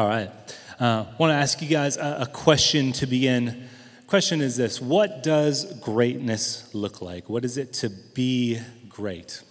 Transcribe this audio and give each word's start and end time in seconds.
All 0.00 0.08
right. 0.08 0.30
I 0.80 0.86
uh, 0.86 1.06
want 1.18 1.30
to 1.30 1.34
ask 1.34 1.60
you 1.60 1.68
guys 1.68 1.98
a, 1.98 2.20
a 2.22 2.26
question 2.26 2.90
to 2.92 3.06
begin. 3.06 3.68
Question 4.06 4.40
is 4.40 4.56
this 4.56 4.80
What 4.80 5.22
does 5.22 5.78
greatness 5.80 6.74
look 6.74 7.02
like? 7.02 7.28
What 7.28 7.44
is 7.44 7.58
it 7.58 7.74
to 7.74 7.90
be 7.90 8.58
great? 8.88 9.42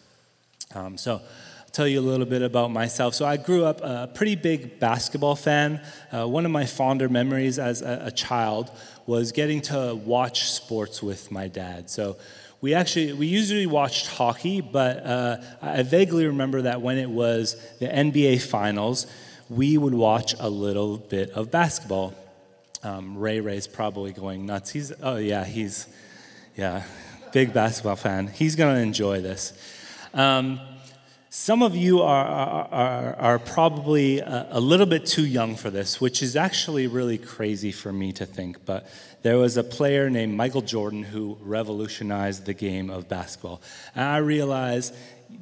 Um, 0.73 0.97
so, 0.97 1.17
I'll 1.17 1.71
tell 1.71 1.87
you 1.87 1.99
a 1.99 2.01
little 2.01 2.25
bit 2.25 2.41
about 2.41 2.71
myself. 2.71 3.13
So, 3.13 3.27
I 3.27 3.37
grew 3.37 3.63
up 3.63 3.79
a 3.81 4.09
pretty 4.11 4.33
big 4.33 4.79
basketball 4.79 5.35
fan. 5.35 5.83
Uh, 6.11 6.27
one 6.27 6.47
of 6.47 6.51
my 6.51 6.65
fonder 6.65 7.09
memories 7.09 7.59
as 7.59 7.83
a, 7.83 8.05
a 8.05 8.11
child 8.11 8.71
was 9.05 9.31
getting 9.31 9.61
to 9.61 9.93
watch 10.03 10.49
sports 10.49 11.03
with 11.03 11.29
my 11.29 11.47
dad. 11.47 11.91
So, 11.91 12.17
we 12.59 12.73
actually 12.73 13.13
we 13.13 13.27
usually 13.27 13.67
watched 13.67 14.07
hockey 14.07 14.59
but 14.59 15.05
uh, 15.05 15.37
i 15.61 15.81
vaguely 15.81 16.25
remember 16.27 16.63
that 16.63 16.81
when 16.81 16.97
it 16.97 17.09
was 17.09 17.55
the 17.79 17.87
nba 17.87 18.41
finals 18.41 19.07
we 19.49 19.77
would 19.77 19.93
watch 19.93 20.35
a 20.39 20.49
little 20.49 20.97
bit 20.97 21.31
of 21.31 21.49
basketball. 21.49 22.13
Um, 22.83 23.17
Ray 23.17 23.39
Ray's 23.39 23.67
probably 23.67 24.13
going 24.13 24.45
nuts. 24.45 24.69
He's, 24.69 24.93
oh, 25.01 25.17
yeah, 25.17 25.43
he's, 25.43 25.87
yeah, 26.55 26.83
big 27.33 27.51
basketball 27.53 27.95
fan. 27.95 28.27
He's 28.27 28.55
going 28.55 28.75
to 28.75 28.81
enjoy 28.81 29.21
this. 29.21 29.53
Um, 30.13 30.59
some 31.31 31.61
of 31.61 31.75
you 31.75 32.01
are, 32.01 32.25
are, 32.25 33.15
are 33.15 33.39
probably 33.39 34.19
a, 34.19 34.47
a, 34.51 34.59
little 34.59 34.87
bit 34.87 35.05
too 35.05 35.25
young 35.25 35.55
for 35.55 35.69
this, 35.69 36.01
which 36.01 36.23
is 36.23 36.35
actually 36.35 36.87
really 36.87 37.19
crazy 37.19 37.71
for 37.71 37.93
me 37.93 38.11
to 38.13 38.25
think. 38.25 38.65
But 38.65 38.87
there 39.21 39.37
was 39.37 39.55
a 39.55 39.63
player 39.63 40.09
named 40.09 40.35
Michael 40.35 40.61
Jordan 40.61 41.03
who 41.03 41.37
revolutionized 41.41 42.45
the 42.45 42.53
game 42.53 42.89
of 42.89 43.07
basketball. 43.07 43.61
And 43.93 44.05
I 44.05 44.17
realize 44.17 44.91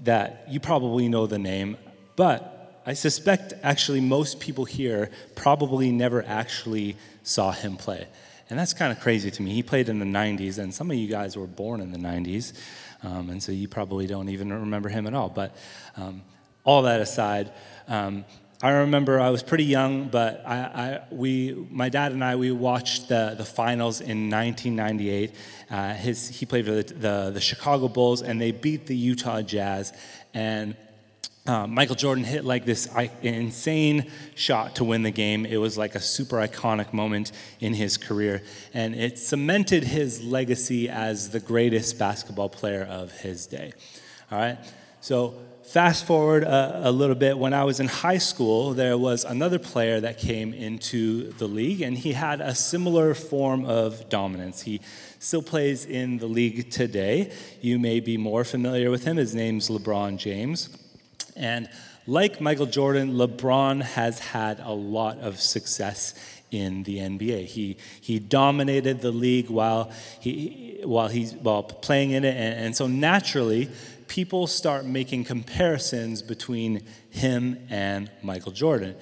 that 0.03 0.45
you 0.49 0.59
probably 0.59 1.07
know 1.07 1.25
the 1.25 1.39
name, 1.39 1.77
but 2.17 2.56
I 2.87 2.93
suspect 2.93 3.53
actually 3.63 3.99
most 3.99 4.39
people 4.39 4.63
here 4.63 5.11
probably 5.35 5.91
never 5.91 6.23
actually 6.25 6.95
saw 7.21 7.51
him 7.51 7.75
play. 7.75 8.07
And 8.49 8.57
that's 8.57 8.71
kind 8.71 8.93
of 8.93 9.01
crazy 9.01 9.29
to 9.29 9.41
me. 9.41 9.51
He 9.51 9.61
played 9.61 9.89
in 9.89 9.99
the 9.99 10.05
90s, 10.05 10.57
and 10.57 10.73
some 10.73 10.89
of 10.89 10.95
you 10.95 11.09
guys 11.09 11.35
were 11.35 11.47
born 11.47 11.81
in 11.81 11.91
the 11.91 11.97
90s, 11.97 12.53
um, 13.03 13.29
and 13.29 13.43
so 13.43 13.51
you 13.51 13.67
probably 13.67 14.07
don't 14.07 14.29
even 14.29 14.53
remember 14.53 14.87
him 14.87 15.05
at 15.05 15.13
all. 15.13 15.27
But 15.27 15.53
um, 15.97 16.21
all 16.63 16.83
that 16.83 17.01
aside, 17.01 17.51
um, 17.89 18.23
I 18.63 18.69
remember 18.69 19.19
I 19.19 19.31
was 19.31 19.43
pretty 19.43 19.65
young, 19.65 20.07
but 20.07 20.41
I, 20.47 20.57
I, 20.57 20.99
we, 21.11 21.67
my 21.69 21.89
dad 21.89 22.13
and 22.13 22.23
I, 22.23 22.37
we 22.37 22.53
watched 22.53 23.09
the, 23.09 23.35
the 23.37 23.43
finals 23.43 23.99
in 23.99 24.29
1998. 24.29 25.35
Uh, 25.69 25.93
his, 25.93 26.29
he 26.29 26.45
played 26.45 26.65
for 26.65 26.71
the, 26.71 26.83
the, 26.83 27.31
the 27.33 27.41
Chicago 27.41 27.89
Bulls, 27.89 28.21
and 28.21 28.39
they 28.39 28.51
beat 28.51 28.87
the 28.87 28.95
Utah 28.95 29.41
Jazz. 29.41 29.91
And 30.33 30.77
uh, 31.47 31.65
Michael 31.65 31.95
Jordan 31.95 32.25
hit 32.25 32.43
like 32.43 32.65
this 32.65 32.89
insane 33.21 34.11
shot 34.35 34.75
to 34.75 34.83
win 34.83 35.03
the 35.03 35.11
game. 35.11 35.45
It 35.45 35.57
was 35.57 35.77
like 35.77 35.95
a 35.95 35.99
super 35.99 36.35
iconic 36.37 36.91
moment 36.91 37.31
in 37.61 37.73
his 37.73 37.95
career, 37.95 38.43
and 38.73 38.93
it 38.93 39.17
cemented 39.17 39.85
his 39.85 40.21
legacy 40.21 40.89
as 40.89 41.29
the 41.29 41.39
greatest 41.39 41.97
basketball 41.97 42.49
player 42.49 42.83
of 42.83 43.11
his 43.11 43.47
day. 43.47 43.71
All 44.29 44.37
right, 44.37 44.57
so 44.99 45.35
fast 45.63 46.05
forward 46.05 46.43
a, 46.43 46.89
a, 46.89 46.91
little 46.91 47.15
bit. 47.15 47.37
When 47.37 47.53
I 47.53 47.63
was 47.63 47.79
in 47.79 47.87
high 47.87 48.17
school, 48.17 48.73
there 48.73 48.97
was 48.97 49.23
another 49.23 49.57
player 49.57 50.01
that 50.01 50.17
came 50.17 50.53
into 50.53 51.31
the 51.33 51.47
league, 51.47 51.81
and 51.81 51.97
he 51.97 52.11
had 52.11 52.41
a 52.41 52.55
similar 52.55 53.13
form 53.13 53.65
of 53.65 54.09
dominance. 54.09 54.63
He 54.63 54.81
still 55.19 55.41
plays 55.41 55.85
in 55.85 56.17
the 56.17 56.27
league 56.27 56.71
today. 56.71 57.31
You 57.61 57.79
may 57.79 58.01
be 58.01 58.17
more 58.17 58.43
familiar 58.43 58.91
with 58.91 59.05
him. 59.05 59.15
His 59.15 59.33
name's 59.33 59.69
LeBron 59.69 60.17
James. 60.17 60.69
And 61.37 61.69
like 62.05 62.41
Michael 62.41 62.65
Jordan, 62.65 63.13
LeBron 63.13 63.81
has 63.81 64.19
had 64.19 64.59
a 64.59 64.71
lot 64.71 65.19
of 65.19 65.39
success 65.39 66.13
in 66.51 66.83
the 66.83 66.99
NBA. 66.99 67.45
He, 67.45 67.77
he 67.99 68.19
dominated 68.19 69.01
the 69.01 69.11
league 69.11 69.49
while, 69.49 69.91
he, 70.19 70.79
while 70.83 71.09
he's 71.09 71.33
while 71.33 71.63
playing 71.63 72.11
in 72.11 72.23
it. 72.23 72.35
And, 72.35 72.65
and 72.65 72.75
so 72.75 72.87
naturally, 72.87 73.69
people 74.07 74.47
start 74.47 74.85
making 74.85 75.25
comparisons 75.25 76.21
between 76.21 76.83
him 77.09 77.59
and 77.69 78.09
Michael 78.23 78.53
Jordan. 78.53 78.95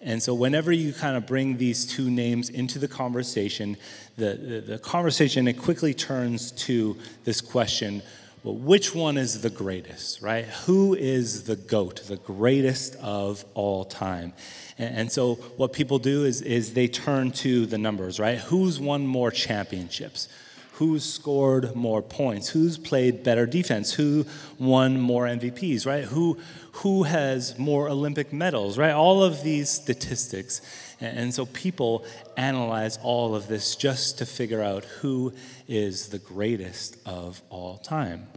And 0.00 0.20
so, 0.22 0.34
whenever 0.34 0.72
you 0.72 0.92
kind 0.92 1.16
of 1.16 1.26
bring 1.26 1.58
these 1.58 1.86
two 1.86 2.10
names 2.10 2.50
into 2.50 2.80
the 2.80 2.88
conversation, 2.88 3.76
the, 4.16 4.34
the, 4.34 4.60
the 4.60 4.78
conversation 4.78 5.46
it 5.46 5.58
quickly 5.58 5.94
turns 5.94 6.50
to 6.52 6.96
this 7.24 7.40
question 7.40 8.02
well, 8.42 8.56
which 8.56 8.92
one 8.92 9.16
is 9.16 9.40
the 9.40 9.50
greatest, 9.50 10.20
right? 10.20 10.44
Who 10.66 10.94
is 10.94 11.44
the 11.44 11.54
GOAT, 11.54 12.02
the 12.08 12.16
greatest 12.16 12.96
of 12.96 13.44
all 13.54 13.84
time? 13.84 14.32
And, 14.78 14.96
and, 14.96 15.12
so 15.12 15.34
what 15.56 15.72
people 15.72 16.00
do 16.00 16.24
is, 16.24 16.42
is 16.42 16.74
they 16.74 16.88
turn 16.88 17.30
to 17.32 17.66
the 17.66 17.78
numbers, 17.78 18.18
right? 18.18 18.38
Who's 18.38 18.80
won 18.80 19.06
more 19.06 19.30
championships? 19.30 20.28
Who's 20.72 21.04
scored 21.04 21.76
more 21.76 22.02
points? 22.02 22.48
Who's 22.48 22.78
played 22.78 23.22
better 23.22 23.46
defense? 23.46 23.92
Who 23.92 24.26
won 24.58 25.00
more 25.00 25.26
MVPs, 25.26 25.86
right? 25.86 26.02
Who, 26.02 26.38
who 26.72 27.04
has 27.04 27.56
more 27.58 27.88
Olympic 27.88 28.32
medals, 28.32 28.76
right? 28.76 28.92
All 28.92 29.22
of 29.22 29.44
these 29.44 29.70
statistics. 29.70 30.62
And 31.00 31.32
so 31.32 31.46
people 31.46 32.04
analyze 32.36 32.98
all 33.02 33.36
of 33.36 33.46
this 33.46 33.76
just 33.76 34.18
to 34.18 34.26
figure 34.26 34.62
out 34.62 34.84
who 34.84 35.32
is 35.68 36.08
the 36.08 36.18
greatest 36.18 36.96
of 37.06 37.40
all 37.50 37.78
time. 37.78 38.28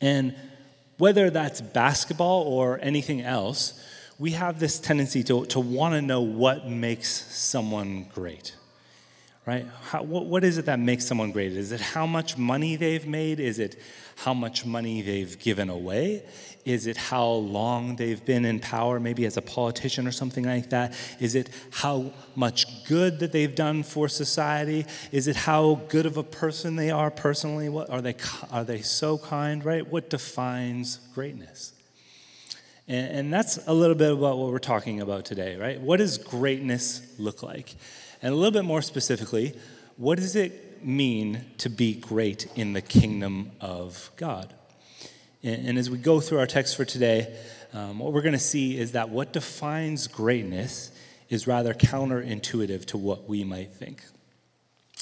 And 0.00 0.34
whether 0.98 1.30
that's 1.30 1.60
basketball 1.60 2.42
or 2.42 2.78
anything 2.82 3.20
else, 3.20 3.82
we 4.18 4.30
have 4.32 4.58
this 4.58 4.78
tendency 4.78 5.22
to, 5.24 5.44
to 5.46 5.60
want 5.60 5.94
to 5.94 6.02
know 6.02 6.22
what 6.22 6.68
makes 6.68 7.08
someone 7.08 8.06
great 8.14 8.54
right? 9.46 9.64
How, 9.90 10.02
what, 10.02 10.26
what 10.26 10.42
is 10.42 10.58
it 10.58 10.66
that 10.66 10.80
makes 10.80 11.06
someone 11.06 11.30
great? 11.30 11.52
Is 11.52 11.70
it 11.70 11.80
how 11.80 12.04
much 12.04 12.36
money 12.36 12.74
they've 12.74 13.06
made? 13.06 13.38
Is 13.38 13.60
it 13.60 13.80
how 14.16 14.34
much 14.34 14.66
money 14.66 15.02
they've 15.02 15.38
given 15.38 15.70
away? 15.70 16.24
Is 16.64 16.88
it 16.88 16.96
how 16.96 17.28
long 17.28 17.94
they've 17.94 18.22
been 18.24 18.44
in 18.44 18.58
power, 18.58 18.98
maybe 18.98 19.24
as 19.24 19.36
a 19.36 19.42
politician 19.42 20.04
or 20.08 20.10
something 20.10 20.44
like 20.44 20.70
that? 20.70 20.94
Is 21.20 21.36
it 21.36 21.48
how 21.70 22.12
much 22.34 22.84
good 22.86 23.20
that 23.20 23.30
they've 23.30 23.54
done 23.54 23.84
for 23.84 24.08
society? 24.08 24.84
Is 25.12 25.28
it 25.28 25.36
how 25.36 25.80
good 25.88 26.06
of 26.06 26.16
a 26.16 26.24
person 26.24 26.74
they 26.74 26.90
are 26.90 27.12
personally? 27.12 27.68
What, 27.68 27.88
are, 27.88 28.02
they, 28.02 28.16
are 28.50 28.64
they 28.64 28.82
so 28.82 29.16
kind, 29.16 29.64
right? 29.64 29.86
What 29.86 30.10
defines 30.10 30.98
greatness? 31.14 31.72
And, 32.88 33.16
and 33.16 33.32
that's 33.32 33.64
a 33.68 33.72
little 33.72 33.94
bit 33.94 34.10
about 34.10 34.36
what 34.38 34.50
we're 34.50 34.58
talking 34.58 35.00
about 35.00 35.24
today, 35.24 35.54
right? 35.54 35.80
What 35.80 35.98
does 35.98 36.18
greatness 36.18 37.14
look 37.16 37.44
like? 37.44 37.76
And 38.26 38.32
a 38.32 38.36
little 38.36 38.50
bit 38.50 38.64
more 38.64 38.82
specifically, 38.82 39.54
what 39.96 40.18
does 40.18 40.34
it 40.34 40.84
mean 40.84 41.44
to 41.58 41.68
be 41.68 41.94
great 41.94 42.48
in 42.56 42.72
the 42.72 42.80
kingdom 42.80 43.52
of 43.60 44.10
God? 44.16 44.52
And, 45.44 45.78
as 45.78 45.88
we 45.88 45.98
go 45.98 46.18
through 46.18 46.40
our 46.40 46.46
text 46.48 46.76
for 46.76 46.84
today, 46.84 47.32
um, 47.72 48.00
what 48.00 48.12
we're 48.12 48.22
going 48.22 48.32
to 48.32 48.38
see 48.40 48.76
is 48.76 48.92
that 48.92 49.10
what 49.10 49.32
defines 49.32 50.08
greatness 50.08 50.90
is 51.28 51.46
rather 51.46 51.72
counterintuitive 51.72 52.86
to 52.86 52.98
what 52.98 53.28
we 53.28 53.44
might 53.44 53.70
think. 53.70 54.02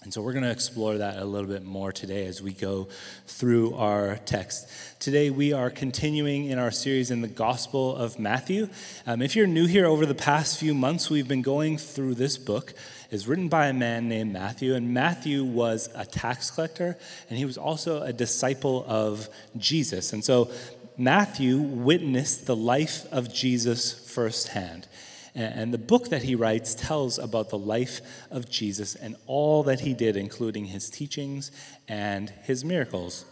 And 0.05 0.13
so 0.13 0.21
we're 0.21 0.35
going 0.35 0.45
to 0.45 0.51
explore 0.51 0.99
that 0.99 1.17
a 1.17 1.25
little 1.25 1.49
bit 1.49 1.65
more 1.65 1.91
today 1.91 2.27
as 2.27 2.43
we 2.43 2.53
go 2.53 2.89
through 3.27 3.75
our 3.77 4.17
text. 4.27 4.69
Today 5.01 5.31
we 5.31 5.55
are 5.55 5.71
continuing 5.71 6.45
in 6.45 6.59
our 6.59 6.71
series 6.71 7.11
in 7.11 7.23
the 7.23 7.29
Gospel 7.29 7.97
of 7.97 8.19
Matthew. 8.19 8.69
Um, 9.07 9.23
if 9.23 9.35
you're 9.35 9.47
new 9.47 9.67
here 9.67 9.87
over 9.87 10.05
the 10.05 10.15
past 10.15 10.61
few 10.61 10.75
months, 10.75 11.09
we've 11.09 11.27
been 11.27 11.41
going 11.41 11.79
through 11.79 12.17
this 12.17 12.37
book. 12.37 12.75
It's 13.11 13.27
written 13.27 13.49
by 13.49 13.69
a 13.69 13.73
man 13.73 14.09
named 14.09 14.33
Matthew, 14.33 14.75
and 14.75 14.93
Matthew 14.93 15.45
was 15.45 15.89
a 15.95 16.05
tax 16.05 16.51
collector, 16.51 16.97
and 17.29 17.39
he 17.39 17.45
was 17.45 17.59
also 17.59 18.03
a 18.03 18.13
disciple 18.13 18.85
of 18.89 19.29
Jesus. 19.57 20.13
And 20.13 20.25
so 20.25 20.51
Matthew 20.97 21.59
witnessed 21.59 22.47
the 22.47 22.57
life 22.57 23.07
of 23.13 23.33
Jesus 23.33 23.93
firsthand. 23.93 24.89
And 25.35 25.75
the 25.75 25.79
book 25.79 26.11
that 26.11 26.23
he 26.23 26.37
writes 26.37 26.77
tells 26.77 27.19
about 27.19 27.51
the 27.51 27.59
life 27.59 28.01
of 28.31 28.49
Jesus 28.49 28.95
and 28.95 29.17
all 29.27 29.65
that 29.65 29.81
he 29.81 29.93
did, 29.93 30.17
including 30.17 30.67
his 30.67 30.89
teachings 30.89 31.51
and 31.89 32.31
his 32.45 32.65
miracles. 32.65 33.25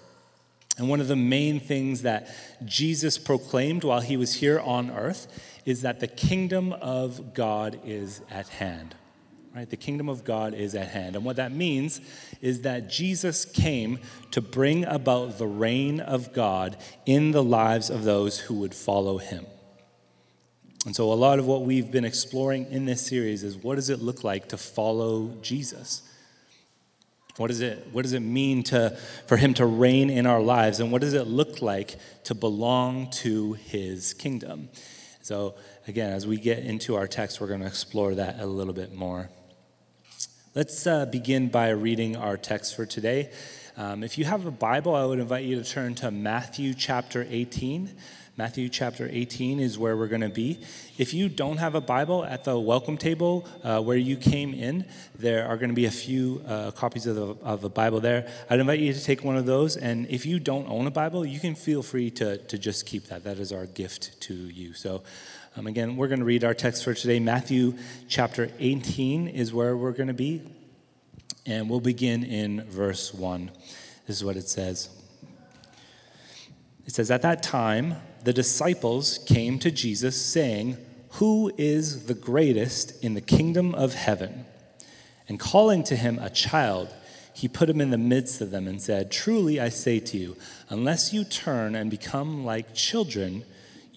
And 0.78 0.88
one 0.88 1.00
of 1.00 1.06
the 1.06 1.16
main 1.16 1.60
things 1.60 2.02
that 2.02 2.28
Jesus 2.64 3.18
proclaimed 3.18 3.84
while 3.84 4.00
he 4.00 4.16
was 4.16 4.34
here 4.34 4.58
on 4.58 4.90
earth 4.90 5.28
is 5.64 5.82
that 5.82 6.00
the 6.00 6.08
kingdom 6.08 6.72
of 6.72 7.34
God 7.34 7.78
is 7.84 8.20
at 8.30 8.48
hand. 8.48 8.96
Right? 9.54 9.68
The 9.68 9.76
kingdom 9.76 10.08
of 10.08 10.24
God 10.24 10.54
is 10.54 10.74
at 10.74 10.88
hand. 10.88 11.14
And 11.14 11.26
what 11.26 11.36
that 11.36 11.52
means 11.52 12.00
is 12.40 12.62
that 12.62 12.88
Jesus 12.88 13.44
came 13.44 13.98
to 14.30 14.40
bring 14.40 14.84
about 14.86 15.36
the 15.36 15.46
reign 15.46 16.00
of 16.00 16.32
God 16.32 16.78
in 17.04 17.32
the 17.32 17.42
lives 17.42 17.90
of 17.90 18.04
those 18.04 18.38
who 18.38 18.54
would 18.54 18.74
follow 18.74 19.18
him. 19.18 19.44
And 20.86 20.96
so, 20.96 21.12
a 21.12 21.14
lot 21.14 21.38
of 21.38 21.46
what 21.46 21.62
we've 21.62 21.90
been 21.90 22.04
exploring 22.04 22.66
in 22.70 22.86
this 22.86 23.06
series 23.06 23.44
is 23.44 23.56
what 23.56 23.76
does 23.76 23.90
it 23.90 24.00
look 24.00 24.24
like 24.24 24.48
to 24.48 24.56
follow 24.56 25.36
Jesus? 25.42 26.02
What 27.36 27.48
does 27.48 27.60
it, 27.60 27.88
what 27.92 28.02
does 28.02 28.12
it 28.14 28.20
mean 28.20 28.62
to, 28.64 28.98
for 29.26 29.36
him 29.36 29.54
to 29.54 29.66
reign 29.66 30.10
in 30.10 30.26
our 30.26 30.40
lives? 30.40 30.80
And 30.80 30.90
what 30.90 31.00
does 31.00 31.14
it 31.14 31.26
look 31.26 31.62
like 31.62 31.96
to 32.24 32.34
belong 32.34 33.10
to 33.10 33.52
his 33.54 34.12
kingdom? 34.14 34.70
So, 35.22 35.54
again, 35.86 36.12
as 36.12 36.26
we 36.26 36.36
get 36.36 36.58
into 36.60 36.96
our 36.96 37.06
text, 37.06 37.40
we're 37.40 37.46
going 37.46 37.60
to 37.60 37.66
explore 37.66 38.16
that 38.16 38.40
a 38.40 38.46
little 38.46 38.74
bit 38.74 38.92
more. 38.92 39.30
Let's 40.54 40.86
uh, 40.86 41.06
begin 41.06 41.48
by 41.48 41.70
reading 41.70 42.14
our 42.14 42.36
text 42.36 42.76
for 42.76 42.84
today. 42.84 43.30
Um, 43.78 44.04
if 44.04 44.18
you 44.18 44.26
have 44.26 44.44
a 44.44 44.50
Bible, 44.50 44.94
I 44.94 45.02
would 45.06 45.18
invite 45.18 45.46
you 45.46 45.56
to 45.56 45.64
turn 45.64 45.94
to 45.94 46.10
Matthew 46.10 46.74
chapter 46.74 47.26
18. 47.30 47.88
Matthew 48.36 48.68
chapter 48.68 49.08
18 49.10 49.60
is 49.60 49.78
where 49.78 49.96
we're 49.96 50.08
going 50.08 50.20
to 50.20 50.28
be. 50.28 50.60
If 50.98 51.14
you 51.14 51.30
don't 51.30 51.56
have 51.56 51.74
a 51.74 51.80
Bible 51.80 52.22
at 52.22 52.44
the 52.44 52.60
welcome 52.60 52.98
table 52.98 53.48
uh, 53.64 53.80
where 53.80 53.96
you 53.96 54.14
came 54.14 54.52
in, 54.52 54.84
there 55.18 55.48
are 55.48 55.56
going 55.56 55.70
to 55.70 55.74
be 55.74 55.86
a 55.86 55.90
few 55.90 56.42
uh, 56.46 56.72
copies 56.72 57.06
of, 57.06 57.16
the, 57.16 57.28
of 57.42 57.64
a 57.64 57.70
Bible 57.70 58.00
there. 58.00 58.28
I'd 58.50 58.60
invite 58.60 58.80
you 58.80 58.92
to 58.92 59.02
take 59.02 59.24
one 59.24 59.38
of 59.38 59.46
those. 59.46 59.78
And 59.78 60.06
if 60.08 60.26
you 60.26 60.38
don't 60.38 60.68
own 60.68 60.86
a 60.86 60.90
Bible, 60.90 61.24
you 61.24 61.40
can 61.40 61.54
feel 61.54 61.82
free 61.82 62.10
to, 62.10 62.36
to 62.36 62.58
just 62.58 62.84
keep 62.84 63.06
that. 63.06 63.24
That 63.24 63.38
is 63.38 63.52
our 63.52 63.64
gift 63.64 64.20
to 64.22 64.34
you. 64.34 64.74
So, 64.74 65.02
um, 65.54 65.66
again, 65.66 65.96
we're 65.96 66.08
going 66.08 66.20
to 66.20 66.24
read 66.24 66.44
our 66.44 66.54
text 66.54 66.82
for 66.82 66.94
today. 66.94 67.20
Matthew 67.20 67.74
chapter 68.08 68.50
18 68.58 69.28
is 69.28 69.52
where 69.52 69.76
we're 69.76 69.92
going 69.92 70.08
to 70.08 70.14
be. 70.14 70.40
And 71.44 71.68
we'll 71.68 71.80
begin 71.80 72.24
in 72.24 72.64
verse 72.70 73.12
1. 73.12 73.50
This 74.06 74.16
is 74.16 74.24
what 74.24 74.36
it 74.36 74.48
says. 74.48 74.88
It 76.86 76.94
says, 76.94 77.10
At 77.10 77.20
that 77.22 77.42
time, 77.42 77.96
the 78.24 78.32
disciples 78.32 79.18
came 79.26 79.58
to 79.58 79.70
Jesus, 79.70 80.20
saying, 80.20 80.78
Who 81.12 81.52
is 81.58 82.06
the 82.06 82.14
greatest 82.14 83.04
in 83.04 83.12
the 83.12 83.20
kingdom 83.20 83.74
of 83.74 83.92
heaven? 83.92 84.46
And 85.28 85.38
calling 85.38 85.84
to 85.84 85.96
him 85.96 86.18
a 86.18 86.30
child, 86.30 86.94
he 87.34 87.46
put 87.46 87.68
him 87.68 87.80
in 87.82 87.90
the 87.90 87.98
midst 87.98 88.40
of 88.40 88.50
them 88.52 88.66
and 88.66 88.80
said, 88.80 89.10
Truly 89.12 89.60
I 89.60 89.68
say 89.68 90.00
to 90.00 90.16
you, 90.16 90.36
unless 90.70 91.12
you 91.12 91.24
turn 91.24 91.74
and 91.74 91.90
become 91.90 92.42
like 92.42 92.74
children, 92.74 93.44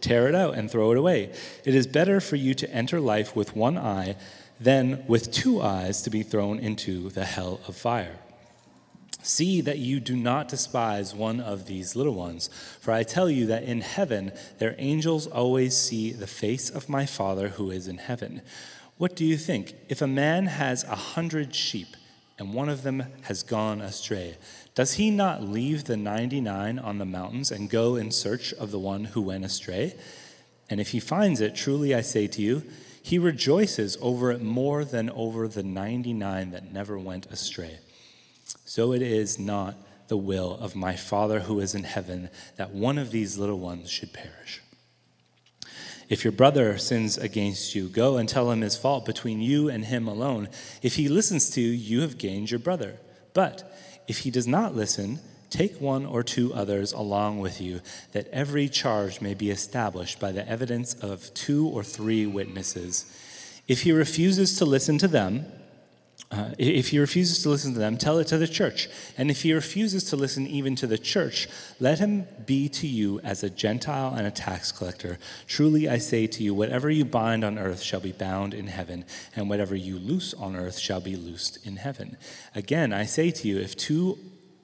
tear 0.00 0.28
it 0.28 0.34
out 0.34 0.54
and 0.54 0.70
throw 0.70 0.92
it 0.92 0.98
away. 0.98 1.32
It 1.64 1.74
is 1.74 1.86
better 1.86 2.20
for 2.20 2.36
you 2.36 2.54
to 2.54 2.70
enter 2.70 3.00
life 3.00 3.34
with 3.34 3.56
one 3.56 3.76
eye 3.78 4.16
than 4.60 5.04
with 5.06 5.32
two 5.32 5.62
eyes 5.62 6.02
to 6.02 6.10
be 6.10 6.22
thrown 6.22 6.58
into 6.58 7.10
the 7.10 7.24
hell 7.24 7.60
of 7.68 7.76
fire. 7.76 8.18
See 9.22 9.60
that 9.62 9.78
you 9.78 10.00
do 10.00 10.16
not 10.16 10.48
despise 10.48 11.14
one 11.14 11.40
of 11.40 11.66
these 11.66 11.96
little 11.96 12.14
ones, 12.14 12.48
for 12.80 12.92
I 12.92 13.02
tell 13.02 13.28
you 13.28 13.46
that 13.46 13.64
in 13.64 13.80
heaven 13.80 14.32
their 14.58 14.74
angels 14.78 15.26
always 15.26 15.76
see 15.76 16.12
the 16.12 16.26
face 16.26 16.70
of 16.70 16.88
my 16.88 17.04
Father 17.04 17.48
who 17.50 17.70
is 17.70 17.88
in 17.88 17.98
heaven. 17.98 18.42
What 18.96 19.16
do 19.16 19.24
you 19.24 19.36
think? 19.36 19.74
If 19.88 20.02
a 20.02 20.06
man 20.06 20.46
has 20.46 20.84
a 20.84 20.96
hundred 20.96 21.54
sheep 21.54 21.96
and 22.38 22.54
one 22.54 22.68
of 22.68 22.82
them 22.82 23.04
has 23.22 23.42
gone 23.42 23.80
astray, 23.80 24.38
does 24.78 24.94
he 24.94 25.10
not 25.10 25.42
leave 25.42 25.82
the 25.82 25.96
99 25.96 26.78
on 26.78 26.98
the 26.98 27.04
mountains 27.04 27.50
and 27.50 27.68
go 27.68 27.96
in 27.96 28.12
search 28.12 28.52
of 28.52 28.70
the 28.70 28.78
one 28.78 29.06
who 29.06 29.20
went 29.20 29.44
astray? 29.44 29.96
And 30.70 30.80
if 30.80 30.90
he 30.90 31.00
finds 31.00 31.40
it, 31.40 31.56
truly 31.56 31.92
I 31.96 32.00
say 32.00 32.28
to 32.28 32.40
you, 32.40 32.62
he 33.02 33.18
rejoices 33.18 33.98
over 34.00 34.30
it 34.30 34.40
more 34.40 34.84
than 34.84 35.10
over 35.10 35.48
the 35.48 35.64
99 35.64 36.52
that 36.52 36.72
never 36.72 36.96
went 36.96 37.26
astray. 37.26 37.80
So 38.64 38.92
it 38.92 39.02
is 39.02 39.36
not 39.36 39.74
the 40.06 40.16
will 40.16 40.56
of 40.60 40.76
my 40.76 40.94
Father 40.94 41.40
who 41.40 41.58
is 41.58 41.74
in 41.74 41.82
heaven 41.82 42.30
that 42.54 42.70
one 42.70 42.98
of 42.98 43.10
these 43.10 43.36
little 43.36 43.58
ones 43.58 43.90
should 43.90 44.12
perish. 44.12 44.62
If 46.08 46.22
your 46.22 46.32
brother 46.32 46.78
sins 46.78 47.18
against 47.18 47.74
you, 47.74 47.88
go 47.88 48.16
and 48.16 48.28
tell 48.28 48.52
him 48.52 48.60
his 48.60 48.76
fault 48.76 49.04
between 49.04 49.40
you 49.40 49.68
and 49.68 49.86
him 49.86 50.06
alone. 50.06 50.48
If 50.82 50.94
he 50.94 51.08
listens 51.08 51.50
to 51.50 51.60
you, 51.60 51.70
you 51.70 52.02
have 52.02 52.16
gained 52.16 52.52
your 52.52 52.60
brother. 52.60 53.00
But 53.38 53.72
if 54.08 54.18
he 54.18 54.32
does 54.32 54.48
not 54.48 54.74
listen, 54.74 55.20
take 55.48 55.80
one 55.80 56.04
or 56.04 56.24
two 56.24 56.52
others 56.52 56.92
along 56.92 57.38
with 57.38 57.60
you, 57.60 57.82
that 58.10 58.26
every 58.32 58.68
charge 58.68 59.20
may 59.20 59.32
be 59.32 59.48
established 59.50 60.18
by 60.18 60.32
the 60.32 60.48
evidence 60.48 60.94
of 60.94 61.32
two 61.34 61.68
or 61.68 61.84
three 61.84 62.26
witnesses. 62.26 63.04
If 63.68 63.82
he 63.82 63.92
refuses 63.92 64.56
to 64.56 64.64
listen 64.64 64.98
to 64.98 65.06
them, 65.06 65.46
uh, 66.30 66.50
if 66.58 66.88
he 66.88 66.98
refuses 66.98 67.42
to 67.42 67.48
listen 67.48 67.72
to 67.72 67.78
them, 67.78 67.96
tell 67.96 68.18
it 68.18 68.26
to 68.26 68.36
the 68.36 68.46
church. 68.46 68.88
And 69.16 69.30
if 69.30 69.42
he 69.42 69.54
refuses 69.54 70.04
to 70.10 70.16
listen 70.16 70.46
even 70.46 70.76
to 70.76 70.86
the 70.86 70.98
church, 70.98 71.48
let 71.80 72.00
him 72.00 72.26
be 72.44 72.68
to 72.68 72.86
you 72.86 73.18
as 73.20 73.42
a 73.42 73.48
Gentile 73.48 74.14
and 74.14 74.26
a 74.26 74.30
tax 74.30 74.70
collector. 74.70 75.18
Truly 75.46 75.88
I 75.88 75.96
say 75.96 76.26
to 76.26 76.42
you, 76.42 76.52
whatever 76.52 76.90
you 76.90 77.06
bind 77.06 77.44
on 77.44 77.58
earth 77.58 77.80
shall 77.80 78.00
be 78.00 78.12
bound 78.12 78.52
in 78.52 78.66
heaven, 78.66 79.06
and 79.34 79.48
whatever 79.48 79.74
you 79.74 79.98
loose 79.98 80.34
on 80.34 80.54
earth 80.54 80.78
shall 80.78 81.00
be 81.00 81.16
loosed 81.16 81.66
in 81.66 81.76
heaven. 81.76 82.18
Again, 82.54 82.92
I 82.92 83.04
say 83.04 83.30
to 83.30 83.48
you, 83.48 83.58
if 83.58 83.74
two 83.74 84.18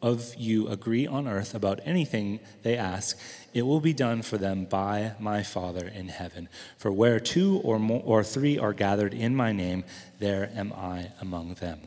of 0.05 0.35
you 0.37 0.69
agree 0.69 1.07
on 1.07 1.27
earth 1.27 1.55
about 1.55 1.81
anything 1.87 2.39
they 2.63 2.77
ask, 2.77 3.19
it 3.55 3.63
will 3.63 3.81
be 3.81 3.95
done 3.95 4.21
for 4.21 4.37
them 4.37 4.67
by 4.67 5.13
my 5.19 5.43
Father 5.43 5.89
in 5.89 6.09
heaven. 6.09 6.47
For 6.77 6.93
where 6.93 7.19
two 7.19 7.63
or 7.65 7.79
more 7.79 8.03
or 8.05 8.23
three 8.23 8.59
are 8.59 8.75
gathered 8.75 9.15
in 9.15 9.35
my 9.35 9.53
name, 9.53 9.83
there 10.19 10.51
am 10.55 10.75
I 10.75 11.13
among 11.23 11.55
them. 11.55 11.81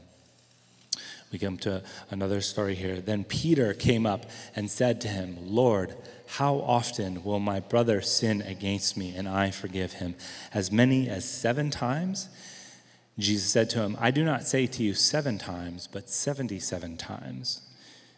We 1.32 1.38
come 1.38 1.58
to 1.58 1.84
another 2.10 2.42
story 2.42 2.74
here. 2.74 3.02
Then 3.02 3.24
Peter 3.24 3.76
came 3.76 4.08
up 4.08 4.26
and 4.56 4.72
said 4.72 5.00
to 5.02 5.08
him, 5.10 5.38
Lord, 5.40 5.96
how 6.26 6.56
often 6.56 7.24
will 7.24 7.40
my 7.40 7.60
brother 7.60 8.02
sin 8.02 8.42
against 8.42 8.98
me 8.98 9.16
and 9.16 9.30
I 9.30 9.52
forgive 9.52 9.94
him? 9.94 10.16
As 10.56 10.72
many 10.72 11.08
as 11.08 11.30
seven 11.30 11.70
times? 11.70 12.30
Jesus 13.20 13.52
said 13.52 13.70
to 13.72 13.82
him, 13.82 13.96
I 14.00 14.10
do 14.10 14.24
not 14.24 14.48
say 14.48 14.66
to 14.66 14.82
you 14.82 14.96
seven 14.96 15.38
times, 15.38 15.88
but 15.92 16.10
seventy 16.10 16.60
seven 16.60 16.98
times. 16.98 17.67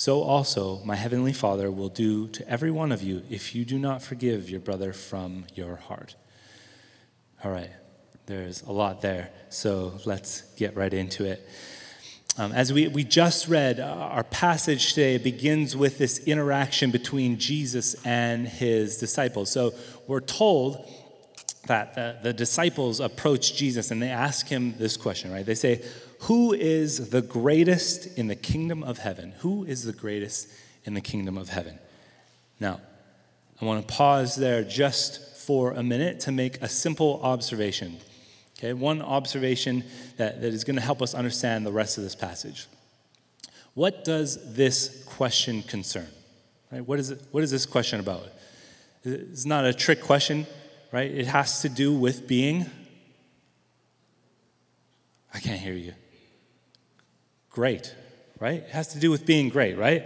So 0.00 0.22
also 0.22 0.80
my 0.82 0.96
heavenly 0.96 1.34
Father 1.34 1.70
will 1.70 1.90
do 1.90 2.26
to 2.28 2.48
every 2.48 2.70
one 2.70 2.90
of 2.90 3.02
you 3.02 3.22
if 3.28 3.54
you 3.54 3.66
do 3.66 3.78
not 3.78 4.00
forgive 4.00 4.48
your 4.48 4.58
brother 4.58 4.94
from 4.94 5.44
your 5.54 5.76
heart. 5.76 6.14
All 7.44 7.50
right. 7.50 7.68
There's 8.24 8.62
a 8.62 8.72
lot 8.72 9.02
there, 9.02 9.28
so 9.50 10.00
let's 10.06 10.40
get 10.54 10.74
right 10.74 10.94
into 10.94 11.26
it. 11.26 11.46
Um, 12.38 12.52
as 12.52 12.72
we, 12.72 12.88
we 12.88 13.04
just 13.04 13.46
read, 13.46 13.78
uh, 13.78 13.82
our 13.82 14.24
passage 14.24 14.94
today 14.94 15.18
begins 15.18 15.76
with 15.76 15.98
this 15.98 16.18
interaction 16.20 16.90
between 16.90 17.38
Jesus 17.38 17.94
and 18.06 18.48
his 18.48 18.96
disciples. 18.96 19.50
So 19.50 19.74
we're 20.06 20.20
told 20.20 20.90
that 21.66 21.94
the, 21.94 22.16
the 22.22 22.32
disciples 22.32 23.00
approach 23.00 23.54
Jesus 23.54 23.90
and 23.90 24.00
they 24.00 24.08
ask 24.08 24.48
him 24.48 24.78
this 24.78 24.96
question, 24.96 25.30
right? 25.30 25.44
They 25.44 25.54
say, 25.54 25.84
Who 26.24 26.52
is 26.52 27.10
the 27.10 27.22
greatest 27.22 28.18
in 28.18 28.28
the 28.28 28.36
kingdom 28.36 28.82
of 28.82 28.98
heaven? 28.98 29.32
Who 29.38 29.64
is 29.64 29.84
the 29.84 29.92
greatest 29.92 30.48
in 30.84 30.94
the 30.94 31.00
kingdom 31.00 31.38
of 31.38 31.48
heaven? 31.48 31.78
Now, 32.58 32.80
I 33.60 33.64
want 33.64 33.86
to 33.86 33.94
pause 33.94 34.36
there 34.36 34.62
just 34.62 35.36
for 35.46 35.72
a 35.72 35.82
minute 35.82 36.20
to 36.20 36.32
make 36.32 36.60
a 36.60 36.68
simple 36.68 37.20
observation. 37.22 37.98
Okay, 38.58 38.74
one 38.74 39.00
observation 39.00 39.84
that, 40.18 40.42
that 40.42 40.52
is 40.52 40.64
going 40.64 40.76
to 40.76 40.82
help 40.82 41.00
us 41.00 41.14
understand 41.14 41.64
the 41.64 41.72
rest 41.72 41.96
of 41.96 42.04
this 42.04 42.14
passage. 42.14 42.66
What 43.72 44.04
does 44.04 44.54
this 44.54 45.02
question 45.04 45.62
concern? 45.62 46.08
Right? 46.70 46.86
What, 46.86 46.98
is 46.98 47.10
it, 47.10 47.22
what 47.30 47.42
is 47.42 47.50
this 47.50 47.64
question 47.64 47.98
about? 47.98 48.26
It's 49.04 49.46
not 49.46 49.64
a 49.64 49.72
trick 49.72 50.02
question, 50.02 50.46
right? 50.92 51.10
It 51.10 51.26
has 51.26 51.62
to 51.62 51.70
do 51.70 51.94
with 51.94 52.28
being. 52.28 52.66
I 55.32 55.38
can't 55.38 55.58
hear 55.58 55.72
you. 55.72 55.94
Great, 57.50 57.94
right? 58.38 58.62
It 58.62 58.70
has 58.70 58.88
to 58.88 59.00
do 59.00 59.10
with 59.10 59.26
being 59.26 59.48
great, 59.48 59.76
right? 59.76 60.04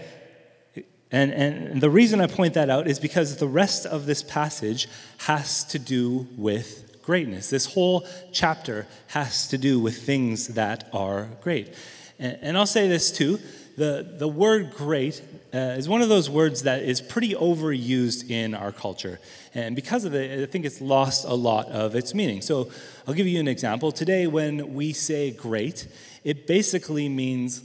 And, 1.13 1.31
and 1.33 1.81
the 1.81 1.91
reason 1.91 2.21
I 2.21 2.27
point 2.27 2.55
that 2.55 2.71
out 2.71 2.89
is 2.89 2.99
because 2.99 3.37
the 3.37 3.47
rest 3.47 3.87
of 3.87 4.07
this 4.07 4.23
passage 4.23 4.89
has 5.19 5.65
to 5.67 5.79
do 5.79 6.27
with 6.37 7.03
greatness. 7.03 7.51
This 7.51 7.67
whole 7.67 8.07
chapter 8.33 8.87
has 9.09 9.47
to 9.49 9.59
do 9.59 9.79
with 9.79 10.03
things 10.03 10.49
that 10.49 10.89
are 10.93 11.29
great. 11.43 11.75
And, 12.19 12.39
and 12.41 12.59
I'll 12.59 12.67
say 12.67 12.89
this 12.89 13.13
too 13.13 13.39
the, 13.77 14.15
the 14.19 14.29
word 14.29 14.73
great 14.73 15.21
uh, 15.53 15.59
is 15.77 15.89
one 15.89 16.03
of 16.03 16.09
those 16.09 16.31
words 16.31 16.63
that 16.63 16.83
is 16.83 17.01
pretty 17.01 17.35
overused 17.35 18.31
in 18.31 18.55
our 18.55 18.73
culture. 18.73 19.19
And 19.53 19.75
because 19.75 20.05
of 20.05 20.15
it, 20.15 20.43
I 20.43 20.47
think 20.47 20.65
it's 20.65 20.81
lost 20.81 21.25
a 21.25 21.35
lot 21.35 21.69
of 21.69 21.95
its 21.95 22.15
meaning. 22.15 22.41
So 22.41 22.71
I'll 23.07 23.15
give 23.15 23.27
you 23.27 23.41
an 23.41 23.49
example. 23.49 23.93
Today, 23.93 24.27
when 24.27 24.75
we 24.75 24.93
say 24.93 25.31
great, 25.31 25.89
it 26.25 26.47
basically 26.47 27.09
means 27.09 27.63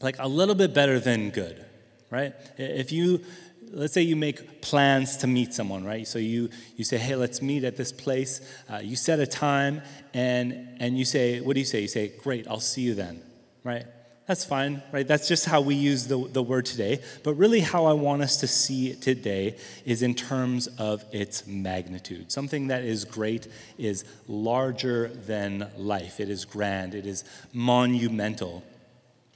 like 0.00 0.16
a 0.18 0.28
little 0.28 0.54
bit 0.54 0.72
better 0.74 1.00
than 1.00 1.30
good, 1.30 1.64
right? 2.10 2.34
If 2.56 2.92
you 2.92 3.24
let's 3.72 3.92
say 3.92 4.02
you 4.02 4.16
make 4.16 4.60
plans 4.60 5.16
to 5.18 5.26
meet 5.26 5.54
someone, 5.54 5.84
right? 5.84 6.06
So 6.06 6.18
you, 6.18 6.50
you 6.76 6.84
say, 6.84 6.96
hey, 6.98 7.16
let's 7.16 7.42
meet 7.42 7.64
at 7.64 7.76
this 7.76 7.92
place. 7.92 8.40
Uh, 8.70 8.78
you 8.78 8.96
set 8.96 9.20
a 9.20 9.26
time, 9.26 9.82
and, 10.14 10.76
and 10.80 10.98
you 10.98 11.04
say, 11.04 11.40
what 11.40 11.54
do 11.54 11.60
you 11.60 11.66
say? 11.66 11.80
You 11.80 11.88
say, 11.88 12.12
great, 12.22 12.46
I'll 12.48 12.60
see 12.60 12.82
you 12.82 12.94
then, 12.94 13.22
right? 13.64 13.84
That's 14.28 14.44
fine, 14.44 14.82
right? 14.92 15.08
That's 15.08 15.26
just 15.26 15.46
how 15.46 15.62
we 15.62 15.74
use 15.74 16.06
the, 16.06 16.18
the 16.18 16.42
word 16.42 16.66
today. 16.66 17.00
But 17.24 17.32
really, 17.36 17.60
how 17.60 17.86
I 17.86 17.94
want 17.94 18.20
us 18.20 18.36
to 18.40 18.46
see 18.46 18.90
it 18.90 19.00
today 19.00 19.56
is 19.86 20.02
in 20.02 20.14
terms 20.14 20.66
of 20.76 21.02
its 21.12 21.46
magnitude. 21.46 22.30
Something 22.30 22.66
that 22.66 22.84
is 22.84 23.06
great 23.06 23.48
is 23.78 24.04
larger 24.26 25.08
than 25.08 25.70
life, 25.78 26.20
it 26.20 26.28
is 26.28 26.44
grand, 26.44 26.94
it 26.94 27.06
is 27.06 27.24
monumental. 27.54 28.62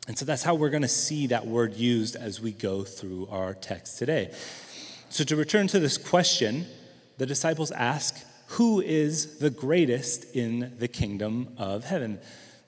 And 0.08 0.18
so 0.18 0.26
that's 0.26 0.42
how 0.42 0.54
we're 0.54 0.68
going 0.68 0.82
to 0.82 0.88
see 0.88 1.28
that 1.28 1.46
word 1.46 1.72
used 1.72 2.14
as 2.14 2.42
we 2.42 2.52
go 2.52 2.84
through 2.84 3.28
our 3.30 3.54
text 3.54 3.98
today. 3.98 4.30
So, 5.08 5.24
to 5.24 5.36
return 5.36 5.68
to 5.68 5.80
this 5.80 5.96
question, 5.96 6.66
the 7.16 7.24
disciples 7.24 7.70
ask, 7.70 8.22
Who 8.48 8.82
is 8.82 9.38
the 9.38 9.48
greatest 9.48 10.36
in 10.36 10.74
the 10.78 10.88
kingdom 10.88 11.54
of 11.56 11.84
heaven? 11.84 12.18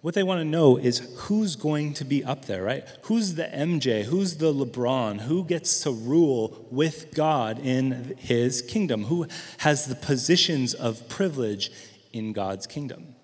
What 0.04 0.12
they 0.12 0.22
want 0.22 0.40
to 0.40 0.44
know 0.44 0.76
is 0.76 0.98
who's 1.16 1.56
going 1.56 1.94
to 1.94 2.04
be 2.04 2.22
up 2.22 2.44
there, 2.44 2.62
right? 2.62 2.86
Who's 3.04 3.36
the 3.36 3.44
MJ? 3.44 4.04
Who's 4.04 4.36
the 4.36 4.52
LeBron? 4.52 5.22
Who 5.22 5.44
gets 5.44 5.80
to 5.84 5.92
rule 5.92 6.68
with 6.70 7.14
God 7.14 7.58
in 7.58 8.14
his 8.18 8.60
kingdom? 8.60 9.04
Who 9.04 9.26
has 9.60 9.86
the 9.86 9.94
positions 9.94 10.74
of 10.74 11.08
privilege 11.08 11.70
in 12.12 12.34
God's 12.34 12.66
kingdom? 12.66 13.14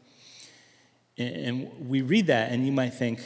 And 1.19 1.71
we 1.87 2.01
read 2.01 2.29
that, 2.29 2.51
and 2.51 2.65
you 2.65 2.73
might 2.73 2.95
think, 2.95 3.21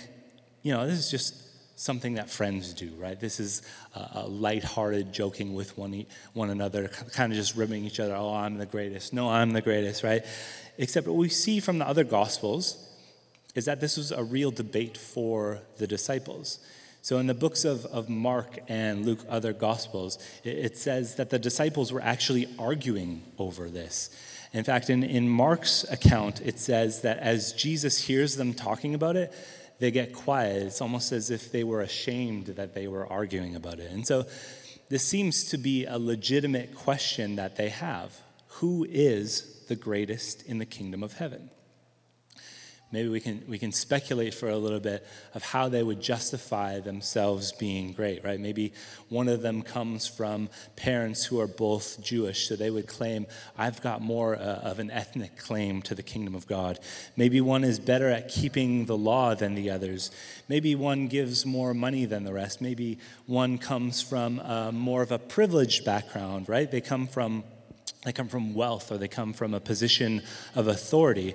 you 0.62 0.72
know, 0.72 0.84
this 0.84 0.98
is 0.98 1.08
just 1.08 1.36
something 1.78 2.14
that 2.14 2.28
friends 2.28 2.72
do, 2.72 2.90
right? 2.98 3.20
This 3.20 3.38
is 3.38 3.62
a, 3.94 4.26
lighthearted 4.26 5.12
joking 5.12 5.54
with 5.54 5.78
one, 5.78 6.06
one 6.32 6.50
another, 6.50 6.88
kind 6.88 7.32
of 7.32 7.38
just 7.38 7.54
ribbing 7.54 7.84
each 7.84 8.00
other. 8.00 8.16
Oh, 8.16 8.34
I'm 8.34 8.58
the 8.58 8.66
greatest. 8.66 9.12
No, 9.12 9.30
I'm 9.30 9.52
the 9.52 9.62
greatest, 9.62 10.02
right? 10.02 10.24
Except 10.76 11.06
what 11.06 11.14
we 11.14 11.28
see 11.28 11.60
from 11.60 11.78
the 11.78 11.86
other 11.86 12.02
gospels 12.02 12.83
is 13.54 13.64
that 13.66 13.80
this 13.80 13.96
was 13.96 14.10
a 14.10 14.22
real 14.22 14.50
debate 14.50 14.96
for 14.96 15.60
the 15.78 15.86
disciples. 15.86 16.58
So, 17.02 17.18
in 17.18 17.26
the 17.26 17.34
books 17.34 17.64
of, 17.64 17.84
of 17.86 18.08
Mark 18.08 18.60
and 18.66 19.04
Luke, 19.04 19.20
other 19.28 19.52
gospels, 19.52 20.18
it, 20.42 20.56
it 20.56 20.78
says 20.78 21.16
that 21.16 21.30
the 21.30 21.38
disciples 21.38 21.92
were 21.92 22.00
actually 22.00 22.48
arguing 22.58 23.22
over 23.38 23.68
this. 23.68 24.10
In 24.54 24.64
fact, 24.64 24.88
in, 24.88 25.02
in 25.02 25.28
Mark's 25.28 25.84
account, 25.90 26.40
it 26.40 26.58
says 26.58 27.02
that 27.02 27.18
as 27.18 27.52
Jesus 27.52 27.98
hears 27.98 28.36
them 28.36 28.54
talking 28.54 28.94
about 28.94 29.16
it, 29.16 29.34
they 29.80 29.90
get 29.90 30.14
quiet. 30.14 30.62
It's 30.62 30.80
almost 30.80 31.12
as 31.12 31.30
if 31.30 31.52
they 31.52 31.64
were 31.64 31.80
ashamed 31.80 32.46
that 32.46 32.74
they 32.74 32.86
were 32.86 33.06
arguing 33.06 33.56
about 33.56 33.80
it. 33.80 33.90
And 33.90 34.06
so 34.06 34.26
this 34.88 35.04
seems 35.04 35.44
to 35.50 35.58
be 35.58 35.84
a 35.84 35.98
legitimate 35.98 36.74
question 36.74 37.36
that 37.36 37.56
they 37.56 37.68
have 37.68 38.16
Who 38.60 38.86
is 38.88 39.64
the 39.68 39.76
greatest 39.76 40.42
in 40.46 40.58
the 40.58 40.66
kingdom 40.66 41.02
of 41.02 41.14
heaven? 41.14 41.50
Maybe 42.94 43.08
we 43.08 43.18
can, 43.18 43.42
we 43.48 43.58
can 43.58 43.72
speculate 43.72 44.32
for 44.32 44.48
a 44.48 44.56
little 44.56 44.78
bit 44.78 45.04
of 45.34 45.42
how 45.42 45.68
they 45.68 45.82
would 45.82 46.00
justify 46.00 46.78
themselves 46.78 47.50
being 47.50 47.92
great, 47.92 48.24
right? 48.24 48.38
Maybe 48.38 48.72
one 49.08 49.26
of 49.28 49.42
them 49.42 49.62
comes 49.62 50.06
from 50.06 50.48
parents 50.76 51.24
who 51.24 51.40
are 51.40 51.48
both 51.48 52.00
Jewish, 52.00 52.48
so 52.48 52.54
they 52.54 52.70
would 52.70 52.86
claim, 52.86 53.26
I've 53.58 53.82
got 53.82 54.00
more 54.00 54.36
uh, 54.36 54.60
of 54.70 54.78
an 54.78 54.92
ethnic 54.92 55.36
claim 55.36 55.82
to 55.82 55.96
the 55.96 56.04
kingdom 56.04 56.36
of 56.36 56.46
God. 56.46 56.78
Maybe 57.16 57.40
one 57.40 57.64
is 57.64 57.80
better 57.80 58.08
at 58.08 58.28
keeping 58.28 58.86
the 58.86 58.96
law 58.96 59.34
than 59.34 59.56
the 59.56 59.70
others. 59.70 60.12
Maybe 60.48 60.76
one 60.76 61.08
gives 61.08 61.44
more 61.44 61.74
money 61.74 62.04
than 62.04 62.22
the 62.22 62.32
rest. 62.32 62.60
Maybe 62.60 62.98
one 63.26 63.58
comes 63.58 64.00
from 64.00 64.38
uh, 64.38 64.70
more 64.70 65.02
of 65.02 65.10
a 65.10 65.18
privileged 65.18 65.84
background, 65.84 66.48
right? 66.48 66.70
They 66.70 66.80
come 66.80 67.08
from 67.08 67.42
they 68.04 68.12
come 68.12 68.28
from 68.28 68.54
wealth 68.54 68.92
or 68.92 68.98
they 68.98 69.08
come 69.08 69.32
from 69.32 69.54
a 69.54 69.60
position 69.60 70.22
of 70.54 70.68
authority. 70.68 71.34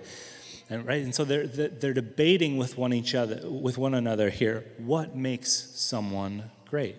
And, 0.69 0.85
right? 0.85 1.01
And 1.01 1.13
so 1.15 1.23
they're, 1.23 1.47
they're 1.47 1.93
debating 1.93 2.57
with 2.57 2.77
one 2.77 2.93
each 2.93 3.15
other, 3.15 3.41
with 3.49 3.77
one 3.77 3.95
another 3.95 4.29
here, 4.29 4.65
what 4.77 5.15
makes 5.15 5.51
someone 5.75 6.51
great? 6.65 6.95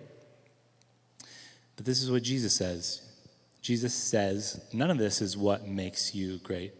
But 1.77 1.85
this 1.85 2.03
is 2.03 2.11
what 2.11 2.23
Jesus 2.23 2.53
says. 2.53 3.01
Jesus 3.61 3.93
says, 3.93 4.63
none 4.73 4.91
of 4.91 4.97
this 4.97 5.21
is 5.21 5.37
what 5.37 5.67
makes 5.67 6.13
you 6.13 6.39
great. 6.39 6.73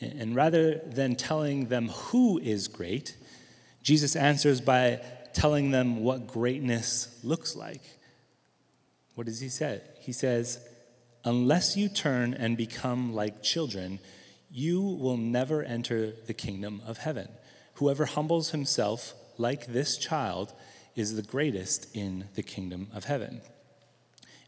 And 0.00 0.34
rather 0.34 0.78
than 0.78 1.14
telling 1.14 1.68
them 1.68 1.88
who 1.88 2.38
is 2.38 2.66
great, 2.68 3.16
Jesus 3.82 4.16
answers 4.16 4.60
by 4.60 5.00
telling 5.32 5.70
them 5.70 6.02
what 6.02 6.26
greatness 6.26 7.18
looks 7.22 7.54
like. 7.54 7.82
What 9.14 9.26
does 9.26 9.40
he 9.40 9.48
say? 9.48 9.80
He 10.00 10.12
says, 10.12 10.66
Unless 11.24 11.76
you 11.76 11.88
turn 11.88 12.34
and 12.34 12.56
become 12.56 13.14
like 13.14 13.42
children, 13.42 14.00
you 14.56 14.80
will 14.80 15.16
never 15.16 15.64
enter 15.64 16.12
the 16.12 16.32
kingdom 16.32 16.80
of 16.86 16.98
heaven. 16.98 17.28
Whoever 17.74 18.04
humbles 18.04 18.50
himself 18.50 19.12
like 19.36 19.66
this 19.66 19.98
child 19.98 20.52
is 20.94 21.16
the 21.16 21.22
greatest 21.22 21.88
in 21.92 22.26
the 22.36 22.42
kingdom 22.44 22.86
of 22.94 23.06
heaven. 23.06 23.40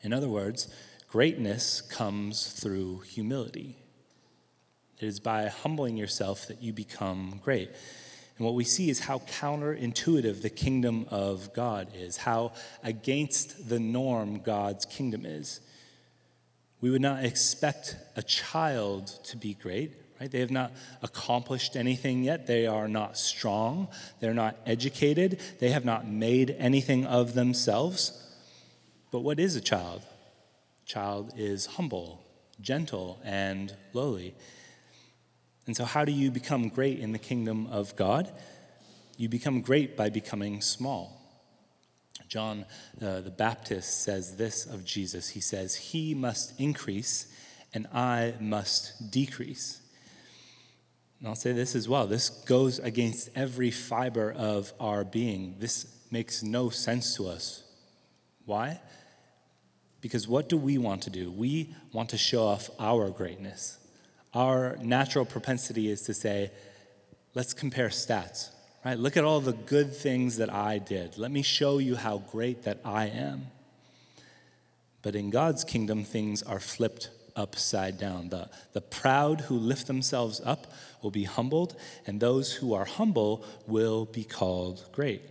In 0.02 0.12
other 0.12 0.28
words, 0.28 0.72
greatness 1.08 1.80
comes 1.80 2.52
through 2.52 3.00
humility. 3.00 3.78
It 5.00 5.06
is 5.06 5.18
by 5.18 5.48
humbling 5.48 5.96
yourself 5.96 6.46
that 6.46 6.62
you 6.62 6.72
become 6.72 7.40
great. 7.42 7.70
And 8.38 8.46
what 8.46 8.54
we 8.54 8.62
see 8.62 8.88
is 8.88 9.00
how 9.00 9.18
counterintuitive 9.18 10.40
the 10.40 10.50
kingdom 10.50 11.06
of 11.10 11.52
God 11.52 11.88
is, 11.96 12.18
how 12.18 12.52
against 12.84 13.68
the 13.68 13.80
norm 13.80 14.38
God's 14.38 14.84
kingdom 14.84 15.26
is. 15.26 15.58
We 16.80 16.90
would 16.90 17.00
not 17.00 17.24
expect 17.24 17.96
a 18.16 18.22
child 18.22 19.06
to 19.24 19.36
be 19.36 19.54
great, 19.54 19.94
right? 20.20 20.30
They 20.30 20.40
have 20.40 20.50
not 20.50 20.72
accomplished 21.02 21.74
anything 21.76 22.22
yet. 22.22 22.46
They 22.46 22.66
are 22.66 22.88
not 22.88 23.16
strong. 23.16 23.88
They're 24.20 24.34
not 24.34 24.56
educated. 24.66 25.40
They 25.58 25.70
have 25.70 25.84
not 25.84 26.06
made 26.06 26.54
anything 26.58 27.06
of 27.06 27.34
themselves. 27.34 28.22
But 29.10 29.20
what 29.20 29.40
is 29.40 29.56
a 29.56 29.60
child? 29.60 30.02
A 30.82 30.86
child 30.86 31.32
is 31.36 31.66
humble, 31.66 32.22
gentle, 32.60 33.18
and 33.24 33.74
lowly. 33.92 34.34
And 35.66 35.76
so, 35.76 35.84
how 35.84 36.04
do 36.04 36.12
you 36.12 36.30
become 36.30 36.68
great 36.68 37.00
in 37.00 37.12
the 37.12 37.18
kingdom 37.18 37.66
of 37.68 37.96
God? 37.96 38.30
You 39.16 39.28
become 39.28 39.62
great 39.62 39.96
by 39.96 40.10
becoming 40.10 40.60
small. 40.60 41.15
John 42.28 42.66
uh, 43.00 43.20
the 43.20 43.30
Baptist 43.30 44.02
says 44.02 44.36
this 44.36 44.66
of 44.66 44.84
Jesus 44.84 45.30
He 45.30 45.40
says, 45.40 45.74
He 45.74 46.14
must 46.14 46.58
increase, 46.60 47.32
and 47.72 47.86
I 47.92 48.34
must 48.40 49.10
decrease. 49.10 49.80
And 51.18 51.28
I'll 51.28 51.34
say 51.34 51.52
this 51.52 51.74
as 51.74 51.88
well 51.88 52.06
this 52.06 52.28
goes 52.28 52.78
against 52.78 53.30
every 53.34 53.70
fiber 53.70 54.32
of 54.32 54.72
our 54.80 55.04
being. 55.04 55.56
This 55.58 55.86
makes 56.10 56.42
no 56.42 56.68
sense 56.68 57.16
to 57.16 57.28
us. 57.28 57.62
Why? 58.44 58.80
Because 60.00 60.28
what 60.28 60.48
do 60.48 60.56
we 60.56 60.78
want 60.78 61.02
to 61.02 61.10
do? 61.10 61.30
We 61.30 61.74
want 61.92 62.10
to 62.10 62.18
show 62.18 62.44
off 62.44 62.70
our 62.78 63.10
greatness. 63.10 63.78
Our 64.34 64.76
natural 64.80 65.24
propensity 65.24 65.90
is 65.90 66.02
to 66.02 66.14
say, 66.14 66.50
let's 67.34 67.54
compare 67.54 67.88
stats, 67.88 68.50
right? 68.86 69.00
Look 69.00 69.16
at 69.16 69.24
all 69.24 69.40
the 69.40 69.52
good 69.52 69.96
things 69.96 70.36
that 70.36 70.48
I 70.48 70.78
did. 70.78 71.18
Let 71.18 71.32
me 71.32 71.42
show 71.42 71.78
you 71.78 71.96
how 71.96 72.18
great 72.18 72.62
that 72.62 72.78
I 72.84 73.06
am. 73.06 73.48
But 75.02 75.16
in 75.16 75.30
God's 75.30 75.64
kingdom, 75.64 76.04
things 76.04 76.40
are 76.44 76.60
flipped 76.60 77.10
upside 77.34 77.98
down. 77.98 78.28
The, 78.28 78.48
the 78.74 78.80
proud 78.80 79.40
who 79.40 79.56
lift 79.56 79.88
themselves 79.88 80.40
up 80.44 80.72
will 81.02 81.10
be 81.10 81.24
humbled, 81.24 81.74
and 82.06 82.20
those 82.20 82.52
who 82.52 82.74
are 82.74 82.84
humble 82.84 83.44
will 83.66 84.04
be 84.04 84.22
called 84.22 84.84
great. 84.92 85.22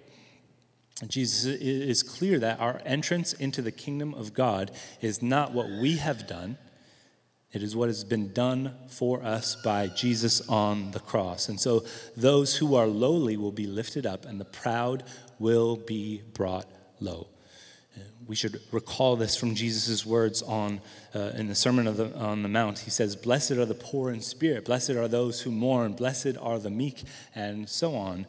Jesus 1.07 1.45
is 1.45 2.03
clear 2.03 2.39
that 2.39 2.59
our 2.59 2.81
entrance 2.85 3.31
into 3.31 3.61
the 3.61 3.71
kingdom 3.71 4.13
of 4.15 4.33
God 4.33 4.69
is 4.99 5.21
not 5.21 5.53
what 5.53 5.69
we 5.69 5.95
have 5.95 6.27
done, 6.27 6.57
it 7.55 7.63
is 7.63 7.73
what 7.73 7.87
has 7.87 8.03
been 8.03 8.33
done 8.33 8.75
for 8.89 9.23
us 9.23 9.55
by 9.55 9.87
Jesus 9.87 10.41
on 10.49 10.91
the 10.91 10.99
cross. 10.99 11.47
And 11.47 11.57
so 11.57 11.85
those 12.17 12.57
who 12.57 12.75
are 12.75 12.85
lowly 12.85 13.37
will 13.37 13.53
be 13.53 13.65
lifted 13.65 14.05
up, 14.05 14.25
and 14.25 14.41
the 14.41 14.45
proud 14.45 15.03
will 15.39 15.77
be 15.77 16.21
brought 16.33 16.65
low. 16.99 17.29
We 18.27 18.35
should 18.35 18.59
recall 18.71 19.15
this 19.15 19.37
from 19.37 19.55
Jesus' 19.55 20.05
words 20.05 20.41
on, 20.41 20.81
uh, 21.13 21.31
in 21.35 21.47
the 21.47 21.55
Sermon 21.55 21.85
the, 21.85 22.13
on 22.17 22.43
the 22.43 22.49
Mount. 22.49 22.79
He 22.79 22.89
says, 22.89 23.15
Blessed 23.15 23.51
are 23.51 23.65
the 23.65 23.73
poor 23.73 24.11
in 24.11 24.19
spirit, 24.19 24.65
blessed 24.65 24.91
are 24.91 25.07
those 25.07 25.41
who 25.41 25.51
mourn, 25.51 25.93
blessed 25.93 26.35
are 26.41 26.59
the 26.59 26.69
meek, 26.69 27.03
and 27.35 27.69
so 27.69 27.95
on. 27.95 28.25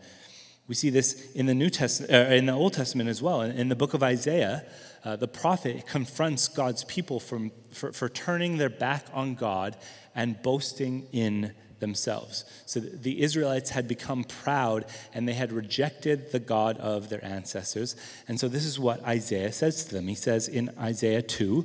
We 0.69 0.77
see 0.77 0.91
this 0.91 1.33
in 1.33 1.47
the 1.47 1.55
New 1.55 1.71
Testament, 1.71 2.13
uh, 2.13 2.35
in 2.35 2.47
the 2.47 2.53
Old 2.53 2.75
Testament 2.75 3.09
as 3.09 3.23
well. 3.23 3.41
In, 3.41 3.53
in 3.53 3.69
the 3.71 3.77
book 3.77 3.95
of 3.95 4.03
Isaiah, 4.03 4.65
uh, 5.07 5.15
the 5.15 5.29
prophet 5.29 5.87
confronts 5.87 6.49
God's 6.49 6.83
people 6.83 7.21
from, 7.21 7.53
for, 7.71 7.93
for 7.93 8.09
turning 8.09 8.57
their 8.57 8.69
back 8.69 9.07
on 9.15 9.37
God 9.37 9.77
and 10.17 10.43
boasting 10.43 11.07
in 11.13 11.55
themselves. 11.79 12.45
So 12.67 12.81
the 12.81 13.23
Israelites 13.23 13.71
had 13.71 13.87
become 13.87 14.25
proud 14.25 14.85
and 15.15 15.29
they 15.29 15.35
had 15.35 15.53
rejected 15.53 16.33
the 16.33 16.41
God 16.41 16.77
of 16.79 17.09
their 17.09 17.25
ancestors. 17.25 17.95
And 18.27 18.41
so 18.41 18.49
this 18.49 18.65
is 18.65 18.81
what 18.81 19.01
Isaiah 19.05 19.53
says 19.53 19.85
to 19.85 19.95
them. 19.95 20.09
He 20.09 20.17
says 20.17 20.49
in 20.49 20.71
Isaiah 20.77 21.23
2, 21.23 21.65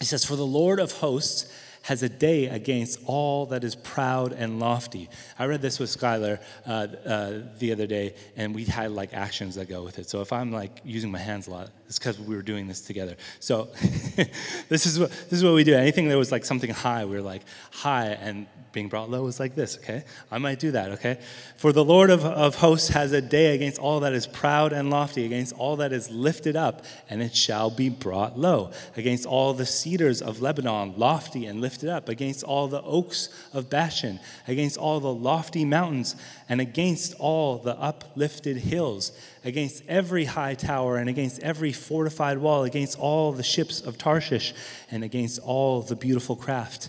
he 0.00 0.04
says, 0.04 0.22
For 0.22 0.36
the 0.36 0.44
Lord 0.44 0.78
of 0.78 0.92
hosts 0.92 1.50
has 1.82 2.02
a 2.02 2.08
day 2.08 2.46
against 2.46 3.00
all 3.06 3.46
that 3.46 3.64
is 3.64 3.74
proud 3.74 4.32
and 4.32 4.60
lofty. 4.60 5.08
I 5.38 5.46
read 5.46 5.62
this 5.62 5.78
with 5.78 5.90
Skylar 5.90 6.40
uh, 6.66 6.70
uh, 6.70 7.40
the 7.58 7.72
other 7.72 7.86
day, 7.86 8.14
and 8.36 8.54
we 8.54 8.64
had 8.64 8.92
like 8.92 9.12
actions 9.12 9.56
that 9.56 9.68
go 9.68 9.82
with 9.82 9.98
it. 9.98 10.08
So 10.08 10.20
if 10.20 10.32
I'm 10.32 10.52
like 10.52 10.80
using 10.84 11.10
my 11.10 11.18
hands 11.18 11.48
a 11.48 11.50
lot, 11.50 11.70
it's 11.88 11.98
because 11.98 12.18
we 12.18 12.36
were 12.36 12.42
doing 12.42 12.68
this 12.68 12.80
together. 12.80 13.16
So 13.40 13.64
this 14.68 14.86
is 14.86 14.98
what 14.98 15.10
this 15.10 15.32
is 15.32 15.44
what 15.44 15.54
we 15.54 15.64
do. 15.64 15.74
Anything 15.74 16.08
that 16.08 16.16
was 16.16 16.32
like 16.32 16.44
something 16.44 16.70
high, 16.70 17.04
we 17.04 17.16
were 17.16 17.22
like 17.22 17.42
high, 17.72 18.08
and 18.08 18.46
being 18.72 18.88
brought 18.88 19.10
low 19.10 19.26
is 19.26 19.38
like 19.38 19.54
this, 19.54 19.76
okay? 19.78 20.02
I 20.30 20.38
might 20.38 20.58
do 20.58 20.70
that, 20.70 20.92
okay? 20.92 21.18
For 21.56 21.72
the 21.72 21.84
Lord 21.84 22.10
of, 22.10 22.24
of 22.24 22.56
hosts 22.56 22.88
has 22.88 23.12
a 23.12 23.20
day 23.20 23.54
against 23.54 23.78
all 23.78 24.00
that 24.00 24.12
is 24.12 24.26
proud 24.26 24.72
and 24.72 24.90
lofty, 24.90 25.26
against 25.26 25.52
all 25.54 25.76
that 25.76 25.92
is 25.92 26.10
lifted 26.10 26.56
up, 26.56 26.84
and 27.10 27.22
it 27.22 27.36
shall 27.36 27.70
be 27.70 27.88
brought 27.88 28.38
low. 28.38 28.72
Against 28.96 29.26
all 29.26 29.52
the 29.52 29.66
cedars 29.66 30.22
of 30.22 30.40
Lebanon, 30.40 30.94
lofty 30.96 31.46
and 31.46 31.60
lifted 31.60 31.90
up, 31.90 32.08
against 32.08 32.42
all 32.42 32.66
the 32.66 32.82
oaks 32.82 33.28
of 33.52 33.68
Bashan, 33.68 34.18
against 34.48 34.78
all 34.78 35.00
the 35.00 35.12
lofty 35.12 35.64
mountains, 35.64 36.16
and 36.48 36.60
against 36.60 37.14
all 37.18 37.58
the 37.58 37.76
uplifted 37.78 38.56
hills, 38.56 39.12
against 39.44 39.82
every 39.86 40.24
high 40.24 40.54
tower, 40.54 40.96
and 40.96 41.10
against 41.10 41.42
every 41.42 41.72
fortified 41.72 42.38
wall, 42.38 42.64
against 42.64 42.98
all 42.98 43.32
the 43.32 43.42
ships 43.42 43.80
of 43.80 43.98
Tarshish, 43.98 44.54
and 44.90 45.04
against 45.04 45.38
all 45.40 45.82
the 45.82 45.96
beautiful 45.96 46.36
craft 46.36 46.88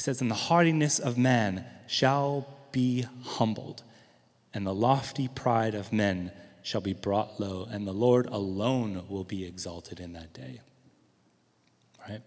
he 0.00 0.02
says, 0.02 0.22
And 0.22 0.30
the 0.30 0.34
haughtiness 0.34 0.98
of 0.98 1.18
man 1.18 1.66
shall 1.86 2.48
be 2.72 3.04
humbled, 3.22 3.82
and 4.54 4.66
the 4.66 4.74
lofty 4.74 5.28
pride 5.28 5.74
of 5.74 5.92
men 5.92 6.32
shall 6.62 6.80
be 6.80 6.94
brought 6.94 7.38
low, 7.38 7.68
and 7.70 7.86
the 7.86 7.92
Lord 7.92 8.24
alone 8.24 9.04
will 9.10 9.24
be 9.24 9.44
exalted 9.44 10.00
in 10.00 10.14
that 10.14 10.32
day. 10.32 10.62
Right? 12.08 12.22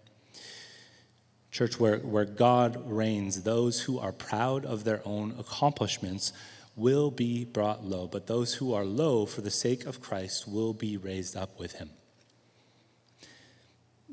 Church, 1.50 1.80
where, 1.80 1.98
where 1.98 2.24
God 2.24 2.80
reigns, 2.88 3.42
those 3.42 3.80
who 3.80 3.98
are 3.98 4.12
proud 4.12 4.64
of 4.64 4.84
their 4.84 5.02
own 5.04 5.34
accomplishments 5.36 6.32
will 6.76 7.10
be 7.10 7.44
brought 7.44 7.84
low, 7.84 8.06
but 8.06 8.28
those 8.28 8.54
who 8.54 8.72
are 8.72 8.84
low 8.84 9.26
for 9.26 9.40
the 9.40 9.50
sake 9.50 9.84
of 9.84 10.00
Christ 10.00 10.46
will 10.46 10.74
be 10.74 10.96
raised 10.96 11.36
up 11.36 11.58
with 11.58 11.72
him. 11.72 11.90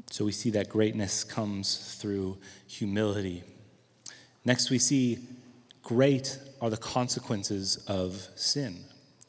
So 0.09 0.25
we 0.25 0.31
see 0.31 0.49
that 0.49 0.67
greatness 0.67 1.23
comes 1.23 1.95
through 2.01 2.39
humility. 2.67 3.43
Next, 4.43 4.69
we 4.69 4.79
see 4.79 5.19
great 5.83 6.39
are 6.59 6.69
the 6.69 6.77
consequences 6.77 7.83
of 7.87 8.27
sin. 8.35 8.85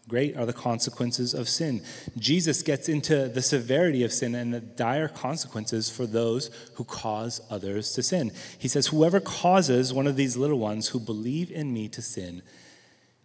Great 0.08 0.36
are 0.36 0.46
the 0.46 0.52
consequences 0.52 1.32
of 1.32 1.48
sin. 1.48 1.82
Jesus 2.18 2.62
gets 2.62 2.88
into 2.88 3.28
the 3.28 3.40
severity 3.40 4.02
of 4.02 4.12
sin 4.12 4.34
and 4.34 4.52
the 4.52 4.60
dire 4.60 5.08
consequences 5.08 5.88
for 5.88 6.06
those 6.06 6.50
who 6.74 6.84
cause 6.84 7.40
others 7.50 7.92
to 7.92 8.02
sin. 8.02 8.32
He 8.58 8.68
says, 8.68 8.88
Whoever 8.88 9.20
causes 9.20 9.92
one 9.92 10.08
of 10.08 10.16
these 10.16 10.36
little 10.36 10.58
ones 10.58 10.88
who 10.88 10.98
believe 10.98 11.50
in 11.50 11.72
me 11.72 11.88
to 11.88 12.02
sin, 12.02 12.42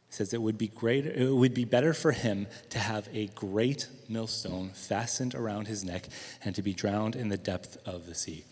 says 0.09 0.33
it 0.33 0.41
would 0.41 0.57
be 0.57 0.67
greater, 0.67 1.09
it 1.09 1.33
would 1.33 1.53
be 1.53 1.65
better 1.65 1.93
for 1.93 2.11
him 2.11 2.47
to 2.69 2.79
have 2.79 3.09
a 3.11 3.27
great 3.27 3.87
millstone 4.07 4.69
fastened 4.69 5.35
around 5.35 5.67
his 5.67 5.83
neck 5.83 6.07
and 6.45 6.55
to 6.55 6.61
be 6.61 6.73
drowned 6.73 7.15
in 7.15 7.29
the 7.29 7.37
depth 7.37 7.77
of 7.85 8.05
the 8.05 8.15
sea. 8.15 8.45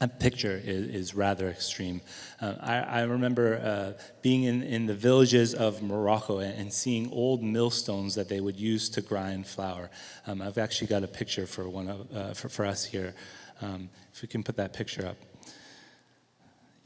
That 0.00 0.18
picture 0.18 0.58
is, 0.64 0.88
is 0.88 1.14
rather 1.14 1.50
extreme. 1.50 2.00
Uh, 2.40 2.54
I, 2.58 2.76
I, 2.78 3.02
remember 3.02 3.60
uh, 3.62 4.02
being 4.22 4.44
in, 4.44 4.62
in 4.62 4.86
the 4.86 4.94
villages 4.94 5.52
of 5.52 5.82
Morocco 5.82 6.38
and, 6.38 6.58
and, 6.58 6.72
seeing 6.72 7.12
old 7.12 7.42
millstones 7.42 8.14
that 8.14 8.26
they 8.26 8.40
would 8.40 8.58
use 8.58 8.88
to 8.90 9.02
grind 9.02 9.46
flour. 9.46 9.90
Um, 10.26 10.40
I've 10.40 10.56
actually 10.56 10.86
got 10.86 11.04
a 11.04 11.06
picture 11.06 11.46
for, 11.46 11.68
one 11.68 11.88
of, 11.88 12.16
uh, 12.16 12.32
for, 12.32 12.48
for 12.48 12.64
us 12.64 12.82
here. 12.82 13.14
Um, 13.60 13.90
if 14.14 14.22
we 14.22 14.28
can 14.28 14.42
put 14.42 14.56
that 14.56 14.72
picture 14.72 15.06
up. 15.06 15.16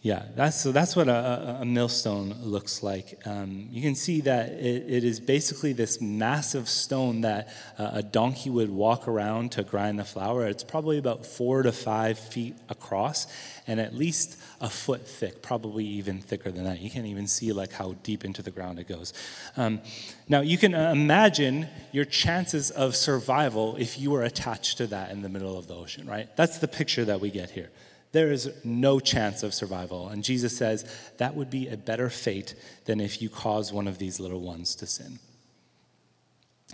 Yeah, 0.05 0.25
that's, 0.37 0.61
so 0.61 0.71
that's 0.71 0.95
what 0.95 1.09
a, 1.09 1.61
a 1.63 1.65
millstone 1.65 2.35
looks 2.43 2.83
like. 2.83 3.19
Um, 3.25 3.69
you 3.71 3.81
can 3.81 3.95
see 3.95 4.21
that 4.21 4.51
it, 4.51 4.85
it 4.87 5.03
is 5.03 5.19
basically 5.19 5.73
this 5.73 5.99
massive 5.99 6.69
stone 6.69 7.23
that 7.23 7.49
uh, 7.79 7.93
a 7.95 8.03
donkey 8.03 8.51
would 8.51 8.69
walk 8.69 9.09
around 9.09 9.53
to 9.53 9.63
grind 9.63 9.99
the 9.99 10.05
flour. 10.05 10.47
It's 10.47 10.63
probably 10.63 10.99
about 10.99 11.25
four 11.25 11.63
to 11.63 11.73
five 11.73 12.19
feet 12.19 12.55
across 12.69 13.27
and 13.67 13.81
at 13.81 13.95
least 13.95 14.37
a 14.61 14.69
foot 14.69 15.09
thick, 15.09 15.41
probably 15.41 15.87
even 15.87 16.21
thicker 16.21 16.51
than 16.51 16.65
that. 16.65 16.83
You 16.83 16.91
can't 16.91 17.07
even 17.07 17.27
see 17.27 17.55
like 17.55 17.73
how 17.73 17.95
deep 18.03 18.27
into 18.27 18.43
the 18.43 18.51
ground 18.51 18.79
it 18.79 18.87
goes. 18.87 19.15
Um, 19.57 19.81
now, 20.29 20.43
you 20.43 20.59
can 20.59 20.75
uh, 20.75 20.91
imagine 20.91 21.67
your 21.93 22.05
chances 22.05 22.71
of 22.71 22.95
survival 22.95 23.77
if 23.77 23.99
you 23.99 24.11
were 24.11 24.25
attached 24.25 24.77
to 24.77 24.87
that 24.89 25.13
in 25.13 25.23
the 25.23 25.31
middle 25.31 25.57
of 25.57 25.67
the 25.67 25.75
ocean, 25.75 26.07
right? 26.07 26.29
That's 26.37 26.59
the 26.59 26.69
picture 26.69 27.07
that 27.07 27.23
we 27.23 27.31
get 27.31 27.49
here 27.49 27.71
there 28.15 28.31
is 28.31 28.49
no 28.63 29.01
chance 29.01 29.43
of 29.43 29.53
survival. 29.53 30.09
And 30.09 30.23
Jesus 30.23 30.57
says 30.57 30.89
that 31.19 31.35
would 31.35 31.51
be 31.51 31.67
a 31.67 31.77
better 31.77 32.09
fate 32.09 32.55
than 32.85 33.01
if 33.01 33.21
you 33.21 33.29
cause 33.29 33.73
one 33.73 33.89
of 33.89 33.99
these 33.99 34.21
little 34.21 34.41
ones 34.41 34.77
to 34.77 34.87
sin. 34.87 35.19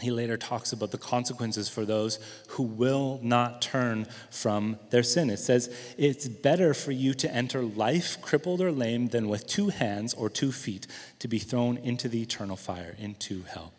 he 0.02 0.10
later 0.10 0.36
talks 0.36 0.72
about 0.72 0.90
the 0.90 0.98
consequences 0.98 1.68
for 1.68 1.86
those 1.86 2.18
who 2.50 2.62
will 2.62 3.20
not 3.22 3.62
turn 3.62 4.06
from 4.30 4.78
their 4.90 5.02
sin. 5.02 5.30
It 5.30 5.38
says, 5.38 5.74
It's 5.96 6.28
better 6.28 6.74
for 6.74 6.92
you 6.92 7.14
to 7.14 7.34
enter 7.34 7.62
life 7.62 8.20
crippled 8.20 8.60
or 8.60 8.70
lame 8.70 9.08
than 9.08 9.28
with 9.28 9.46
two 9.46 9.70
hands 9.70 10.12
or 10.12 10.28
two 10.28 10.52
feet 10.52 10.86
to 11.20 11.28
be 11.28 11.38
thrown 11.38 11.78
into 11.78 12.06
the 12.08 12.20
eternal 12.20 12.56
fire, 12.56 12.94
into 12.98 13.44
hell. 13.44 13.72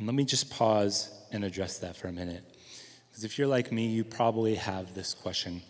Let 0.00 0.14
me 0.14 0.24
just 0.24 0.48
pause 0.48 1.10
and 1.32 1.42
address 1.42 1.78
that 1.78 1.96
for 1.96 2.06
a 2.06 2.12
minute. 2.12 2.44
Because 3.08 3.24
if 3.24 3.36
you're 3.36 3.48
like 3.48 3.72
me, 3.72 3.88
you 3.88 4.04
probably 4.04 4.54
have 4.54 4.94
this 4.94 5.12
question 5.12 5.62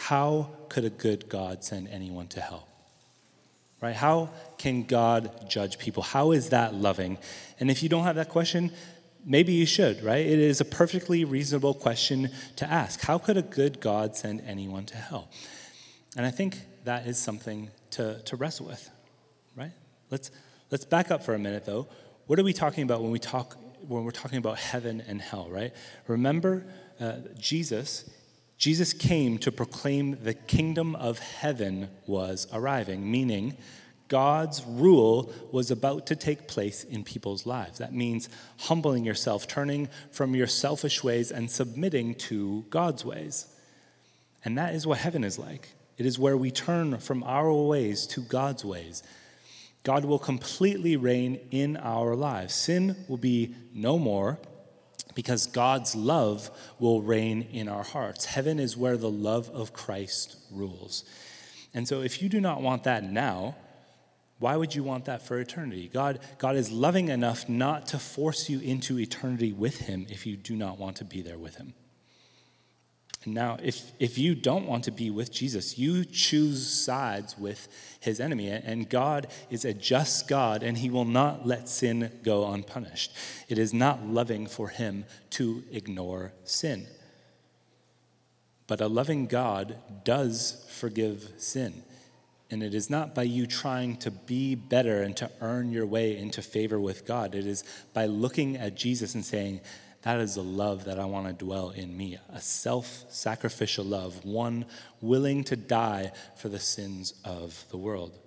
How 0.00 0.50
could 0.68 0.84
a 0.84 0.90
good 0.90 1.28
God 1.28 1.62
send 1.62 1.88
anyone 1.88 2.28
to 2.28 2.40
hell? 2.40 2.66
right? 3.80 3.96
How 3.96 4.30
can 4.58 4.84
God 4.84 5.48
judge 5.48 5.78
people? 5.78 6.02
How 6.02 6.32
is 6.32 6.50
that 6.50 6.74
loving? 6.74 7.18
And 7.58 7.70
if 7.70 7.82
you 7.82 7.88
don't 7.88 8.04
have 8.04 8.16
that 8.16 8.28
question, 8.28 8.72
maybe 9.24 9.52
you 9.52 9.66
should, 9.66 10.02
right? 10.02 10.24
It 10.24 10.38
is 10.38 10.60
a 10.60 10.64
perfectly 10.64 11.24
reasonable 11.24 11.74
question 11.74 12.30
to 12.56 12.70
ask. 12.70 13.00
How 13.00 13.18
could 13.18 13.36
a 13.36 13.42
good 13.42 13.80
God 13.80 14.16
send 14.16 14.42
anyone 14.46 14.84
to 14.86 14.96
hell? 14.96 15.28
And 16.16 16.26
I 16.26 16.30
think 16.30 16.58
that 16.84 17.06
is 17.06 17.18
something 17.18 17.70
to, 17.92 18.20
to 18.22 18.36
wrestle 18.36 18.66
with, 18.66 18.90
right? 19.56 19.72
Let's, 20.10 20.30
let's 20.70 20.84
back 20.84 21.10
up 21.10 21.22
for 21.22 21.34
a 21.34 21.38
minute, 21.38 21.64
though. 21.64 21.88
What 22.26 22.38
are 22.38 22.44
we 22.44 22.52
talking 22.52 22.84
about 22.84 23.02
when 23.02 23.10
we 23.10 23.18
talk 23.18 23.56
when 23.88 24.04
we're 24.04 24.10
talking 24.10 24.36
about 24.36 24.58
heaven 24.58 25.02
and 25.08 25.22
hell, 25.22 25.48
right? 25.48 25.72
Remember, 26.06 26.66
uh, 27.00 27.14
Jesus 27.38 28.08
Jesus 28.60 28.92
came 28.92 29.38
to 29.38 29.50
proclaim 29.50 30.18
the 30.22 30.34
kingdom 30.34 30.94
of 30.94 31.18
heaven 31.18 31.88
was 32.06 32.46
arriving, 32.52 33.10
meaning 33.10 33.56
God's 34.08 34.62
rule 34.66 35.32
was 35.50 35.70
about 35.70 36.06
to 36.08 36.14
take 36.14 36.46
place 36.46 36.84
in 36.84 37.02
people's 37.02 37.46
lives. 37.46 37.78
That 37.78 37.94
means 37.94 38.28
humbling 38.58 39.06
yourself, 39.06 39.48
turning 39.48 39.88
from 40.10 40.34
your 40.34 40.46
selfish 40.46 41.02
ways, 41.02 41.32
and 41.32 41.50
submitting 41.50 42.16
to 42.16 42.66
God's 42.68 43.02
ways. 43.02 43.46
And 44.44 44.58
that 44.58 44.74
is 44.74 44.86
what 44.86 44.98
heaven 44.98 45.24
is 45.24 45.38
like. 45.38 45.70
It 45.96 46.04
is 46.04 46.18
where 46.18 46.36
we 46.36 46.50
turn 46.50 46.98
from 46.98 47.22
our 47.22 47.50
ways 47.50 48.06
to 48.08 48.20
God's 48.20 48.62
ways. 48.62 49.02
God 49.84 50.04
will 50.04 50.18
completely 50.18 50.98
reign 50.98 51.40
in 51.50 51.78
our 51.78 52.14
lives. 52.14 52.54
Sin 52.54 53.06
will 53.08 53.16
be 53.16 53.54
no 53.72 53.98
more 53.98 54.38
because 55.14 55.46
God's 55.46 55.94
love 55.94 56.50
will 56.78 57.02
reign 57.02 57.42
in 57.52 57.68
our 57.68 57.82
hearts. 57.82 58.24
Heaven 58.24 58.58
is 58.58 58.76
where 58.76 58.96
the 58.96 59.10
love 59.10 59.48
of 59.50 59.72
Christ 59.72 60.36
rules. 60.50 61.04
And 61.72 61.86
so, 61.86 62.02
if 62.02 62.22
you 62.22 62.28
do 62.28 62.40
not 62.40 62.62
want 62.62 62.84
that 62.84 63.04
now, 63.04 63.54
why 64.40 64.56
would 64.56 64.74
you 64.74 64.82
want 64.82 65.04
that 65.04 65.22
for 65.22 65.38
eternity? 65.38 65.90
God, 65.92 66.18
God 66.38 66.56
is 66.56 66.72
loving 66.72 67.08
enough 67.08 67.48
not 67.48 67.86
to 67.88 67.98
force 67.98 68.48
you 68.48 68.58
into 68.60 68.98
eternity 68.98 69.52
with 69.52 69.80
Him 69.80 70.06
if 70.08 70.26
you 70.26 70.36
do 70.36 70.56
not 70.56 70.78
want 70.78 70.96
to 70.96 71.04
be 71.04 71.20
there 71.20 71.38
with 71.38 71.56
Him. 71.56 71.74
And 73.24 73.34
now, 73.34 73.58
if, 73.62 73.92
if 73.98 74.16
you 74.16 74.34
don't 74.34 74.66
want 74.66 74.84
to 74.84 74.90
be 74.90 75.10
with 75.10 75.30
Jesus, 75.30 75.78
you 75.78 76.06
choose 76.06 76.66
sides 76.66 77.36
with 77.36 77.68
his 78.00 78.18
enemy. 78.18 78.48
And 78.48 78.88
God 78.88 79.26
is 79.50 79.66
a 79.66 79.74
just 79.74 80.26
God, 80.26 80.62
and 80.62 80.78
he 80.78 80.88
will 80.88 81.04
not 81.04 81.46
let 81.46 81.68
sin 81.68 82.10
go 82.22 82.50
unpunished. 82.50 83.12
It 83.48 83.58
is 83.58 83.74
not 83.74 84.06
loving 84.06 84.46
for 84.46 84.68
him 84.68 85.04
to 85.30 85.62
ignore 85.70 86.32
sin. 86.44 86.86
But 88.66 88.80
a 88.80 88.86
loving 88.86 89.26
God 89.26 89.76
does 90.04 90.64
forgive 90.70 91.28
sin. 91.36 91.82
And 92.50 92.62
it 92.62 92.74
is 92.74 92.88
not 92.88 93.14
by 93.14 93.24
you 93.24 93.46
trying 93.46 93.96
to 93.98 94.10
be 94.10 94.54
better 94.54 95.02
and 95.02 95.14
to 95.18 95.30
earn 95.42 95.70
your 95.70 95.86
way 95.86 96.16
into 96.16 96.40
favor 96.40 96.80
with 96.80 97.04
God. 97.04 97.34
It 97.34 97.46
is 97.46 97.64
by 97.92 98.06
looking 98.06 98.56
at 98.56 98.76
Jesus 98.76 99.14
and 99.14 99.24
saying, 99.24 99.60
that 100.02 100.18
is 100.18 100.34
the 100.34 100.42
love 100.42 100.84
that 100.84 100.98
I 100.98 101.04
want 101.04 101.26
to 101.26 101.32
dwell 101.32 101.70
in 101.70 101.96
me 101.96 102.18
a 102.32 102.40
self 102.40 103.04
sacrificial 103.10 103.84
love, 103.84 104.24
one 104.24 104.64
willing 105.00 105.44
to 105.44 105.56
die 105.56 106.12
for 106.36 106.48
the 106.48 106.58
sins 106.58 107.14
of 107.24 107.64
the 107.70 107.76
world. 107.76 108.18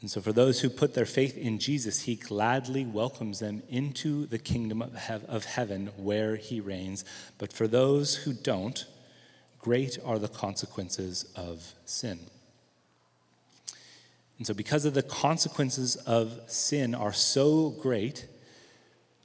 And 0.00 0.08
so, 0.08 0.20
for 0.20 0.32
those 0.32 0.60
who 0.60 0.70
put 0.70 0.94
their 0.94 1.06
faith 1.06 1.36
in 1.36 1.58
Jesus, 1.58 2.02
he 2.02 2.14
gladly 2.14 2.84
welcomes 2.84 3.40
them 3.40 3.64
into 3.68 4.26
the 4.26 4.38
kingdom 4.38 4.80
of 4.82 5.44
heaven 5.44 5.90
where 5.96 6.36
he 6.36 6.60
reigns. 6.60 7.04
But 7.38 7.52
for 7.52 7.66
those 7.66 8.14
who 8.14 8.32
don't, 8.32 8.86
great 9.58 9.98
are 10.04 10.20
the 10.20 10.28
consequences 10.28 11.24
of 11.34 11.74
sin. 11.84 12.20
And 14.38 14.46
so, 14.46 14.54
because 14.54 14.84
of 14.84 14.94
the 14.94 15.02
consequences 15.02 15.96
of 15.96 16.42
sin 16.46 16.94
are 16.94 17.12
so 17.12 17.70
great, 17.70 18.28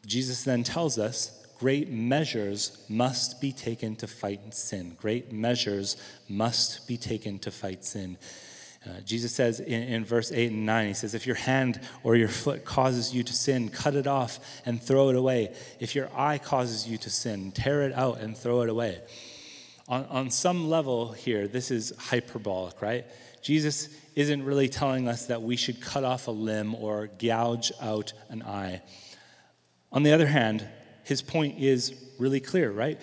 Jesus 0.05 0.43
then 0.43 0.63
tells 0.63 0.97
us 0.97 1.45
great 1.59 1.89
measures 1.89 2.83
must 2.89 3.39
be 3.39 3.51
taken 3.51 3.95
to 3.97 4.07
fight 4.07 4.53
sin. 4.53 4.95
Great 4.99 5.31
measures 5.31 5.97
must 6.27 6.87
be 6.87 6.97
taken 6.97 7.39
to 7.39 7.51
fight 7.51 7.85
sin. 7.85 8.17
Uh, 8.85 8.99
Jesus 9.05 9.33
says 9.33 9.61
in, 9.61 9.83
in, 9.83 10.03
verse 10.03 10.29
8 10.33 10.51
and 10.51 10.65
9, 10.65 10.87
He 10.87 10.93
says, 10.93 11.13
If 11.13 11.25
your 11.25 11.37
hand 11.37 11.79
or 12.03 12.17
your 12.17 12.27
foot 12.27 12.65
causes 12.65 13.15
you 13.15 13.23
to 13.23 13.33
sin, 13.33 13.69
cut 13.69 13.95
it 13.95 14.07
off 14.07 14.39
and 14.65 14.81
throw 14.81 15.09
it 15.09 15.15
away. 15.15 15.55
If 15.79 15.95
your 15.95 16.09
eye 16.13 16.37
causes 16.37 16.85
you 16.85 16.97
to 16.97 17.09
sin, 17.09 17.53
tear 17.53 17.83
it 17.83 17.93
out 17.93 18.19
and 18.19 18.35
throw 18.35 18.61
it 18.61 18.69
away. 18.69 18.99
On, 19.87 20.03
on 20.05 20.29
some 20.29 20.69
level 20.69 21.13
here, 21.13 21.47
this 21.47 21.71
is 21.71 21.93
hyperbolic, 21.97 22.81
right? 22.81 23.05
Jesus 23.41 23.87
isn't 24.15 24.43
really 24.43 24.67
telling 24.67 25.07
us 25.07 25.27
that 25.27 25.41
we 25.41 25.55
should 25.55 25.79
cut 25.79 26.03
off 26.03 26.27
a 26.27 26.31
limb 26.31 26.75
or 26.75 27.09
gouge 27.19 27.71
out 27.81 28.11
an 28.29 28.43
eye. 28.43 28.81
On 29.93 30.01
the 30.01 30.11
other 30.11 30.25
hand, 30.25 30.67
his 31.03 31.21
point 31.21 31.59
is 31.59 31.93
really 32.17 32.39
clear, 32.39 32.71
right? 32.71 32.99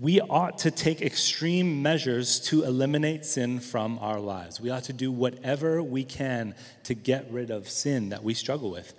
We 0.00 0.20
ought 0.20 0.58
to 0.58 0.70
take 0.70 1.02
extreme 1.02 1.82
measures 1.82 2.40
to 2.48 2.62
eliminate 2.62 3.26
sin 3.26 3.60
from 3.60 3.98
our 3.98 4.20
lives. 4.20 4.60
We 4.60 4.70
ought 4.70 4.84
to 4.84 4.92
do 4.92 5.10
whatever 5.12 5.82
we 5.82 6.04
can 6.04 6.54
to 6.84 6.94
get 6.94 7.30
rid 7.30 7.50
of 7.50 7.68
sin 7.68 8.10
that 8.10 8.22
we 8.22 8.32
struggle 8.32 8.70
with. 8.70 8.94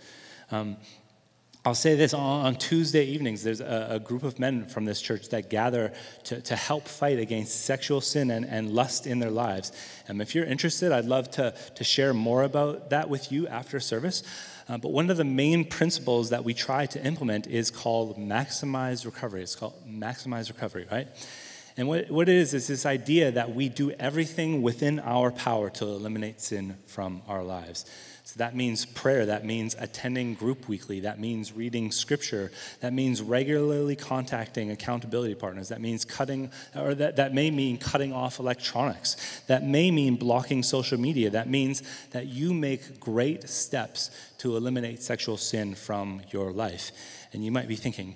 Um, 0.51 0.77
I'll 1.63 1.75
say 1.75 1.93
this 1.93 2.15
on, 2.15 2.55
Tuesday 2.55 3.05
evenings, 3.05 3.43
there's 3.43 3.61
a, 3.61 4.01
group 4.03 4.23
of 4.23 4.39
men 4.39 4.65
from 4.65 4.85
this 4.85 4.99
church 4.99 5.29
that 5.29 5.51
gather 5.51 5.93
to, 6.23 6.41
to 6.41 6.55
help 6.55 6.87
fight 6.87 7.19
against 7.19 7.65
sexual 7.65 8.01
sin 8.01 8.31
and, 8.31 8.45
and 8.45 8.71
lust 8.71 9.05
in 9.05 9.19
their 9.19 9.29
lives. 9.29 9.71
And 10.07 10.17
um, 10.17 10.21
if 10.21 10.33
you're 10.33 10.45
interested, 10.45 10.91
I'd 10.91 11.05
love 11.05 11.29
to, 11.31 11.53
to 11.75 11.83
share 11.83 12.15
more 12.15 12.41
about 12.41 12.89
that 12.89 13.09
with 13.09 13.31
you 13.31 13.47
after 13.47 13.79
service. 13.79 14.23
Uh, 14.69 14.77
but 14.77 14.91
one 14.91 15.09
of 15.09 15.17
the 15.17 15.23
main 15.23 15.65
principles 15.65 16.29
that 16.29 16.43
we 16.43 16.53
try 16.53 16.85
to 16.85 17.03
implement 17.05 17.47
is 17.47 17.71
called 17.71 18.17
maximize 18.17 19.05
recovery. 19.05 19.43
It's 19.43 19.55
called 19.55 19.73
maximize 19.87 20.49
recovery, 20.49 20.87
right? 20.91 21.07
And 21.77 21.87
what, 21.87 22.11
what 22.11 22.29
it 22.29 22.35
is, 22.35 22.53
is 22.53 22.67
this 22.67 22.85
idea 22.85 23.31
that 23.31 23.55
we 23.55 23.69
do 23.69 23.91
everything 23.91 24.61
within 24.61 24.99
our 24.99 25.31
power 25.31 25.69
to 25.71 25.85
eliminate 25.85 26.41
sin 26.41 26.77
from 26.85 27.21
our 27.27 27.43
lives. 27.43 27.85
So 28.23 28.37
that 28.37 28.55
means 28.55 28.85
prayer, 28.85 29.25
that 29.25 29.45
means 29.45 29.75
attending 29.79 30.35
group 30.35 30.67
weekly, 30.67 31.01
that 31.01 31.19
means 31.19 31.53
reading 31.53 31.91
scripture, 31.91 32.51
that 32.79 32.93
means 32.93 33.21
regularly 33.21 33.95
contacting 33.95 34.71
accountability 34.71 35.35
partners, 35.35 35.69
that 35.69 35.81
means 35.81 36.05
cutting, 36.05 36.51
or 36.75 36.93
that, 36.95 37.15
that 37.17 37.33
may 37.33 37.51
mean 37.51 37.77
cutting 37.77 38.13
off 38.13 38.39
electronics, 38.39 39.41
that 39.47 39.63
may 39.63 39.91
mean 39.91 40.15
blocking 40.15 40.63
social 40.63 40.99
media, 40.99 41.29
that 41.31 41.49
means 41.49 41.81
that 42.11 42.27
you 42.27 42.53
make 42.53 42.99
great 42.99 43.49
steps 43.49 44.11
to 44.37 44.55
eliminate 44.55 45.01
sexual 45.01 45.35
sin 45.35 45.75
from 45.75 46.21
your 46.31 46.51
life. 46.51 46.91
And 47.33 47.43
you 47.43 47.51
might 47.51 47.67
be 47.67 47.75
thinking, 47.75 48.15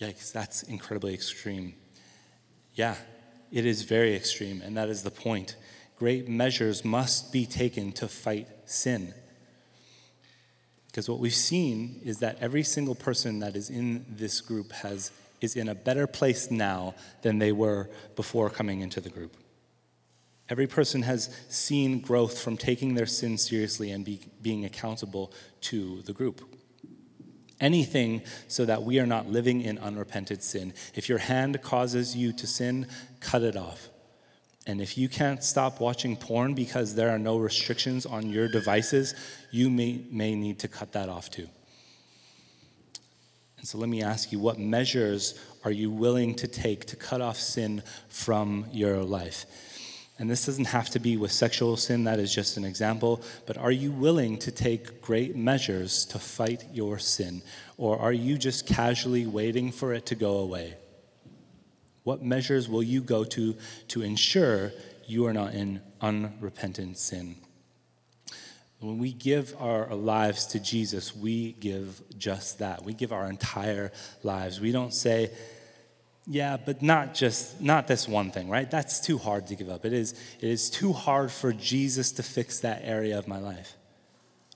yikes, 0.00 0.32
that's 0.32 0.62
incredibly 0.64 1.14
extreme. 1.14 1.74
Yeah, 2.74 2.94
it 3.50 3.64
is 3.64 3.82
very 3.82 4.14
extreme, 4.14 4.60
and 4.62 4.76
that 4.76 4.90
is 4.90 5.02
the 5.02 5.10
point. 5.10 5.56
Great 5.98 6.28
measures 6.28 6.84
must 6.84 7.32
be 7.32 7.46
taken 7.46 7.90
to 7.92 8.06
fight 8.06 8.48
sin. 8.66 9.14
Because 10.96 11.10
what 11.10 11.18
we've 11.18 11.34
seen 11.34 12.00
is 12.06 12.20
that 12.20 12.38
every 12.40 12.62
single 12.62 12.94
person 12.94 13.40
that 13.40 13.54
is 13.54 13.68
in 13.68 14.06
this 14.08 14.40
group 14.40 14.72
has, 14.72 15.10
is 15.42 15.54
in 15.54 15.68
a 15.68 15.74
better 15.74 16.06
place 16.06 16.50
now 16.50 16.94
than 17.20 17.38
they 17.38 17.52
were 17.52 17.90
before 18.14 18.48
coming 18.48 18.80
into 18.80 19.02
the 19.02 19.10
group. 19.10 19.36
Every 20.48 20.66
person 20.66 21.02
has 21.02 21.28
seen 21.50 22.00
growth 22.00 22.38
from 22.38 22.56
taking 22.56 22.94
their 22.94 23.04
sin 23.04 23.36
seriously 23.36 23.90
and 23.90 24.06
be, 24.06 24.20
being 24.40 24.64
accountable 24.64 25.34
to 25.60 26.00
the 26.06 26.14
group. 26.14 26.40
Anything 27.60 28.22
so 28.48 28.64
that 28.64 28.82
we 28.82 28.98
are 28.98 29.06
not 29.06 29.28
living 29.28 29.60
in 29.60 29.76
unrepented 29.76 30.42
sin. 30.42 30.72
If 30.94 31.10
your 31.10 31.18
hand 31.18 31.60
causes 31.60 32.16
you 32.16 32.32
to 32.32 32.46
sin, 32.46 32.86
cut 33.20 33.42
it 33.42 33.54
off. 33.54 33.90
And 34.66 34.80
if 34.80 34.98
you 34.98 35.08
can't 35.08 35.44
stop 35.44 35.80
watching 35.80 36.16
porn 36.16 36.54
because 36.54 36.94
there 36.94 37.10
are 37.10 37.18
no 37.18 37.38
restrictions 37.38 38.04
on 38.04 38.28
your 38.30 38.48
devices, 38.48 39.14
you 39.52 39.70
may, 39.70 40.00
may 40.10 40.34
need 40.34 40.58
to 40.60 40.68
cut 40.68 40.92
that 40.92 41.08
off 41.08 41.30
too. 41.30 41.48
And 43.58 43.66
so 43.66 43.78
let 43.78 43.88
me 43.88 44.02
ask 44.02 44.32
you 44.32 44.40
what 44.40 44.58
measures 44.58 45.38
are 45.64 45.70
you 45.70 45.90
willing 45.90 46.34
to 46.36 46.48
take 46.48 46.84
to 46.86 46.96
cut 46.96 47.20
off 47.20 47.36
sin 47.36 47.82
from 48.08 48.66
your 48.72 49.02
life? 49.02 49.46
And 50.18 50.30
this 50.30 50.46
doesn't 50.46 50.66
have 50.66 50.88
to 50.90 50.98
be 50.98 51.16
with 51.16 51.30
sexual 51.30 51.76
sin, 51.76 52.04
that 52.04 52.18
is 52.18 52.34
just 52.34 52.56
an 52.56 52.64
example. 52.64 53.22
But 53.46 53.58
are 53.58 53.70
you 53.70 53.92
willing 53.92 54.38
to 54.38 54.50
take 54.50 55.02
great 55.02 55.36
measures 55.36 56.06
to 56.06 56.18
fight 56.18 56.64
your 56.72 56.98
sin? 56.98 57.42
Or 57.76 57.98
are 57.98 58.12
you 58.12 58.38
just 58.38 58.66
casually 58.66 59.26
waiting 59.26 59.70
for 59.70 59.92
it 59.92 60.06
to 60.06 60.14
go 60.14 60.38
away? 60.38 60.74
What 62.06 62.22
measures 62.22 62.68
will 62.68 62.84
you 62.84 63.00
go 63.00 63.24
to 63.24 63.56
to 63.88 64.02
ensure 64.02 64.70
you 65.08 65.26
are 65.26 65.32
not 65.32 65.54
in 65.54 65.80
unrepentant 66.00 66.98
sin? 66.98 67.34
When 68.78 68.98
we 68.98 69.12
give 69.12 69.56
our 69.58 69.92
lives 69.92 70.46
to 70.52 70.60
Jesus, 70.60 71.16
we 71.16 71.54
give 71.54 72.00
just 72.16 72.60
that. 72.60 72.84
We 72.84 72.94
give 72.94 73.12
our 73.12 73.28
entire 73.28 73.90
lives. 74.22 74.60
We 74.60 74.70
don't 74.70 74.94
say, 74.94 75.32
yeah, 76.28 76.56
but 76.56 76.80
not 76.80 77.12
just 77.12 77.60
not 77.60 77.88
this 77.88 78.06
one 78.06 78.30
thing, 78.30 78.48
right? 78.48 78.70
That's 78.70 79.00
too 79.00 79.18
hard 79.18 79.48
to 79.48 79.56
give 79.56 79.68
up. 79.68 79.84
It 79.84 79.92
is 79.92 80.12
it 80.40 80.48
is 80.48 80.70
too 80.70 80.92
hard 80.92 81.32
for 81.32 81.52
Jesus 81.52 82.12
to 82.12 82.22
fix 82.22 82.60
that 82.60 82.82
area 82.84 83.18
of 83.18 83.26
my 83.26 83.40
life. 83.40 83.76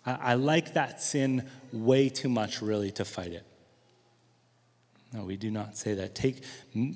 I, 0.06 0.12
I 0.12 0.34
like 0.34 0.74
that 0.74 1.02
sin 1.02 1.48
way 1.72 2.10
too 2.10 2.28
much, 2.28 2.62
really, 2.62 2.92
to 2.92 3.04
fight 3.04 3.32
it. 3.32 3.44
No, 5.12 5.24
we 5.24 5.36
do 5.36 5.50
not 5.50 5.76
say 5.76 5.94
that. 5.94 6.14
Take 6.14 6.44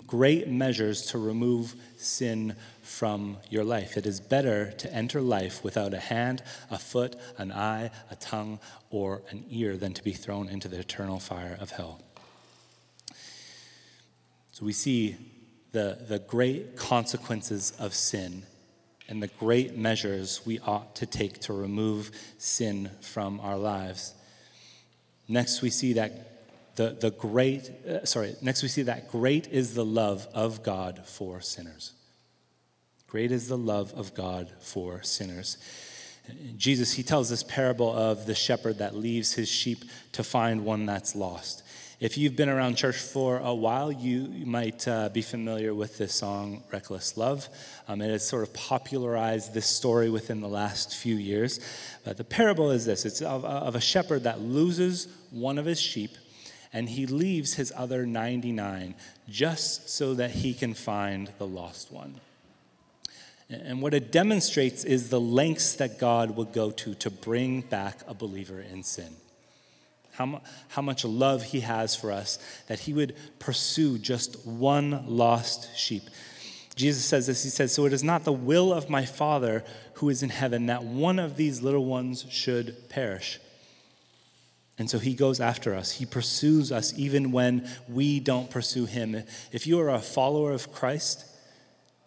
great 0.06 0.46
measures 0.48 1.06
to 1.06 1.18
remove 1.18 1.74
sin 1.96 2.54
from 2.82 3.38
your 3.50 3.64
life. 3.64 3.96
It 3.96 4.06
is 4.06 4.20
better 4.20 4.70
to 4.70 4.94
enter 4.94 5.20
life 5.20 5.64
without 5.64 5.92
a 5.92 5.98
hand, 5.98 6.42
a 6.70 6.78
foot, 6.78 7.16
an 7.38 7.50
eye, 7.50 7.90
a 8.10 8.16
tongue, 8.16 8.60
or 8.90 9.22
an 9.30 9.44
ear 9.50 9.76
than 9.76 9.94
to 9.94 10.04
be 10.04 10.12
thrown 10.12 10.48
into 10.48 10.68
the 10.68 10.78
eternal 10.78 11.18
fire 11.18 11.58
of 11.60 11.70
hell. 11.70 12.00
So 14.52 14.64
we 14.64 14.72
see 14.72 15.16
the, 15.72 15.98
the 16.08 16.20
great 16.20 16.76
consequences 16.76 17.72
of 17.80 17.94
sin 17.94 18.44
and 19.08 19.20
the 19.20 19.26
great 19.26 19.76
measures 19.76 20.40
we 20.46 20.60
ought 20.60 20.94
to 20.96 21.06
take 21.06 21.40
to 21.40 21.52
remove 21.52 22.12
sin 22.38 22.92
from 23.00 23.40
our 23.40 23.58
lives. 23.58 24.14
Next, 25.26 25.62
we 25.62 25.70
see 25.70 25.94
that 25.94 26.33
the, 26.76 26.96
the 27.00 27.10
great, 27.10 27.70
uh, 27.86 28.04
sorry, 28.04 28.34
next 28.42 28.62
we 28.62 28.68
see 28.68 28.82
that 28.82 29.10
great 29.10 29.46
is 29.48 29.74
the 29.74 29.84
love 29.84 30.26
of 30.34 30.62
God 30.62 31.02
for 31.06 31.40
sinners. 31.40 31.92
Great 33.06 33.30
is 33.30 33.48
the 33.48 33.58
love 33.58 33.92
of 33.94 34.14
God 34.14 34.50
for 34.60 35.02
sinners. 35.02 35.56
Jesus, 36.56 36.94
he 36.94 37.02
tells 37.02 37.28
this 37.28 37.42
parable 37.42 37.94
of 37.94 38.26
the 38.26 38.34
shepherd 38.34 38.78
that 38.78 38.96
leaves 38.96 39.34
his 39.34 39.48
sheep 39.48 39.84
to 40.12 40.24
find 40.24 40.64
one 40.64 40.86
that's 40.86 41.14
lost. 41.14 41.62
If 42.00 42.18
you've 42.18 42.34
been 42.34 42.48
around 42.48 42.74
church 42.76 42.96
for 42.96 43.38
a 43.38 43.54
while, 43.54 43.92
you, 43.92 44.44
might 44.44 44.86
uh, 44.88 45.10
be 45.10 45.22
familiar 45.22 45.74
with 45.74 45.96
this 45.96 46.12
song, 46.12 46.64
Reckless 46.72 47.16
Love. 47.16 47.48
Um, 47.86 48.00
it 48.00 48.10
has 48.10 48.26
sort 48.26 48.42
of 48.42 48.52
popularized 48.52 49.54
this 49.54 49.66
story 49.66 50.10
within 50.10 50.40
the 50.40 50.48
last 50.48 50.96
few 50.96 51.14
years. 51.14 51.60
But 52.04 52.16
the 52.16 52.24
parable 52.24 52.72
is 52.72 52.84
this 52.84 53.04
it's 53.04 53.22
of, 53.22 53.44
of 53.44 53.76
a 53.76 53.80
shepherd 53.80 54.24
that 54.24 54.40
loses 54.40 55.08
one 55.30 55.56
of 55.56 55.66
his 55.66 55.80
sheep 55.80 56.16
and 56.74 56.90
he 56.90 57.06
leaves 57.06 57.54
his 57.54 57.72
other 57.74 58.04
99 58.04 58.94
just 59.26 59.88
so 59.88 60.12
that 60.12 60.32
he 60.32 60.52
can 60.52 60.74
find 60.74 61.30
the 61.38 61.46
lost 61.46 61.90
one. 61.90 62.20
And 63.48 63.80
what 63.80 63.94
it 63.94 64.12
demonstrates 64.12 64.84
is 64.84 65.08
the 65.08 65.20
lengths 65.20 65.74
that 65.76 65.98
God 65.98 66.36
will 66.36 66.44
go 66.44 66.70
to 66.70 66.94
to 66.96 67.10
bring 67.10 67.62
back 67.62 68.00
a 68.06 68.12
believer 68.12 68.60
in 68.60 68.82
sin 68.82 69.16
how, 70.14 70.40
how 70.68 70.82
much 70.82 71.04
love 71.04 71.42
he 71.42 71.60
has 71.60 71.96
for 71.96 72.12
us, 72.12 72.38
that 72.68 72.80
he 72.80 72.92
would 72.92 73.16
pursue 73.38 73.98
just 73.98 74.46
one 74.46 75.04
lost 75.06 75.76
sheep. 75.76 76.04
Jesus 76.76 77.04
says 77.04 77.26
this 77.26 77.42
He 77.42 77.50
says, 77.50 77.72
So 77.72 77.84
it 77.84 77.92
is 77.92 78.04
not 78.04 78.24
the 78.24 78.32
will 78.32 78.72
of 78.72 78.88
my 78.88 79.04
Father 79.04 79.64
who 79.94 80.08
is 80.08 80.22
in 80.22 80.30
heaven 80.30 80.66
that 80.66 80.84
one 80.84 81.18
of 81.18 81.36
these 81.36 81.62
little 81.62 81.84
ones 81.84 82.26
should 82.30 82.88
perish. 82.88 83.40
And 84.76 84.90
so 84.90 84.98
he 84.98 85.14
goes 85.14 85.40
after 85.40 85.74
us. 85.74 85.92
He 85.92 86.06
pursues 86.06 86.72
us 86.72 86.92
even 86.96 87.30
when 87.30 87.68
we 87.88 88.18
don't 88.18 88.50
pursue 88.50 88.86
him. 88.86 89.22
If 89.52 89.66
you 89.66 89.78
are 89.80 89.90
a 89.90 90.00
follower 90.00 90.52
of 90.52 90.72
Christ, 90.72 91.24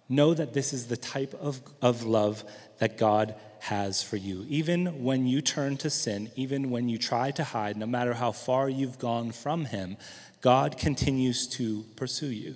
know 0.09 0.33
that 0.33 0.53
this 0.53 0.73
is 0.73 0.87
the 0.87 0.97
type 0.97 1.33
of, 1.35 1.61
of 1.81 2.03
love 2.03 2.43
that 2.79 2.97
God 2.97 3.35
has 3.59 4.03
for 4.03 4.17
you. 4.17 4.45
Even 4.49 5.03
when 5.03 5.25
you 5.25 5.41
turn 5.41 5.77
to 5.77 5.89
sin, 5.89 6.29
even 6.35 6.69
when 6.69 6.89
you 6.89 6.97
try 6.97 7.31
to 7.31 7.43
hide, 7.43 7.77
no 7.77 7.85
matter 7.85 8.13
how 8.13 8.31
far 8.31 8.69
you've 8.69 8.99
gone 8.99 9.31
from 9.31 9.65
Him, 9.65 9.97
God 10.41 10.77
continues 10.77 11.47
to 11.49 11.83
pursue 11.95 12.31
you. 12.31 12.55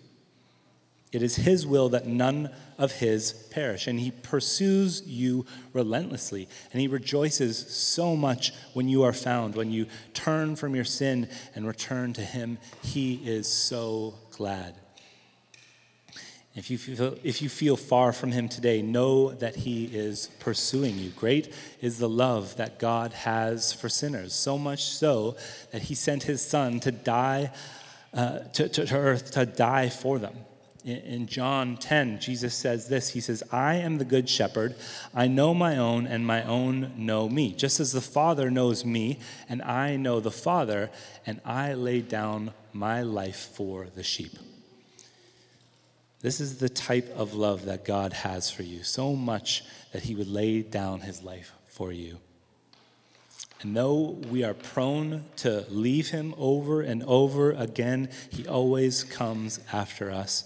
It 1.12 1.22
is 1.22 1.36
His 1.36 1.68
will 1.68 1.90
that 1.90 2.08
none 2.08 2.50
of 2.78 2.94
His 2.94 3.34
perish, 3.52 3.88
and 3.88 4.00
He 4.00 4.12
pursues 4.12 5.04
you 5.06 5.46
relentlessly. 5.74 6.48
And 6.72 6.82
He 6.82 6.88
rejoices 6.88 7.58
so 7.58 8.16
much 8.16 8.54
when 8.74 8.88
you 8.88 9.04
are 9.04 9.14
found, 9.14 9.56
when 9.56 9.72
you 9.72 9.88
turn 10.14 10.56
from 10.56 10.76
your 10.76 10.86
sin 10.86 11.28
and 11.54 11.68
return 11.68 12.14
to 12.14 12.22
Him. 12.22 12.58
He 12.82 13.16
is 13.16 13.48
so 13.48 14.16
glad. 14.32 14.76
If 16.54 16.70
you, 16.70 16.78
feel, 16.78 17.16
if 17.24 17.42
you 17.42 17.48
feel 17.48 17.78
far 17.78 18.12
from 18.12 18.34
him 18.34 18.50
today, 18.50 18.82
know 18.82 19.32
that 19.32 19.56
he 19.56 19.86
is 19.86 20.28
pursuing 20.40 20.98
you. 20.98 21.12
Great 21.12 21.54
is 21.80 21.98
the 21.98 22.10
love 22.10 22.58
that 22.58 22.78
God 22.78 23.14
has 23.14 23.72
for 23.72 23.88
sinners, 23.88 24.34
so 24.34 24.58
much 24.58 24.84
so 24.84 25.38
that 25.72 25.84
he 25.84 25.96
sent 25.96 26.24
his 26.24 26.42
son 26.46 26.82
to 26.82 26.92
die 26.92 27.52
uh, 28.14 28.40
to, 28.40 28.68
to, 28.68 28.86
to, 28.86 28.98
earth 28.98 29.32
to 29.32 29.46
die 29.46 29.88
for 29.88 30.20
them. 30.20 30.36
In, 30.84 31.28
John 31.28 31.78
10, 31.78 32.20
Jesus 32.20 32.56
says 32.56 32.88
this 32.88 33.10
He 33.10 33.22
says, 33.22 33.44
I 33.52 33.76
am 33.76 33.98
the 33.98 34.06
good 34.06 34.28
shepherd. 34.28 34.76
I 35.14 35.28
know 35.28 35.54
my 35.54 35.78
own, 35.78 36.08
and 36.08 36.26
my 36.26 36.44
own 36.44 36.94
know 36.98 37.30
me. 37.30 37.54
Just 37.54 37.80
as 37.80 37.92
the 37.92 38.02
Father 38.02 38.50
knows 38.50 38.84
me, 38.84 39.20
and 39.48 39.62
I 39.62 39.96
know 39.96 40.20
the 40.20 40.32
Father, 40.32 40.90
and 41.26 41.40
I 41.46 41.74
lay 41.74 42.02
down 42.02 42.54
my 42.74 43.02
life 43.04 43.52
for 43.54 43.88
the 43.94 44.04
sheep. 44.04 44.34
This 46.22 46.40
is 46.40 46.58
the 46.58 46.70
type 46.70 47.12
of 47.16 47.34
love 47.34 47.66
that 47.66 47.86
God 47.86 48.14
has 48.14 48.50
for 48.50 48.64
you, 48.64 48.84
so 48.84 49.16
much 49.16 49.64
that 49.92 50.04
he 50.04 50.16
would 50.16 50.28
lay 50.28 50.62
down 50.62 51.02
his 51.02 51.24
life 51.24 51.54
for 51.68 51.92
you. 51.92 52.18
And 53.62 53.76
though 53.76 54.18
we 54.30 54.44
are 54.44 54.56
prone 54.56 55.26
to 55.38 55.66
leave 55.70 56.10
him 56.10 56.34
over 56.38 56.82
and 56.82 57.04
over 57.04 57.52
again, 57.52 58.10
he 58.30 58.48
always 58.48 59.04
comes 59.04 59.60
after 59.72 60.10
us. 60.10 60.44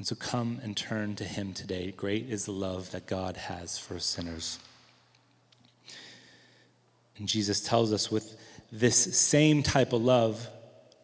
And 0.00 0.06
so 0.06 0.14
come 0.14 0.60
and 0.62 0.74
turn 0.74 1.14
to 1.16 1.24
him 1.24 1.52
today. 1.52 1.92
Great 1.94 2.30
is 2.30 2.46
the 2.46 2.52
love 2.52 2.90
that 2.92 3.06
God 3.06 3.36
has 3.36 3.76
for 3.76 3.98
sinners. 3.98 4.58
And 7.18 7.28
Jesus 7.28 7.60
tells 7.60 7.92
us 7.92 8.10
with 8.10 8.34
this 8.72 8.96
same 8.96 9.62
type 9.62 9.92
of 9.92 10.02
love, 10.02 10.48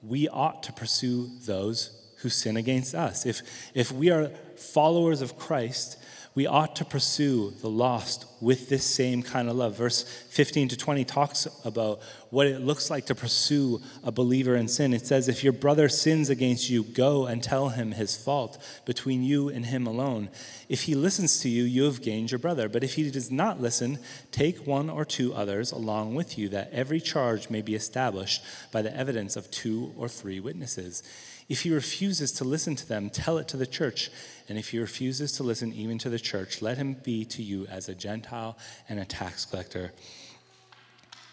we 0.03 0.29
ought 0.29 0.63
to 0.63 0.73
pursue 0.73 1.29
those 1.45 2.11
who 2.21 2.31
sin 2.31 2.57
against 2.57 2.95
us. 2.95 3.27
If, 3.27 3.43
if 3.75 3.93
we 3.93 4.09
are 4.09 4.31
followers 4.57 5.21
of 5.21 5.37
Christ, 5.37 5.99
we 6.37 6.47
ought 6.47 6.77
to 6.77 6.85
pursue 6.85 7.51
the 7.63 7.71
lost 7.71 8.27
with 8.43 8.69
this 8.69 8.85
same 8.85 9.23
kind 9.23 9.49
of 9.49 9.57
love. 9.57 9.75
Verse 9.75 10.03
15 10.03 10.69
to 10.69 10.77
20 10.77 11.03
talks 11.07 11.49
about 11.65 12.01
what 12.29 12.47
it 12.47 12.61
looks 12.61 12.91
like 12.91 13.07
to 13.07 13.15
pursue 13.15 13.81
a 14.05 14.13
believer 14.13 14.55
in 14.55 14.69
sin. 14.69 14.93
It 14.93 15.07
says, 15.07 15.29
If 15.29 15.43
your 15.43 15.55
brother 15.55 15.89
sins 15.89 16.29
against 16.29 16.69
you, 16.69 16.85
go 16.85 17.25
and 17.25 17.43
tell 17.43 17.71
him 17.71 17.93
his 17.93 18.19
fault 18.19 18.63
between 18.85 19.23
you 19.23 19.49
and 19.49 19.65
him 19.65 19.87
alone. 19.87 20.29
If 20.69 20.83
he 20.83 20.95
listens 20.95 21.41
to 21.41 21.49
you, 21.49 21.63
you 21.63 21.85
have 21.85 22.03
gained 22.03 22.31
your 22.31 22.39
brother. 22.39 22.69
But 22.69 22.85
if 22.85 22.97
he 22.97 23.11
does 23.11 23.31
not 23.31 23.63
listen, 23.63 23.99
take 24.31 24.67
one 24.67 24.91
or 24.91 25.07
two 25.07 25.33
others 25.33 25.73
along 25.73 26.15
with 26.15 26.37
you, 26.37 26.51
that 26.51 26.71
every 26.71 27.01
charge 27.01 27.49
may 27.49 27.63
be 27.63 27.75
established 27.75 28.45
by 28.73 28.83
the 28.83 28.95
evidence 28.95 29.37
of 29.37 29.51
two 29.51 29.95
or 29.97 30.07
three 30.07 30.41
witnesses. 30.41 31.03
If 31.49 31.63
he 31.63 31.71
refuses 31.71 32.33
to 32.33 32.45
listen 32.45 32.75
to 32.77 32.89
them, 32.89 33.09
tell 33.09 33.39
it 33.39 33.49
to 33.49 33.57
the 33.57 33.67
church. 33.67 34.11
And 34.49 34.59
if 34.59 34.71
he 34.71 34.79
refuses 34.79 35.33
to 35.33 35.43
listen 35.43 35.73
even 35.73 35.99
to 35.99 36.11
the 36.11 36.19
church, 36.19 36.61
let 36.61 36.77
him 36.77 36.95
be 36.95 37.25
to 37.27 37.43
you 37.43 37.67
as 37.67 37.89
a 37.89 37.95
Gentile 37.95 38.59
and 38.89 38.99
a 38.99 39.05
tax 39.05 39.45
collector. 39.45 39.93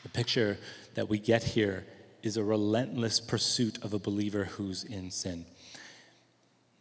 The 0.04 0.10
picture 0.10 0.58
that 0.94 1.10
we 1.10 1.18
get 1.18 1.44
here 1.44 1.86
is 2.22 2.38
a 2.38 2.44
relentless 2.44 3.20
pursuit 3.20 3.84
of 3.84 3.94
a 3.94 4.00
believer 4.00 4.46
who's 4.46 4.84
in 4.84 5.10
sin. 5.10 5.46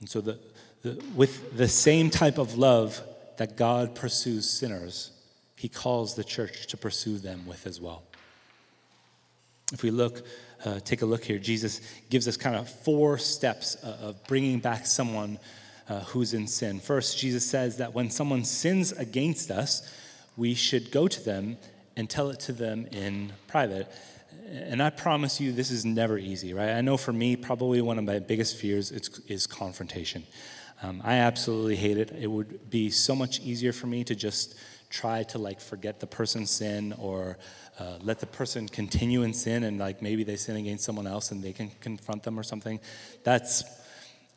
And 0.00 0.08
so, 0.08 0.20
the, 0.20 0.38
the, 0.82 1.02
with 1.14 1.56
the 1.56 1.68
same 1.68 2.10
type 2.10 2.38
of 2.38 2.58
love 2.58 3.00
that 3.38 3.56
God 3.56 3.94
pursues 3.94 4.48
sinners, 4.48 5.10
he 5.56 5.68
calls 5.68 6.14
the 6.14 6.24
church 6.24 6.66
to 6.66 6.76
pursue 6.76 7.18
them 7.18 7.46
with 7.46 7.66
as 7.66 7.80
well. 7.80 8.02
If 9.72 9.82
we 9.82 9.90
look 9.90 10.26
uh, 10.64 10.81
take 10.81 11.03
a 11.03 11.07
look 11.07 11.25
here. 11.25 11.38
Jesus 11.38 11.81
gives 12.11 12.29
us 12.29 12.37
kind 12.37 12.57
of 12.57 12.68
four 12.68 13.18
steps 13.18 13.75
of 13.77 14.22
bringing 14.27 14.61
back 14.61 14.87
someone 14.87 15.38
uh, 15.88 16.01
who's 16.01 16.35
in 16.35 16.46
sin. 16.46 16.81
First, 16.81 17.18
Jesus 17.18 17.44
says 17.44 17.79
that 17.79 17.94
when 17.94 18.11
someone 18.11 18.44
sins 18.44 18.92
against 18.92 19.51
us, 19.51 19.83
we 20.37 20.55
should 20.55 20.90
go 20.90 21.09
to 21.09 21.25
them 21.25 21.59
and 21.96 22.09
tell 22.09 22.31
it 22.31 22.40
to 22.40 22.53
them 22.53 22.87
in 22.87 23.33
private. 23.46 23.92
And 24.51 24.83
I 24.83 24.90
promise 24.90 25.40
you, 25.40 25.53
this 25.53 25.70
is 25.70 25.85
never 25.85 26.18
easy, 26.18 26.55
right? 26.55 26.70
I 26.70 26.81
know 26.81 26.96
for 26.96 27.12
me, 27.12 27.37
probably 27.37 27.81
one 27.81 27.98
of 27.98 28.05
my 28.05 28.18
biggest 28.18 28.57
fears 28.57 28.90
is, 28.90 29.20
is 29.29 29.46
confrontation. 29.46 30.25
Um, 30.83 31.01
I 31.05 31.14
absolutely 31.16 31.77
hate 31.77 31.96
it. 31.96 32.11
It 32.12 32.27
would 32.27 32.70
be 32.70 32.90
so 32.90 33.14
much 33.14 33.40
easier 33.40 33.72
for 33.72 33.87
me 33.87 34.05
to 34.05 34.14
just 34.14 34.55
try 34.90 35.22
to 35.25 35.38
like 35.38 35.61
forget 35.61 36.01
the 36.01 36.07
person's 36.07 36.51
sin 36.51 36.92
or 36.98 37.38
uh, 37.82 37.98
let 38.00 38.20
the 38.20 38.26
person 38.26 38.68
continue 38.68 39.22
in 39.22 39.34
sin 39.34 39.64
and 39.64 39.78
like 39.78 40.02
maybe 40.02 40.22
they 40.22 40.36
sin 40.36 40.56
against 40.56 40.84
someone 40.84 41.06
else 41.06 41.32
and 41.32 41.42
they 41.42 41.52
can 41.52 41.70
confront 41.80 42.22
them 42.22 42.38
or 42.38 42.42
something. 42.42 42.78
That's 43.24 43.64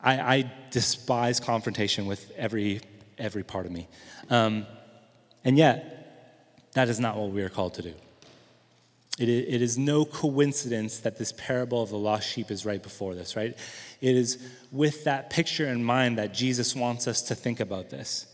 I, 0.00 0.36
I 0.36 0.52
despise 0.70 1.38
confrontation 1.38 2.06
with 2.06 2.30
every 2.36 2.80
every 3.18 3.44
part 3.44 3.66
of 3.66 3.72
me, 3.72 3.88
um, 4.30 4.66
and 5.44 5.56
yet 5.56 6.70
that 6.74 6.88
is 6.88 6.98
not 6.98 7.16
what 7.16 7.30
we 7.30 7.42
are 7.42 7.48
called 7.48 7.74
to 7.74 7.82
do. 7.82 7.94
It 9.18 9.28
is, 9.28 9.54
it 9.54 9.62
is 9.62 9.78
no 9.78 10.04
coincidence 10.04 10.98
that 11.00 11.16
this 11.16 11.32
parable 11.32 11.82
of 11.82 11.88
the 11.88 11.96
lost 11.96 12.28
sheep 12.28 12.50
is 12.50 12.66
right 12.66 12.82
before 12.82 13.14
this, 13.14 13.34
right? 13.34 13.56
It 14.00 14.16
is 14.16 14.38
with 14.72 15.04
that 15.04 15.30
picture 15.30 15.68
in 15.68 15.82
mind 15.82 16.18
that 16.18 16.34
Jesus 16.34 16.74
wants 16.74 17.06
us 17.06 17.22
to 17.22 17.34
think 17.34 17.60
about 17.60 17.88
this. 17.90 18.26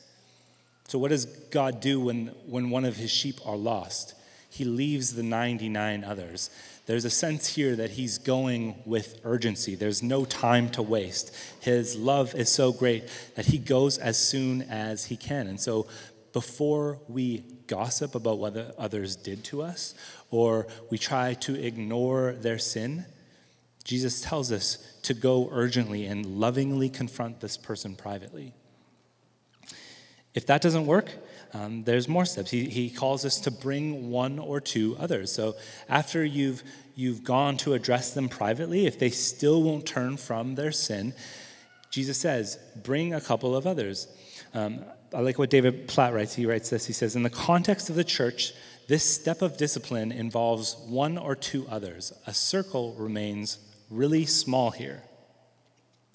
So, 0.88 0.98
what 0.98 1.10
does 1.10 1.26
God 1.26 1.80
do 1.80 2.00
when, 2.00 2.28
when 2.46 2.70
one 2.70 2.84
of 2.84 2.96
his 2.96 3.10
sheep 3.10 3.36
are 3.46 3.56
lost? 3.56 4.14
He 4.52 4.66
leaves 4.66 5.14
the 5.14 5.22
99 5.22 6.04
others. 6.04 6.50
There's 6.84 7.06
a 7.06 7.10
sense 7.10 7.54
here 7.54 7.74
that 7.76 7.92
he's 7.92 8.18
going 8.18 8.82
with 8.84 9.18
urgency. 9.24 9.74
There's 9.74 10.02
no 10.02 10.26
time 10.26 10.68
to 10.72 10.82
waste. 10.82 11.34
His 11.60 11.96
love 11.96 12.34
is 12.34 12.50
so 12.50 12.70
great 12.70 13.08
that 13.34 13.46
he 13.46 13.56
goes 13.56 13.96
as 13.96 14.18
soon 14.18 14.60
as 14.60 15.06
he 15.06 15.16
can. 15.16 15.46
And 15.46 15.58
so, 15.58 15.86
before 16.34 16.98
we 17.08 17.44
gossip 17.66 18.14
about 18.14 18.38
what 18.38 18.54
others 18.76 19.16
did 19.16 19.42
to 19.44 19.62
us 19.62 19.94
or 20.30 20.66
we 20.90 20.98
try 20.98 21.32
to 21.32 21.54
ignore 21.54 22.32
their 22.32 22.58
sin, 22.58 23.06
Jesus 23.84 24.20
tells 24.20 24.52
us 24.52 24.76
to 25.04 25.14
go 25.14 25.48
urgently 25.50 26.04
and 26.04 26.26
lovingly 26.26 26.90
confront 26.90 27.40
this 27.40 27.56
person 27.56 27.96
privately. 27.96 28.52
If 30.34 30.44
that 30.46 30.60
doesn't 30.60 30.84
work, 30.84 31.10
um, 31.54 31.82
there's 31.82 32.08
more 32.08 32.24
steps. 32.24 32.50
He, 32.50 32.64
he 32.64 32.88
calls 32.90 33.24
us 33.24 33.40
to 33.40 33.50
bring 33.50 34.10
one 34.10 34.38
or 34.38 34.60
two 34.60 34.96
others. 34.98 35.30
So 35.32 35.56
after 35.88 36.24
you've, 36.24 36.62
you've 36.94 37.24
gone 37.24 37.56
to 37.58 37.74
address 37.74 38.14
them 38.14 38.28
privately, 38.28 38.86
if 38.86 38.98
they 38.98 39.10
still 39.10 39.62
won't 39.62 39.86
turn 39.86 40.16
from 40.16 40.54
their 40.54 40.72
sin, 40.72 41.12
Jesus 41.90 42.18
says, 42.18 42.58
bring 42.82 43.12
a 43.12 43.20
couple 43.20 43.54
of 43.54 43.66
others. 43.66 44.08
Um, 44.54 44.84
I 45.14 45.20
like 45.20 45.38
what 45.38 45.50
David 45.50 45.88
Platt 45.88 46.14
writes. 46.14 46.34
He 46.34 46.46
writes 46.46 46.70
this 46.70 46.86
He 46.86 46.94
says, 46.94 47.16
In 47.16 47.22
the 47.22 47.30
context 47.30 47.90
of 47.90 47.96
the 47.96 48.04
church, 48.04 48.54
this 48.88 49.04
step 49.04 49.42
of 49.42 49.56
discipline 49.56 50.10
involves 50.10 50.76
one 50.88 51.18
or 51.18 51.36
two 51.36 51.66
others. 51.68 52.12
A 52.26 52.32
circle 52.32 52.94
remains 52.94 53.58
really 53.90 54.24
small 54.24 54.70
here. 54.70 55.02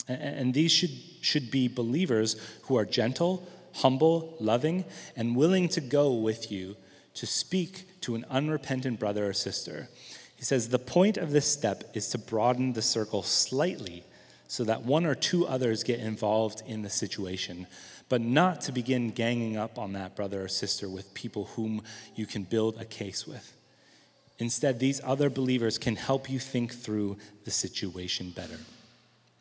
And 0.08 0.54
these 0.54 0.72
should, 0.72 0.92
should 1.22 1.52
be 1.52 1.68
believers 1.68 2.38
who 2.64 2.78
are 2.78 2.86
gentle, 2.86 3.48
humble, 3.78 4.36
loving, 4.40 4.86
and 5.16 5.36
willing 5.36 5.70
to 5.70 5.82
go 5.82 6.14
with 6.14 6.52
you 6.52 6.76
to 7.14 7.26
speak 7.26 7.86
to 8.02 8.16
an 8.16 8.26
unrepentant 8.30 9.00
brother 9.00 9.28
or 9.28 9.34
sister. 9.34 9.90
He 10.36 10.44
says 10.44 10.70
the 10.70 10.80
point 10.80 11.18
of 11.18 11.32
this 11.32 11.52
step 11.52 11.84
is 11.94 12.10
to 12.10 12.18
broaden 12.18 12.74
the 12.74 12.82
circle 12.82 13.24
slightly 13.24 14.04
so 14.48 14.64
that 14.64 14.84
one 14.84 15.06
or 15.06 15.16
two 15.16 15.46
others 15.46 15.84
get 15.84 16.00
involved 16.00 16.62
in 16.68 16.84
the 16.84 16.90
situation, 16.90 17.68
but 18.08 18.22
not 18.22 18.62
to 18.62 18.72
begin 18.72 19.10
ganging 19.10 19.58
up 19.58 19.78
on 19.78 19.94
that 19.94 20.16
brother 20.16 20.46
or 20.46 20.48
sister 20.48 20.88
with 20.88 21.14
people 21.14 21.46
whom 21.56 21.82
you 22.16 22.26
can 22.26 22.44
build 22.44 22.80
a 22.80 22.86
case 22.86 23.28
with. 23.28 23.54
Instead, 24.40 24.80
these 24.80 25.02
other 25.04 25.30
believers 25.30 25.78
can 25.78 25.96
help 25.96 26.30
you 26.30 26.40
think 26.40 26.74
through 26.74 27.18
the 27.44 27.52
situation 27.52 28.30
better. 28.30 28.60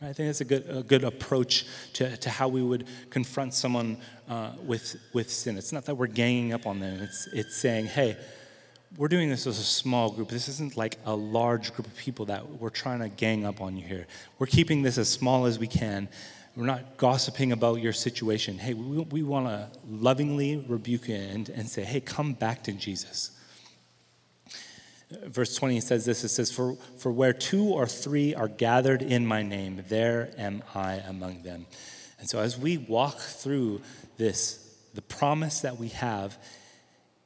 I 0.02 0.12
think 0.12 0.28
that's 0.28 0.42
a 0.42 0.44
good, 0.44 0.66
a 0.68 0.82
good 0.82 1.04
approach 1.04 1.64
to, 1.94 2.16
to 2.18 2.28
how 2.28 2.48
we 2.48 2.62
would 2.62 2.86
confront 3.08 3.54
someone 3.54 3.96
uh, 4.28 4.52
with, 4.62 4.96
with 5.14 5.30
sin. 5.30 5.56
It's 5.56 5.72
not 5.72 5.86
that 5.86 5.94
we're 5.94 6.06
ganging 6.06 6.52
up 6.52 6.66
on 6.66 6.80
them, 6.80 7.00
it's, 7.00 7.26
it's 7.32 7.56
saying, 7.56 7.86
hey, 7.86 8.16
we're 8.98 9.08
doing 9.08 9.28
this 9.28 9.46
as 9.46 9.58
a 9.58 9.64
small 9.64 10.10
group. 10.10 10.28
This 10.28 10.48
isn't 10.48 10.76
like 10.76 10.98
a 11.04 11.14
large 11.14 11.74
group 11.74 11.86
of 11.86 11.96
people 11.96 12.26
that 12.26 12.48
we're 12.60 12.70
trying 12.70 13.00
to 13.00 13.08
gang 13.08 13.44
up 13.44 13.60
on 13.60 13.76
you 13.76 13.84
here. 13.84 14.06
We're 14.38 14.46
keeping 14.46 14.82
this 14.82 14.96
as 14.96 15.08
small 15.08 15.46
as 15.46 15.58
we 15.58 15.66
can. 15.66 16.08
We're 16.56 16.66
not 16.66 16.96
gossiping 16.96 17.52
about 17.52 17.80
your 17.80 17.92
situation. 17.92 18.58
Hey, 18.58 18.74
we, 18.74 18.98
we 18.98 19.22
want 19.22 19.46
to 19.46 19.68
lovingly 19.88 20.64
rebuke 20.68 21.08
you 21.08 21.16
and, 21.16 21.48
and 21.50 21.68
say, 21.68 21.84
hey, 21.84 22.00
come 22.00 22.32
back 22.32 22.62
to 22.64 22.72
Jesus. 22.72 23.35
Verse 25.10 25.54
20 25.54 25.80
says 25.80 26.04
this 26.04 26.24
it 26.24 26.28
says, 26.28 26.50
for, 26.50 26.76
for 26.98 27.12
where 27.12 27.32
two 27.32 27.66
or 27.66 27.86
three 27.86 28.34
are 28.34 28.48
gathered 28.48 29.02
in 29.02 29.24
my 29.24 29.42
name, 29.42 29.84
there 29.88 30.30
am 30.36 30.62
I 30.74 30.94
among 30.94 31.42
them. 31.42 31.66
And 32.18 32.28
so 32.28 32.40
as 32.40 32.58
we 32.58 32.76
walk 32.76 33.18
through 33.18 33.82
this, 34.16 34.62
the 34.94 35.02
promise 35.02 35.60
that 35.60 35.78
we 35.78 35.88
have 35.88 36.38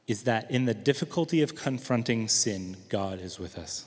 is 0.05 0.23
that 0.23 0.51
in 0.51 0.65
the 0.65 0.73
difficulty 0.73 1.41
of 1.41 1.55
confronting 1.55 2.27
sin, 2.27 2.75
God 2.89 3.19
is 3.19 3.39
with 3.39 3.57
us. 3.57 3.85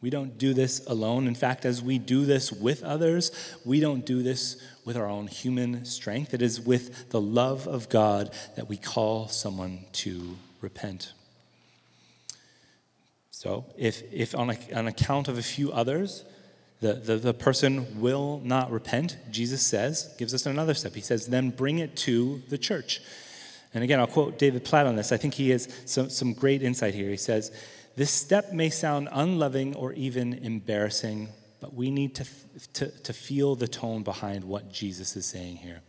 We 0.00 0.10
don't 0.10 0.38
do 0.38 0.54
this 0.54 0.86
alone. 0.86 1.26
In 1.26 1.34
fact, 1.34 1.64
as 1.64 1.82
we 1.82 1.98
do 1.98 2.24
this 2.26 2.52
with 2.52 2.82
others, 2.82 3.32
we 3.64 3.80
don't 3.80 4.04
do 4.04 4.22
this 4.22 4.56
with 4.84 4.96
our 4.96 5.08
own 5.08 5.26
human 5.26 5.84
strength. 5.86 6.34
It 6.34 6.42
is 6.42 6.60
with 6.60 7.10
the 7.10 7.20
love 7.20 7.66
of 7.66 7.88
God 7.88 8.30
that 8.56 8.68
we 8.68 8.76
call 8.76 9.28
someone 9.28 9.86
to 9.92 10.36
repent. 10.60 11.12
So, 13.44 13.66
if, 13.76 14.02
if 14.10 14.34
on, 14.34 14.48
a, 14.48 14.56
on 14.74 14.86
account 14.86 15.28
of 15.28 15.36
a 15.36 15.42
few 15.42 15.70
others, 15.70 16.24
the, 16.80 16.94
the, 16.94 17.16
the 17.16 17.34
person 17.34 18.00
will 18.00 18.40
not 18.42 18.70
repent, 18.70 19.18
Jesus 19.30 19.60
says, 19.60 20.14
gives 20.16 20.32
us 20.32 20.46
another 20.46 20.72
step. 20.72 20.94
He 20.94 21.02
says, 21.02 21.26
then 21.26 21.50
bring 21.50 21.78
it 21.78 21.94
to 21.98 22.40
the 22.48 22.56
church. 22.56 23.02
And 23.74 23.84
again, 23.84 24.00
I'll 24.00 24.06
quote 24.06 24.38
David 24.38 24.64
Platt 24.64 24.86
on 24.86 24.96
this. 24.96 25.12
I 25.12 25.18
think 25.18 25.34
he 25.34 25.50
has 25.50 25.68
some, 25.84 26.08
some 26.08 26.32
great 26.32 26.62
insight 26.62 26.94
here. 26.94 27.10
He 27.10 27.18
says, 27.18 27.52
This 27.96 28.10
step 28.10 28.54
may 28.54 28.70
sound 28.70 29.10
unloving 29.12 29.76
or 29.76 29.92
even 29.92 30.32
embarrassing, 30.32 31.28
but 31.60 31.74
we 31.74 31.90
need 31.90 32.14
to, 32.14 32.24
to, 32.72 32.90
to 33.02 33.12
feel 33.12 33.56
the 33.56 33.68
tone 33.68 34.04
behind 34.04 34.44
what 34.44 34.72
Jesus 34.72 35.16
is 35.16 35.26
saying 35.26 35.56
here. 35.56 35.82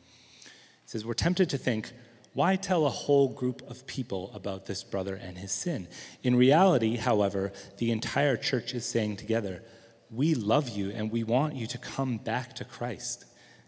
He 0.44 0.90
says, 0.90 1.06
We're 1.06 1.14
tempted 1.14 1.50
to 1.52 1.58
think, 1.58 1.94
why 2.36 2.58
tell 2.58 2.86
a 2.86 2.90
whole 2.90 3.30
group 3.30 3.62
of 3.70 3.88
people 3.88 4.30
about 4.36 4.66
this 4.66 4.84
brother 4.84 5.16
and 5.16 5.38
his 5.38 5.54
sin? 5.54 5.88
In 6.22 6.36
reality, 6.36 6.98
however, 6.98 7.54
the 7.78 7.92
entire 7.92 8.36
church 8.36 8.74
is 8.74 8.86
saying 8.86 9.16
together, 9.16 9.64
We 10.12 10.36
love 10.36 10.68
you 10.68 10.90
and 10.90 11.10
we 11.10 11.24
want 11.24 11.56
you 11.56 11.66
to 11.66 11.78
come 11.78 12.18
back 12.18 12.54
to 12.56 12.66
Christ. 12.66 13.24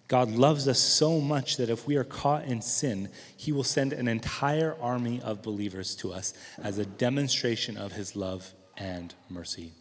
God 0.10 0.32
loves 0.32 0.67
us 0.67 0.80
so 0.80 1.21
much 1.21 1.56
that 1.56 1.69
if 1.69 1.88
we 1.88 1.95
are 1.95 2.03
caught 2.03 2.43
in 2.43 2.62
sin, 2.62 3.08
he 3.38 3.53
will 3.53 3.63
send 3.63 3.93
an 3.93 4.10
entire 4.10 4.75
army 4.82 5.21
of 5.21 5.41
believers 5.41 5.95
to 5.97 6.12
us 6.12 6.34
as 6.62 6.77
a 6.77 6.86
demonstration 6.86 7.77
of 7.77 7.93
his 7.93 8.17
love 8.17 8.53
and 8.75 9.13
mercy. 9.30 9.71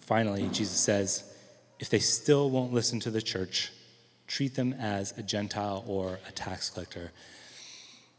Finally, 0.00 0.50
Jesus 0.52 0.78
says, 0.78 1.24
If 1.80 1.88
they 1.88 1.98
still 1.98 2.50
won't 2.50 2.74
listen 2.74 3.00
to 3.00 3.10
the 3.10 3.22
church, 3.22 3.72
treat 4.28 4.54
them 4.54 4.74
as 4.74 5.16
a 5.18 5.22
Gentile 5.22 5.82
or 5.86 6.20
a 6.28 6.32
tax 6.32 6.70
collector. 6.70 7.10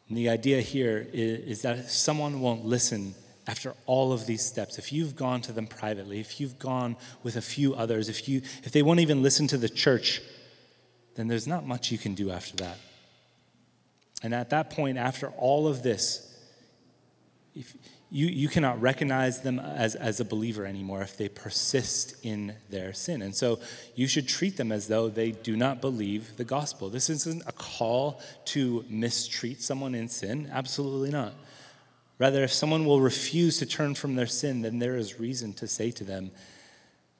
And 0.10 0.18
the 0.18 0.30
idea 0.30 0.60
here 0.60 1.08
is, 1.14 1.40
is 1.40 1.62
that 1.62 1.78
if 1.78 1.92
someone 1.92 2.42
won't 2.42 2.66
listen 2.66 3.14
after 3.48 3.74
all 3.86 4.12
of 4.12 4.26
these 4.26 4.44
steps, 4.44 4.78
if 4.78 4.92
you've 4.92 5.16
gone 5.16 5.42
to 5.42 5.52
them 5.52 5.68
privately, 5.68 6.20
if 6.20 6.40
you've 6.42 6.60
gone 6.60 6.98
with 7.24 7.36
a 7.36 7.42
few 7.42 7.74
others, 7.76 8.10
if, 8.10 8.28
you, 8.28 8.42
if 8.64 8.72
they 8.72 8.82
won't 8.82 9.00
even 9.00 9.24
listen 9.24 9.48
to 9.48 9.58
the 9.58 9.70
church, 9.70 10.22
then 11.16 11.28
there's 11.28 11.48
not 11.48 11.66
much 11.66 11.92
you 11.92 11.98
can 11.98 12.16
do 12.16 12.32
after 12.32 12.56
that. 12.58 12.78
And 14.22 14.34
at 14.34 14.50
that 14.50 14.72
point, 14.72 14.98
after 14.98 15.28
all 15.30 15.68
of 15.68 15.84
this, 15.84 16.26
if, 17.56 17.76
you, 18.12 18.28
you 18.28 18.48
cannot 18.48 18.82
recognize 18.82 19.42
them 19.42 19.60
as, 19.60 19.94
as 19.94 20.20
a 20.20 20.26
believer 20.26 20.66
anymore 20.66 21.02
if 21.02 21.18
they 21.18 21.30
persist 21.30 22.16
in 22.24 22.56
their 22.70 22.92
sin. 22.92 23.22
And 23.22 23.36
so 23.36 23.60
you 23.96 24.08
should 24.08 24.28
treat 24.28 24.58
them 24.58 24.72
as 24.72 24.88
though 24.88 25.10
they 25.10 25.32
do 25.32 25.56
not 25.56 25.80
believe 25.80 26.36
the 26.38 26.44
gospel. 26.44 26.90
This 26.90 27.10
isn't 27.10 27.44
a 27.46 27.52
call 27.52 28.20
to 28.46 28.84
mistreat 28.90 29.62
someone 29.62 29.94
in 29.94 30.08
sin, 30.08 30.50
absolutely 30.52 31.12
not. 31.12 31.34
Rather, 32.18 32.44
if 32.44 32.52
someone 32.52 32.86
will 32.86 33.00
refuse 33.00 33.60
to 33.60 33.66
turn 33.66 33.94
from 33.94 34.16
their 34.16 34.28
sin, 34.28 34.64
then 34.64 34.80
there 34.80 34.96
is 34.96 35.20
reason 35.20 35.54
to 35.54 35.68
say 35.68 35.92
to 35.92 36.04
them, 36.04 36.32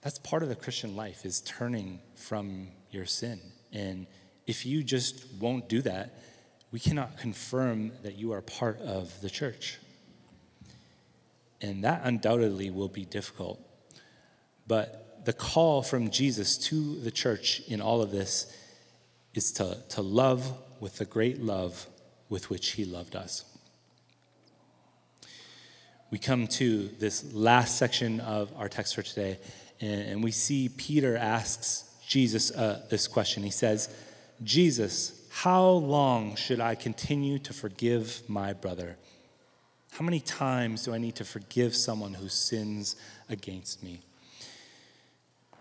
that's 0.02 0.18
part 0.20 0.44
of 0.44 0.50
the 0.50 0.56
Christian 0.56 0.96
life, 0.96 1.26
is 1.26 1.42
turning 1.42 2.00
from 2.16 2.70
your 2.90 3.06
sin. 3.06 3.40
And 3.72 4.08
if 4.48 4.66
you 4.66 4.84
just 4.84 5.26
won't 5.40 5.70
do 5.70 5.82
that, 5.84 6.20
we 6.72 6.80
cannot 6.80 7.18
confirm 7.18 7.92
that 8.04 8.16
you 8.16 8.32
are 8.34 8.42
part 8.42 8.80
of 8.82 9.22
the 9.22 9.30
church. 9.30 9.78
And 11.62 11.84
that 11.84 12.02
undoubtedly 12.04 12.70
will 12.70 12.88
be 12.88 13.06
difficult. 13.06 13.60
But 14.68 15.26
the 15.26 15.34
call 15.34 15.82
from 15.82 16.10
Jesus 16.10 16.58
to 16.70 17.00
the 17.02 17.12
church 17.12 17.62
in 17.68 17.82
all 17.82 18.02
of 18.02 18.12
this 18.12 18.56
is 19.34 19.52
to, 19.54 19.78
to 19.90 20.02
love 20.02 20.54
with 20.80 20.98
the 20.98 21.06
great 21.06 21.42
love 21.42 21.88
with 22.30 22.50
which 22.50 22.72
he 22.72 22.86
loved 22.86 23.16
us. 23.16 23.44
We 26.12 26.18
come 26.18 26.48
to 26.48 26.88
this 27.00 27.34
last 27.34 27.78
section 27.78 28.20
of 28.22 28.52
our 28.58 28.68
text 28.70 28.96
for 28.96 29.04
today, 29.04 29.38
and, 29.80 30.02
and 30.02 30.24
we 30.24 30.32
see 30.32 30.70
Peter 30.70 31.16
asks 31.16 31.86
Jesus 32.08 32.50
uh, 32.52 32.84
this 32.90 33.08
question. 33.08 33.44
He 33.44 33.52
says, 33.52 33.90
Jesus, 34.44 35.28
how 35.30 35.70
long 35.70 36.36
should 36.36 36.60
I 36.60 36.74
continue 36.74 37.38
to 37.40 37.54
forgive 37.54 38.24
my 38.28 38.54
brother? 38.54 38.98
How 39.92 40.06
many 40.06 40.20
times 40.20 40.86
do 40.86 40.94
I 40.94 40.98
need 40.98 41.16
to 41.16 41.26
forgive 41.26 41.76
someone 41.76 42.14
who 42.14 42.30
sins 42.30 42.96
against 43.30 43.84
me? 43.84 44.02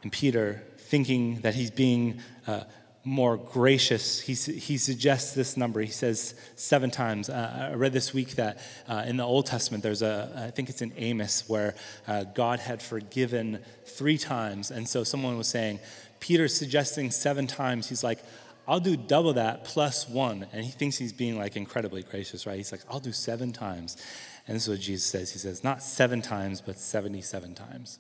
And 0.03 0.13
Peter, 0.13 0.63
thinking 0.77 1.41
that 1.41 1.55
he's 1.55 1.71
being 1.71 2.21
uh, 2.47 2.65
more 3.05 3.37
gracious, 3.37 4.21
he, 4.21 4.35
he 4.35 4.77
suggests 4.77 5.35
this 5.35 5.57
number. 5.57 5.81
He 5.81 5.91
says 5.91 6.35
seven 6.57 6.91
times. 6.91 7.29
Uh, 7.29 7.71
I 7.73 7.75
read 7.75 7.93
this 7.93 8.13
week 8.13 8.33
that 8.33 8.61
uh, 8.87 9.05
in 9.07 9.17
the 9.17 9.25
Old 9.25 9.47
Testament, 9.47 9.83
there's 9.83 10.03
a, 10.03 10.47
I 10.47 10.51
think 10.51 10.69
it's 10.69 10.83
in 10.83 10.93
Amos, 10.97 11.49
where 11.49 11.75
uh, 12.07 12.25
God 12.25 12.61
had 12.61 12.83
forgiven 12.83 13.61
three 13.87 14.19
times. 14.19 14.71
And 14.71 14.87
so 14.89 15.05
someone 15.05 15.37
was 15.37 15.49
saying, 15.49 15.81
Peter's 16.21 16.55
suggesting 16.55 17.11
seven 17.11 17.47
times. 17.47 17.89
He's 17.89 18.05
like, 18.05 18.19
I'll 18.69 18.81
do 18.81 18.97
double 18.97 19.33
that 19.33 19.65
plus 19.65 20.07
one. 20.07 20.47
And 20.53 20.63
he 20.63 20.71
thinks 20.71 20.99
he's 20.99 21.15
being 21.15 21.39
like 21.39 21.57
incredibly 21.57 22.03
gracious, 22.03 22.47
right? 22.47 22.59
He's 22.59 22.71
like, 22.71 22.83
I'll 22.91 23.01
do 23.01 23.13
seven 23.13 23.51
times. 23.51 23.97
And 24.47 24.55
this 24.55 24.65
is 24.65 24.69
what 24.69 24.81
Jesus 24.81 25.07
says. 25.07 25.33
He 25.33 25.39
says, 25.39 25.65
not 25.65 25.83
seven 25.83 26.21
times, 26.21 26.61
but 26.61 26.79
77 26.79 27.55
times. 27.55 27.99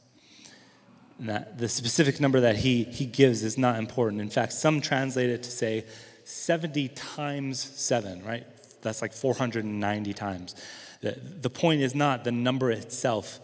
And 1.19 1.31
that 1.31 1.59
the 1.59 1.69
specific 1.71 2.21
number 2.21 2.41
that 2.41 2.57
he, 2.57 2.85
he 2.85 3.07
gives 3.07 3.43
is 3.43 3.57
not 3.57 3.79
important. 3.79 4.21
In 4.21 4.29
fact, 4.29 4.53
some 4.53 4.83
translate 4.83 5.31
it 5.31 5.43
to 5.43 5.51
say 5.51 5.87
70 6.25 6.89
times 6.89 7.59
seven, 7.59 8.23
right? 8.23 8.47
That's 8.83 9.01
like 9.01 9.14
490 9.14 10.12
times. 10.12 10.55
The, 11.01 11.19
the 11.41 11.51
point 11.51 11.81
is 11.81 11.95
not 11.95 12.25
the 12.25 12.33
number 12.33 12.71
itself, 12.71 13.41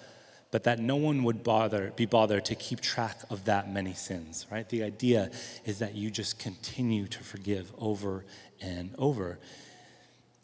but 0.54 0.62
that 0.62 0.78
no 0.78 0.94
one 0.94 1.24
would 1.24 1.42
bother, 1.42 1.92
be 1.96 2.06
bothered 2.06 2.44
to 2.44 2.54
keep 2.54 2.80
track 2.80 3.18
of 3.28 3.44
that 3.46 3.68
many 3.68 3.92
sins, 3.92 4.46
right? 4.52 4.68
The 4.68 4.84
idea 4.84 5.32
is 5.64 5.80
that 5.80 5.96
you 5.96 6.12
just 6.12 6.38
continue 6.38 7.08
to 7.08 7.18
forgive 7.24 7.72
over 7.76 8.24
and 8.60 8.94
over. 8.96 9.40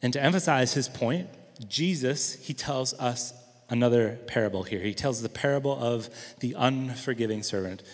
And 0.02 0.12
to 0.12 0.20
emphasize 0.20 0.74
his 0.74 0.88
point, 0.88 1.28
Jesus, 1.68 2.34
he 2.44 2.52
tells 2.54 2.92
us 2.94 3.32
another 3.68 4.18
parable 4.26 4.64
here. 4.64 4.80
He 4.80 4.94
tells 4.94 5.22
the 5.22 5.28
parable 5.28 5.78
of 5.80 6.08
the 6.40 6.56
unforgiving 6.58 7.44
servant. 7.44 7.84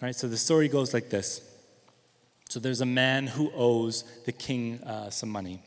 All 0.00 0.06
right, 0.06 0.16
so 0.16 0.28
the 0.28 0.38
story 0.38 0.68
goes 0.68 0.94
like 0.94 1.10
this. 1.10 1.42
So 2.48 2.60
there's 2.60 2.80
a 2.80 2.86
man 2.86 3.26
who 3.26 3.52
owes 3.54 4.04
the 4.24 4.32
king 4.32 4.82
uh, 4.84 5.10
some 5.10 5.28
money. 5.28 5.62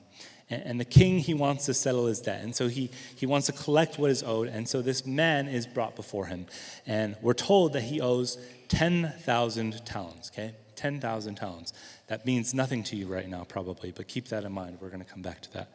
And 0.49 0.79
the 0.79 0.85
king, 0.85 1.17
he 1.19 1.33
wants 1.33 1.65
to 1.65 1.73
settle 1.73 2.05
his 2.05 2.21
debt. 2.21 2.43
And 2.43 2.55
so 2.55 2.67
he, 2.67 2.91
he 3.15 3.25
wants 3.25 3.47
to 3.47 3.53
collect 3.53 3.97
what 3.97 4.11
is 4.11 4.21
owed. 4.21 4.47
And 4.47 4.67
so 4.67 4.81
this 4.81 5.05
man 5.05 5.47
is 5.47 5.65
brought 5.65 5.95
before 5.95 6.27
him. 6.27 6.45
And 6.85 7.15
we're 7.21 7.33
told 7.33 7.73
that 7.73 7.81
he 7.81 7.99
owes 7.99 8.37
10,000 8.67 9.85
talents, 9.85 10.31
okay? 10.31 10.53
10,000 10.75 11.35
talents. 11.35 11.73
That 12.07 12.25
means 12.25 12.53
nothing 12.53 12.83
to 12.83 12.95
you 12.95 13.07
right 13.07 13.27
now, 13.27 13.43
probably, 13.43 13.91
but 13.91 14.07
keep 14.07 14.27
that 14.27 14.43
in 14.43 14.51
mind. 14.51 14.77
We're 14.79 14.89
going 14.89 15.03
to 15.03 15.11
come 15.11 15.23
back 15.23 15.41
to 15.41 15.53
that. 15.53 15.69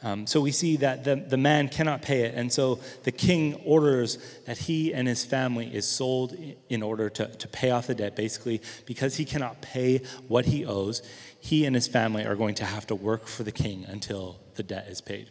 Um, 0.00 0.28
so 0.28 0.40
we 0.40 0.52
see 0.52 0.76
that 0.76 1.02
the, 1.02 1.16
the 1.16 1.36
man 1.36 1.68
cannot 1.68 2.02
pay 2.02 2.22
it. 2.22 2.34
And 2.36 2.52
so 2.52 2.78
the 3.02 3.10
king 3.10 3.54
orders 3.64 4.18
that 4.46 4.56
he 4.56 4.94
and 4.94 5.08
his 5.08 5.24
family 5.24 5.74
is 5.74 5.88
sold 5.88 6.36
in 6.68 6.82
order 6.82 7.10
to, 7.10 7.26
to 7.26 7.48
pay 7.48 7.70
off 7.70 7.88
the 7.88 7.96
debt. 7.96 8.14
Basically, 8.14 8.62
because 8.86 9.16
he 9.16 9.24
cannot 9.24 9.60
pay 9.60 10.02
what 10.28 10.46
he 10.46 10.64
owes, 10.64 11.02
he 11.40 11.64
and 11.64 11.74
his 11.74 11.88
family 11.88 12.24
are 12.24 12.36
going 12.36 12.54
to 12.56 12.64
have 12.64 12.86
to 12.88 12.94
work 12.94 13.26
for 13.26 13.42
the 13.42 13.50
king 13.50 13.84
until 13.88 14.38
the 14.54 14.62
debt 14.62 14.86
is 14.88 15.00
paid. 15.00 15.30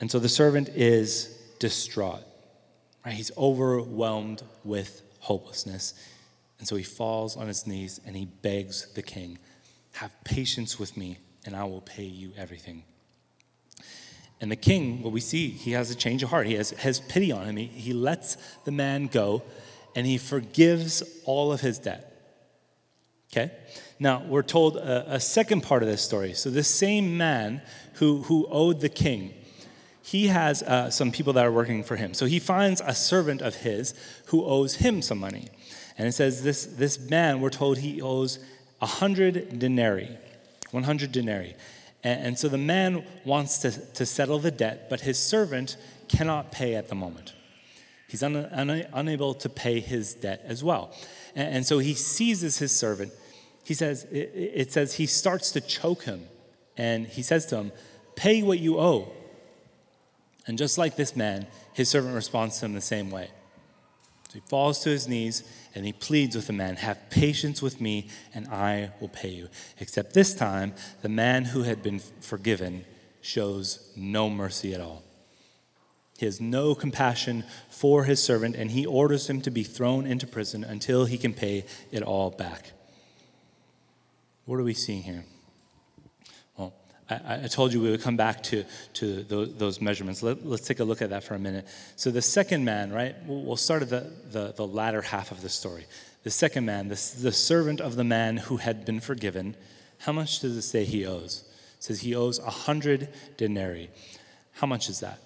And 0.00 0.10
so 0.10 0.18
the 0.18 0.28
servant 0.28 0.68
is 0.68 1.34
distraught. 1.58 2.22
Right? 3.06 3.14
He's 3.14 3.32
overwhelmed 3.38 4.42
with 4.64 5.00
hopelessness. 5.20 5.94
And 6.58 6.68
so 6.68 6.76
he 6.76 6.84
falls 6.84 7.38
on 7.38 7.46
his 7.46 7.66
knees 7.66 8.00
and 8.06 8.14
he 8.14 8.26
begs 8.26 8.92
the 8.92 9.02
king, 9.02 9.38
Have 9.92 10.12
patience 10.24 10.78
with 10.78 10.94
me, 10.96 11.18
and 11.46 11.56
I 11.56 11.64
will 11.64 11.80
pay 11.80 12.04
you 12.04 12.32
everything. 12.36 12.84
And 14.40 14.50
the 14.50 14.56
king, 14.56 15.02
what 15.02 15.12
we 15.12 15.20
see, 15.20 15.48
he 15.48 15.72
has 15.72 15.90
a 15.90 15.94
change 15.94 16.22
of 16.22 16.30
heart. 16.30 16.46
He 16.46 16.54
has, 16.54 16.70
has 16.70 17.00
pity 17.00 17.32
on 17.32 17.46
him. 17.46 17.56
He, 17.56 17.66
he 17.66 17.92
lets 17.92 18.36
the 18.64 18.70
man 18.70 19.08
go 19.08 19.42
and 19.96 20.06
he 20.06 20.18
forgives 20.18 21.02
all 21.24 21.52
of 21.52 21.60
his 21.60 21.78
debt. 21.78 22.04
Okay? 23.32 23.52
Now, 23.98 24.22
we're 24.24 24.42
told 24.42 24.76
a, 24.76 25.14
a, 25.14 25.20
second 25.20 25.62
part 25.62 25.82
of 25.82 25.88
this 25.88 26.02
story. 26.02 26.32
So, 26.34 26.50
this 26.50 26.68
same 26.68 27.16
man 27.16 27.62
who, 27.94 28.22
who 28.22 28.46
owed 28.48 28.80
the 28.80 28.88
king, 28.88 29.34
he 30.02 30.28
has 30.28 30.62
uh, 30.62 30.88
some 30.90 31.10
people 31.10 31.32
that 31.34 31.44
are 31.44 31.52
working 31.52 31.82
for 31.82 31.96
him. 31.96 32.14
So, 32.14 32.26
he 32.26 32.38
finds 32.38 32.80
a 32.80 32.94
servant 32.94 33.42
of 33.42 33.56
his 33.56 33.92
who 34.26 34.44
owes 34.44 34.76
him 34.76 35.02
some 35.02 35.18
money. 35.18 35.48
And 35.98 36.06
it 36.06 36.12
says 36.12 36.42
this, 36.42 36.64
this 36.64 36.98
man, 36.98 37.40
we're 37.40 37.50
told 37.50 37.78
he 37.78 38.00
owes 38.00 38.38
100 38.78 39.58
denarii. 39.58 40.16
100 40.70 41.12
denarii. 41.12 41.56
And, 42.04 42.38
so 42.38 42.48
the 42.48 42.58
man 42.58 43.04
wants 43.24 43.58
to, 43.58 43.72
to 43.94 44.06
settle 44.06 44.38
the 44.38 44.52
debt, 44.52 44.88
but 44.88 45.00
his 45.00 45.18
servant 45.18 45.76
cannot 46.08 46.52
pay 46.52 46.76
at 46.76 46.88
the 46.88 46.94
moment. 46.94 47.34
He's 48.08 48.22
un, 48.22 48.36
un, 48.36 48.70
unable 48.92 49.34
to 49.34 49.48
pay 49.48 49.80
his 49.80 50.14
debt 50.14 50.42
as 50.44 50.62
well. 50.62 50.94
And, 51.34 51.56
and 51.56 51.66
so 51.66 51.78
he 51.78 51.94
seizes 51.94 52.58
his 52.58 52.74
servant 52.74 53.12
he 53.68 53.74
says, 53.74 54.06
it 54.10 54.72
says 54.72 54.94
he 54.94 55.04
starts 55.04 55.50
to 55.50 55.60
choke 55.60 56.04
him 56.04 56.24
and 56.78 57.06
he 57.06 57.20
says 57.20 57.44
to 57.46 57.56
him, 57.56 57.72
Pay 58.16 58.42
what 58.42 58.60
you 58.60 58.80
owe. 58.80 59.12
And 60.46 60.56
just 60.56 60.78
like 60.78 60.96
this 60.96 61.14
man, 61.14 61.46
his 61.74 61.90
servant 61.90 62.14
responds 62.14 62.58
to 62.60 62.64
him 62.64 62.72
the 62.72 62.80
same 62.80 63.10
way. 63.10 63.28
So 64.30 64.36
he 64.36 64.40
falls 64.40 64.80
to 64.84 64.88
his 64.88 65.06
knees 65.06 65.42
and 65.74 65.84
he 65.84 65.92
pleads 65.92 66.34
with 66.34 66.46
the 66.46 66.52
man, 66.52 66.76
Have 66.76 67.10
patience 67.10 67.62
with 67.62 67.80
me 67.80 68.08
and 68.34 68.48
I 68.48 68.90
will 69.00 69.08
pay 69.08 69.30
you. 69.30 69.48
Except 69.78 70.14
this 70.14 70.34
time, 70.34 70.74
the 71.02 71.08
man 71.08 71.46
who 71.46 71.62
had 71.62 71.82
been 71.82 72.00
forgiven 72.20 72.84
shows 73.20 73.90
no 73.96 74.30
mercy 74.30 74.74
at 74.74 74.80
all. 74.80 75.02
He 76.18 76.26
has 76.26 76.40
no 76.40 76.74
compassion 76.74 77.44
for 77.70 78.04
his 78.04 78.22
servant 78.22 78.56
and 78.56 78.72
he 78.72 78.84
orders 78.84 79.30
him 79.30 79.40
to 79.42 79.50
be 79.50 79.62
thrown 79.62 80.06
into 80.06 80.26
prison 80.26 80.64
until 80.64 81.04
he 81.04 81.16
can 81.16 81.32
pay 81.32 81.64
it 81.92 82.02
all 82.02 82.30
back. 82.30 82.72
What 84.44 84.58
are 84.58 84.64
we 84.64 84.74
seeing 84.74 85.02
here? 85.02 85.24
I, 87.10 87.44
I 87.44 87.46
told 87.46 87.72
you 87.72 87.80
we 87.80 87.90
would 87.90 88.02
come 88.02 88.16
back 88.16 88.42
to, 88.44 88.64
to 88.94 89.22
those, 89.24 89.54
those 89.54 89.80
measurements. 89.80 90.22
Let, 90.22 90.38
us 90.44 90.60
take 90.60 90.80
a 90.80 90.84
look 90.84 91.02
at 91.02 91.10
that 91.10 91.24
for 91.24 91.34
a 91.34 91.38
minute. 91.38 91.66
So, 91.96 92.10
the 92.10 92.22
second 92.22 92.64
man, 92.64 92.92
right? 92.92 93.14
We'll, 93.26 93.42
we'll 93.42 93.56
start 93.56 93.82
at 93.82 93.90
the, 93.90 94.10
the, 94.30 94.52
the, 94.52 94.66
latter 94.66 95.02
half 95.02 95.30
of 95.30 95.42
the 95.42 95.48
story. 95.48 95.86
The 96.22 96.30
second 96.30 96.64
man, 96.64 96.88
the, 96.88 97.14
the 97.20 97.32
servant 97.32 97.80
of 97.80 97.96
the 97.96 98.04
man 98.04 98.36
who 98.36 98.58
had 98.58 98.84
been 98.84 99.00
forgiven, 99.00 99.56
how 99.98 100.12
much 100.12 100.40
does 100.40 100.56
it 100.56 100.62
say 100.62 100.84
he 100.84 101.06
owes? 101.06 101.44
It 101.78 101.84
says 101.84 102.00
he 102.00 102.14
owes 102.14 102.38
a 102.38 102.50
hundred 102.50 103.08
denarii. 103.36 103.90
How 104.52 104.66
much 104.66 104.88
is 104.88 105.00
that? 105.00 105.20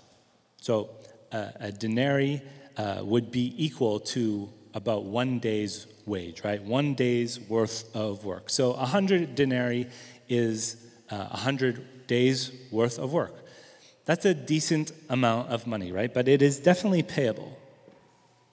So, 0.61 0.91
uh, 1.33 1.49
a 1.59 1.73
denarii 1.73 2.43
uh, 2.77 3.01
would 3.03 3.31
be 3.31 3.55
equal 3.57 4.01
to 4.01 4.51
about 4.75 5.05
one 5.05 5.39
day's 5.39 5.87
wage, 6.07 6.43
right? 6.45 6.63
One 6.63 6.95
day's 6.95 7.39
worth 7.41 7.95
of 7.95 8.25
work. 8.25 8.51
So 8.51 8.73
100 8.73 9.35
denarii 9.35 9.89
is 10.29 10.82
uh, 11.13 11.29
100 11.29 12.07
days 12.07 12.51
worth 12.71 12.99
of 12.99 13.13
work. 13.13 13.35
That's 14.07 14.25
a 14.25 14.35
decent 14.35 14.93
amount 15.09 15.51
of 15.51 15.67
money, 15.67 15.93
right? 15.93 16.13
But 16.13 16.27
it 16.27 16.41
is 16.43 16.59
definitely 16.59 17.03
payable. 17.03 17.59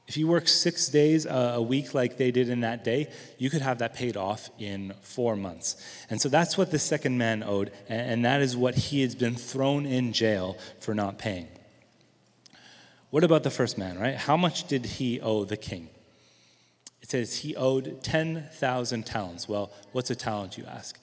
If 0.07 0.17
you 0.17 0.27
work 0.27 0.47
six 0.47 0.89
days 0.89 1.25
a 1.29 1.61
week 1.61 1.93
like 1.93 2.17
they 2.17 2.31
did 2.31 2.49
in 2.49 2.61
that 2.61 2.83
day, 2.83 3.11
you 3.37 3.49
could 3.49 3.61
have 3.61 3.77
that 3.77 3.93
paid 3.93 4.17
off 4.17 4.49
in 4.57 4.93
four 5.01 5.35
months. 5.35 5.77
And 6.09 6.19
so 6.19 6.27
that's 6.29 6.57
what 6.57 6.71
the 6.71 6.79
second 6.79 7.17
man 7.17 7.43
owed, 7.43 7.71
and 7.87 8.25
that 8.25 8.41
is 8.41 8.57
what 8.57 8.75
he 8.75 9.03
has 9.03 9.13
been 9.15 9.35
thrown 9.35 9.85
in 9.85 10.11
jail 10.11 10.57
for 10.79 10.95
not 10.95 11.19
paying. 11.19 11.47
What 13.11 13.23
about 13.23 13.43
the 13.43 13.51
first 13.51 13.77
man, 13.77 13.99
right? 13.99 14.15
How 14.15 14.35
much 14.35 14.67
did 14.67 14.85
he 14.85 15.21
owe 15.21 15.43
the 15.43 15.57
king? 15.57 15.89
It 17.01 17.09
says 17.09 17.37
he 17.37 17.55
owed 17.55 18.03
10,000 18.03 19.05
talents. 19.05 19.47
Well, 19.47 19.71
what's 19.93 20.09
a 20.09 20.15
talent, 20.15 20.57
you 20.57 20.65
ask? 20.65 20.99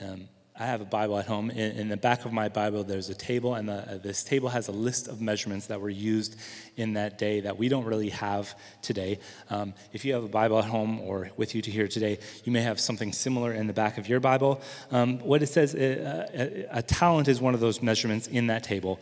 Um, 0.00 0.28
I 0.58 0.66
have 0.66 0.82
a 0.82 0.84
Bible 0.84 1.18
at 1.18 1.26
home. 1.26 1.50
In, 1.50 1.72
in, 1.72 1.88
the 1.88 1.96
back 1.96 2.26
of 2.26 2.32
my 2.32 2.50
Bible, 2.50 2.84
there's 2.84 3.08
a 3.08 3.14
table, 3.14 3.54
and 3.54 3.66
the, 3.66 3.94
uh, 3.94 3.98
this 3.98 4.22
table 4.22 4.50
has 4.50 4.68
a 4.68 4.72
list 4.72 5.08
of 5.08 5.20
measurements 5.20 5.68
that 5.68 5.80
were 5.80 5.88
used 5.88 6.36
in 6.76 6.92
that 6.92 7.16
day 7.16 7.40
that 7.40 7.56
we 7.56 7.70
don't 7.70 7.86
really 7.86 8.10
have 8.10 8.54
today. 8.82 9.18
Um, 9.48 9.72
if 9.94 10.04
you 10.04 10.12
have 10.12 10.24
a 10.24 10.28
Bible 10.28 10.58
at 10.58 10.66
home 10.66 11.00
or 11.00 11.30
with 11.38 11.54
you 11.54 11.62
to 11.62 11.70
hear 11.70 11.88
today, 11.88 12.18
you 12.44 12.52
may 12.52 12.60
have 12.60 12.78
something 12.78 13.12
similar 13.14 13.52
in 13.54 13.66
the 13.66 13.72
back 13.72 13.96
of 13.96 14.08
your 14.08 14.20
Bible. 14.20 14.60
Um, 14.90 15.20
what 15.20 15.42
it 15.42 15.46
says, 15.46 15.74
uh, 15.74 16.28
a, 16.34 16.78
a 16.78 16.82
talent 16.82 17.28
is 17.28 17.40
one 17.40 17.54
of 17.54 17.60
those 17.60 17.80
measurements 17.80 18.26
in 18.26 18.48
that 18.48 18.62
table. 18.62 19.00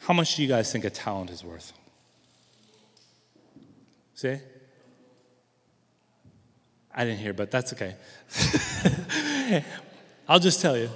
How 0.00 0.12
much 0.12 0.36
do 0.36 0.42
you 0.42 0.48
guys 0.48 0.70
think 0.70 0.84
a 0.84 0.90
talent 0.90 1.30
is 1.30 1.42
worth? 1.42 1.72
Say? 4.14 4.42
I 6.94 7.06
didn't 7.06 7.20
hear, 7.20 7.32
but 7.32 7.50
that's 7.50 7.72
okay. 7.72 7.94
I'll 10.28 10.38
just 10.38 10.60
tell 10.60 10.76
you. 10.76 10.90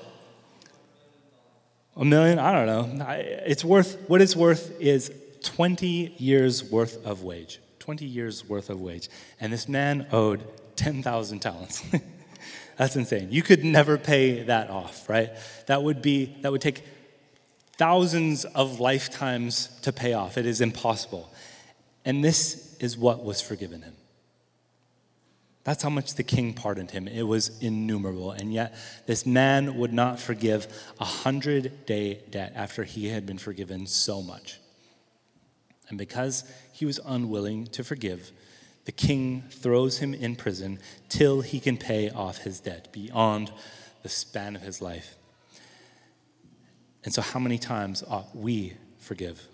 A 1.97 2.05
million? 2.05 2.39
I 2.39 2.53
don't 2.53 2.66
know. 2.66 3.07
It's 3.47 3.64
worth, 3.64 3.99
what 4.09 4.20
it's 4.20 4.37
worth 4.37 4.79
is 4.81 5.11
20 5.43 6.14
years 6.18 6.62
worth 6.62 7.05
of 7.07 7.22
wage. 7.22 7.61
20 7.79 8.05
years 8.05 8.49
worth 8.49 8.68
of 8.68 8.81
wage. 8.81 9.09
And 9.41 9.53
this 9.53 9.68
man 9.68 10.07
owed 10.12 10.43
10,000 10.77 11.41
talents. 11.41 11.83
That's 12.77 12.97
insane. 12.97 13.29
You 13.31 13.43
could 13.43 13.64
never 13.64 13.97
pay 13.97 14.43
that 14.43 14.68
off, 14.68 15.09
right? 15.09 15.31
That 15.66 15.83
would 15.83 16.03
be, 16.03 16.37
that 16.43 16.53
would 16.53 16.61
take 16.61 16.85
thousands 17.77 18.45
of 18.45 18.81
lifetimes 18.81 19.68
to 19.81 19.93
pay 19.93 20.12
off. 20.12 20.37
It 20.37 20.47
is 20.47 20.61
impossible. 20.61 21.33
And 22.05 22.22
this 22.22 22.77
is 22.79 22.99
what 22.99 23.24
was 23.24 23.41
forgiven 23.41 23.83
him. 23.83 23.95
That's 25.67 25.83
how 25.83 25.91
much 25.91 26.14
the 26.14 26.23
king 26.23 26.55
pardoned 26.55 26.93
him. 26.93 27.09
It 27.09 27.25
was 27.25 27.61
innumerable. 27.61 28.31
And 28.31 28.55
yet, 28.55 28.73
this 29.07 29.27
man 29.27 29.75
would 29.79 29.93
not 29.93 30.21
forgive 30.21 30.69
a 31.01 31.05
hundred 31.05 31.85
day 31.87 32.21
debt 32.31 32.53
after 32.55 32.85
he 32.85 33.09
had 33.09 33.27
been 33.27 33.37
forgiven 33.37 33.89
so 33.89 34.23
much. 34.23 34.61
And 35.89 35.99
because 35.99 36.45
he 36.73 36.87
was 36.87 37.01
unwilling 37.05 37.67
to 37.73 37.83
forgive, 37.83 38.31
the 38.85 38.93
king 38.93 39.43
throws 39.51 39.99
him 39.99 40.14
in 40.14 40.37
prison 40.37 40.79
till 41.09 41.41
he 41.41 41.59
can 41.59 41.77
pay 41.77 42.11
off 42.11 42.39
his 42.39 42.61
debt 42.61 42.93
beyond 42.93 43.51
the 44.05 44.09
span 44.09 44.55
of 44.55 44.62
his 44.62 44.81
life. 44.81 45.17
And 47.03 47.12
so, 47.12 47.23
how 47.23 47.41
many 47.41 47.59
times 47.59 48.05
ought 48.07 48.37
we 48.37 48.75
forgive? 49.01 49.49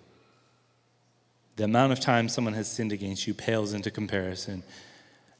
The 1.56 1.64
amount 1.64 1.92
of 1.92 2.00
times 2.00 2.34
someone 2.34 2.52
has 2.52 2.70
sinned 2.70 2.92
against 2.92 3.26
you 3.26 3.32
pales 3.32 3.72
into 3.72 3.90
comparison 3.90 4.62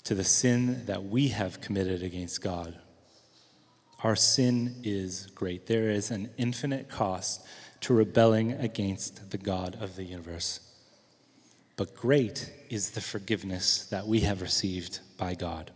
to 0.05 0.15
the 0.15 0.25
sin 0.25 0.87
that 0.87 1.05
we 1.05 1.29
have 1.29 1.61
committed 1.61 2.03
against 2.03 2.43
God. 2.43 2.79
Our 4.03 4.17
sin 4.17 4.81
is 4.83 5.27
great. 5.35 5.67
There 5.67 5.91
is 5.91 6.11
an 6.11 6.31
infinite 6.37 6.89
cost 6.89 7.47
to 7.83 7.95
rebelling 7.95 8.53
against 8.53 9.31
the 9.31 9.39
God 9.39 9.77
of 9.81 9.97
the 9.97 10.05
universe. 10.05 10.61
But 11.77 11.95
great 11.95 12.53
is 12.69 12.91
the 12.91 13.01
forgiveness 13.01 13.87
that 13.87 14.07
we 14.07 14.21
have 14.21 14.43
received 14.43 15.01
by 15.17 15.35
God. 15.35 15.71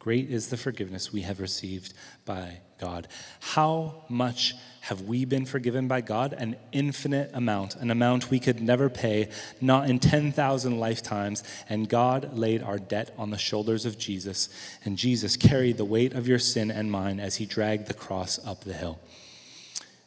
Great 0.00 0.30
is 0.30 0.48
the 0.48 0.56
forgiveness 0.56 1.12
we 1.12 1.20
have 1.20 1.40
received 1.40 1.92
by 2.24 2.60
God. 2.80 3.06
How 3.40 4.02
much 4.08 4.54
have 4.80 5.02
we 5.02 5.26
been 5.26 5.44
forgiven 5.44 5.88
by 5.88 6.00
God? 6.00 6.32
An 6.32 6.56
infinite 6.72 7.30
amount, 7.34 7.76
an 7.76 7.90
amount 7.90 8.30
we 8.30 8.40
could 8.40 8.62
never 8.62 8.88
pay, 8.88 9.28
not 9.60 9.90
in 9.90 9.98
10,000 9.98 10.80
lifetimes. 10.80 11.44
And 11.68 11.86
God 11.86 12.32
laid 12.32 12.62
our 12.62 12.78
debt 12.78 13.14
on 13.18 13.28
the 13.28 13.36
shoulders 13.36 13.84
of 13.84 13.98
Jesus, 13.98 14.48
and 14.86 14.96
Jesus 14.96 15.36
carried 15.36 15.76
the 15.76 15.84
weight 15.84 16.14
of 16.14 16.26
your 16.26 16.38
sin 16.38 16.70
and 16.70 16.90
mine 16.90 17.20
as 17.20 17.36
he 17.36 17.44
dragged 17.44 17.86
the 17.86 17.92
cross 17.92 18.40
up 18.46 18.64
the 18.64 18.72
hill. 18.72 18.98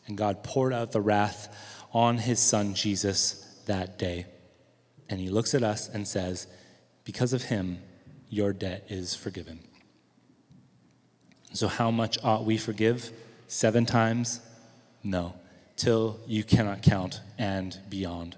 And 0.07 0.17
God 0.17 0.43
poured 0.43 0.73
out 0.73 0.91
the 0.91 1.01
wrath 1.01 1.55
on 1.93 2.17
his 2.17 2.39
son 2.39 2.73
Jesus 2.73 3.45
that 3.67 3.99
day. 3.99 4.25
And 5.07 5.19
he 5.19 5.29
looks 5.29 5.53
at 5.53 5.61
us 5.61 5.87
and 5.87 6.07
says, 6.07 6.47
Because 7.03 7.31
of 7.31 7.43
him, 7.43 7.77
your 8.27 8.53
debt 8.53 8.87
is 8.89 9.13
forgiven. 9.13 9.59
So, 11.53 11.67
how 11.67 11.91
much 11.91 12.17
ought 12.23 12.45
we 12.45 12.57
forgive? 12.57 13.11
Seven 13.47 13.85
times? 13.85 14.41
No, 15.03 15.35
till 15.75 16.19
you 16.25 16.43
cannot 16.43 16.81
count 16.81 17.21
and 17.37 17.77
beyond. 17.89 18.37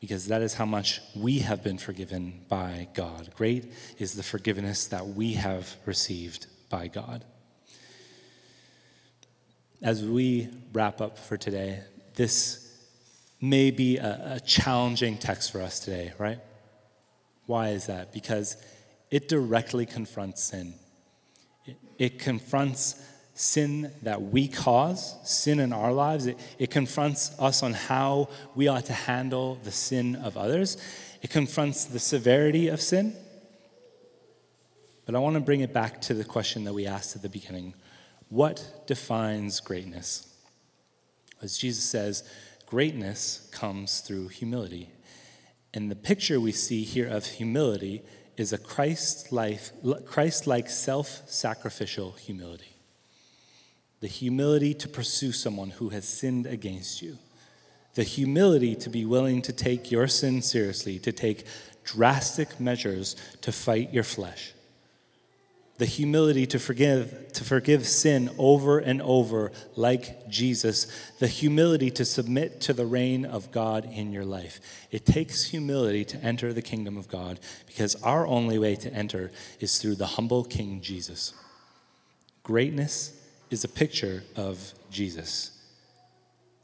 Because 0.00 0.28
that 0.28 0.40
is 0.40 0.54
how 0.54 0.64
much 0.64 1.02
we 1.14 1.40
have 1.40 1.62
been 1.62 1.76
forgiven 1.76 2.40
by 2.48 2.88
God. 2.94 3.30
Great 3.36 3.72
is 3.98 4.14
the 4.14 4.22
forgiveness 4.22 4.86
that 4.86 5.06
we 5.06 5.34
have 5.34 5.76
received 5.84 6.46
by 6.70 6.88
God. 6.88 7.24
As 9.82 10.02
we 10.02 10.48
wrap 10.72 11.02
up 11.02 11.18
for 11.18 11.36
today, 11.36 11.80
this 12.14 12.74
may 13.38 13.70
be 13.70 13.98
a, 13.98 14.36
a 14.36 14.40
challenging 14.40 15.18
text 15.18 15.52
for 15.52 15.60
us 15.60 15.78
today, 15.78 16.14
right? 16.18 16.38
Why 17.44 17.70
is 17.70 17.86
that? 17.86 18.14
Because 18.14 18.56
it 19.10 19.28
directly 19.28 19.84
confronts 19.84 20.42
sin. 20.42 20.74
It 21.98 22.18
confronts 22.18 23.00
sin 23.34 23.92
that 24.02 24.22
we 24.22 24.46
cause, 24.48 25.16
sin 25.24 25.58
in 25.58 25.72
our 25.72 25.92
lives. 25.92 26.26
It, 26.26 26.38
it 26.58 26.70
confronts 26.70 27.34
us 27.38 27.62
on 27.62 27.72
how 27.72 28.28
we 28.54 28.68
ought 28.68 28.86
to 28.86 28.92
handle 28.92 29.56
the 29.64 29.72
sin 29.72 30.16
of 30.16 30.36
others. 30.36 30.76
It 31.20 31.30
confronts 31.30 31.84
the 31.84 31.98
severity 31.98 32.68
of 32.68 32.80
sin. 32.80 33.14
But 35.06 35.14
I 35.14 35.18
want 35.18 35.34
to 35.34 35.40
bring 35.40 35.60
it 35.60 35.72
back 35.72 36.00
to 36.02 36.14
the 36.14 36.24
question 36.24 36.64
that 36.64 36.72
we 36.72 36.86
asked 36.86 37.16
at 37.16 37.22
the 37.22 37.28
beginning 37.28 37.74
What 38.28 38.86
defines 38.86 39.60
greatness? 39.60 40.34
As 41.42 41.58
Jesus 41.58 41.84
says, 41.84 42.24
greatness 42.66 43.48
comes 43.52 44.00
through 44.00 44.28
humility. 44.28 44.90
And 45.74 45.90
the 45.90 45.96
picture 45.96 46.40
we 46.40 46.52
see 46.52 46.84
here 46.84 47.08
of 47.08 47.26
humility 47.26 48.02
is 48.36 48.52
a 48.52 48.58
Christ-like, 48.58 49.60
Christ-like 50.06 50.68
self-sacrificial 50.68 52.12
humility. 52.12 52.76
The 54.00 54.08
humility 54.08 54.74
to 54.74 54.88
pursue 54.88 55.32
someone 55.32 55.70
who 55.70 55.90
has 55.90 56.06
sinned 56.06 56.46
against 56.46 57.00
you. 57.00 57.18
The 57.94 58.02
humility 58.02 58.74
to 58.76 58.90
be 58.90 59.04
willing 59.04 59.40
to 59.42 59.52
take 59.52 59.90
your 59.90 60.08
sin 60.08 60.42
seriously, 60.42 60.98
to 60.98 61.12
take 61.12 61.46
drastic 61.84 62.58
measures 62.58 63.14
to 63.42 63.52
fight 63.52 63.92
your 63.92 64.04
flesh 64.04 64.52
the 65.78 65.86
humility 65.86 66.46
to 66.46 66.58
forgive 66.58 67.32
to 67.32 67.42
forgive 67.42 67.86
sin 67.86 68.30
over 68.38 68.78
and 68.78 69.02
over 69.02 69.50
like 69.74 70.28
Jesus 70.28 70.86
the 71.18 71.26
humility 71.26 71.90
to 71.90 72.04
submit 72.04 72.60
to 72.60 72.72
the 72.72 72.86
reign 72.86 73.24
of 73.24 73.50
God 73.50 73.88
in 73.92 74.12
your 74.12 74.24
life. 74.24 74.60
It 74.92 75.04
takes 75.04 75.46
humility 75.46 76.04
to 76.04 76.18
enter 76.18 76.52
the 76.52 76.62
kingdom 76.62 76.96
of 76.96 77.08
God 77.08 77.40
because 77.66 77.96
our 78.02 78.26
only 78.26 78.58
way 78.58 78.76
to 78.76 78.92
enter 78.92 79.32
is 79.58 79.78
through 79.78 79.96
the 79.96 80.06
humble 80.06 80.44
king 80.44 80.80
Jesus. 80.80 81.34
Greatness 82.44 83.20
is 83.50 83.64
a 83.64 83.68
picture 83.68 84.22
of 84.36 84.74
Jesus 84.90 85.53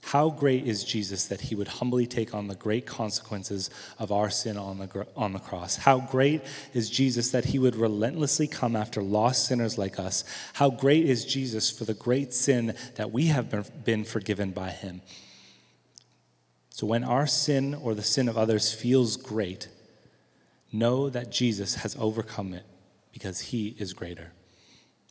how 0.03 0.31
great 0.31 0.67
is 0.67 0.83
Jesus 0.83 1.27
that 1.27 1.43
he 1.43 1.55
would 1.55 1.69
humbly 1.69 2.07
take 2.07 2.35
on 2.35 2.49
the 2.49 2.55
great 2.55 2.87
consequences 2.87 3.71
of 3.99 4.11
our 4.11 4.31
sin 4.31 4.57
on 4.57 4.79
the, 4.79 5.07
on 5.15 5.33
the 5.33 5.39
cross? 5.39 5.77
How 5.77 6.01
great 6.01 6.43
is 6.73 6.89
Jesus 6.89 7.31
that 7.31 7.47
he 7.47 7.59
would 7.59 7.77
relentlessly 7.77 8.49
come 8.49 8.75
after 8.75 9.03
lost 9.03 9.47
sinners 9.47 9.77
like 9.77 9.99
us? 9.99 10.25
How 10.55 10.71
great 10.71 11.05
is 11.05 11.25
Jesus 11.25 11.71
for 11.71 11.85
the 11.85 11.95
great 11.95 12.33
sin 12.33 12.75
that 12.97 13.13
we 13.13 13.27
have 13.27 13.85
been 13.85 14.05
forgiven 14.05 14.53
by 14.53 14.71
him? 14.71 15.03
So 16.71 16.87
when 16.87 17.05
our 17.05 17.27
sin 17.27 17.75
or 17.75 17.95
the 17.95 18.03
sin 18.03 18.29
of 18.29 18.39
others 18.39 18.73
feels 18.73 19.19
great, 19.19 19.69
know 20.73 21.11
that 21.11 21.31
Jesus 21.31 21.75
has 21.77 21.95
overcome 21.99 22.55
it 22.55 22.65
because 23.13 23.41
he 23.41 23.77
is 23.79 23.93
greater. 23.93 24.33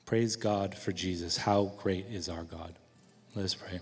Praise 0.05 0.35
God 0.35 0.73
for 0.73 0.91
Jesus. 0.91 1.37
How 1.37 1.73
great 1.77 2.07
is 2.09 2.27
our 2.27 2.43
God. 2.43 2.73
Let 3.35 3.45
us 3.45 3.53
pray. 3.53 3.79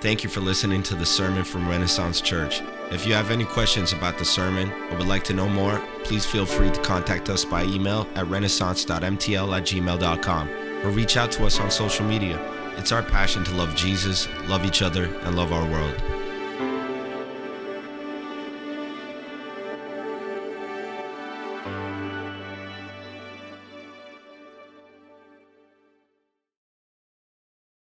Thank 0.00 0.24
you 0.24 0.30
for 0.30 0.40
listening 0.40 0.82
to 0.84 0.94
the 0.94 1.04
sermon 1.04 1.44
from 1.44 1.68
Renaissance 1.68 2.22
Church. 2.22 2.62
If 2.90 3.06
you 3.06 3.12
have 3.12 3.30
any 3.30 3.44
questions 3.44 3.92
about 3.92 4.16
the 4.16 4.24
sermon 4.24 4.72
or 4.90 4.96
would 4.96 5.06
like 5.06 5.24
to 5.24 5.34
know 5.34 5.46
more, 5.46 5.78
please 6.04 6.24
feel 6.24 6.46
free 6.46 6.70
to 6.70 6.80
contact 6.80 7.28
us 7.28 7.44
by 7.44 7.64
email 7.64 8.08
at 8.14 8.26
renaissance.mtl 8.26 9.56
at 9.56 9.62
gmail.com 9.62 10.48
or 10.86 10.90
reach 10.90 11.18
out 11.18 11.30
to 11.32 11.44
us 11.44 11.60
on 11.60 11.70
social 11.70 12.06
media. 12.06 12.40
It's 12.78 12.92
our 12.92 13.02
passion 13.02 13.44
to 13.44 13.54
love 13.54 13.76
Jesus, 13.76 14.26
love 14.48 14.64
each 14.64 14.80
other, 14.80 15.04
and 15.04 15.36
love 15.36 15.52
our 15.52 15.68
world. 15.70 16.19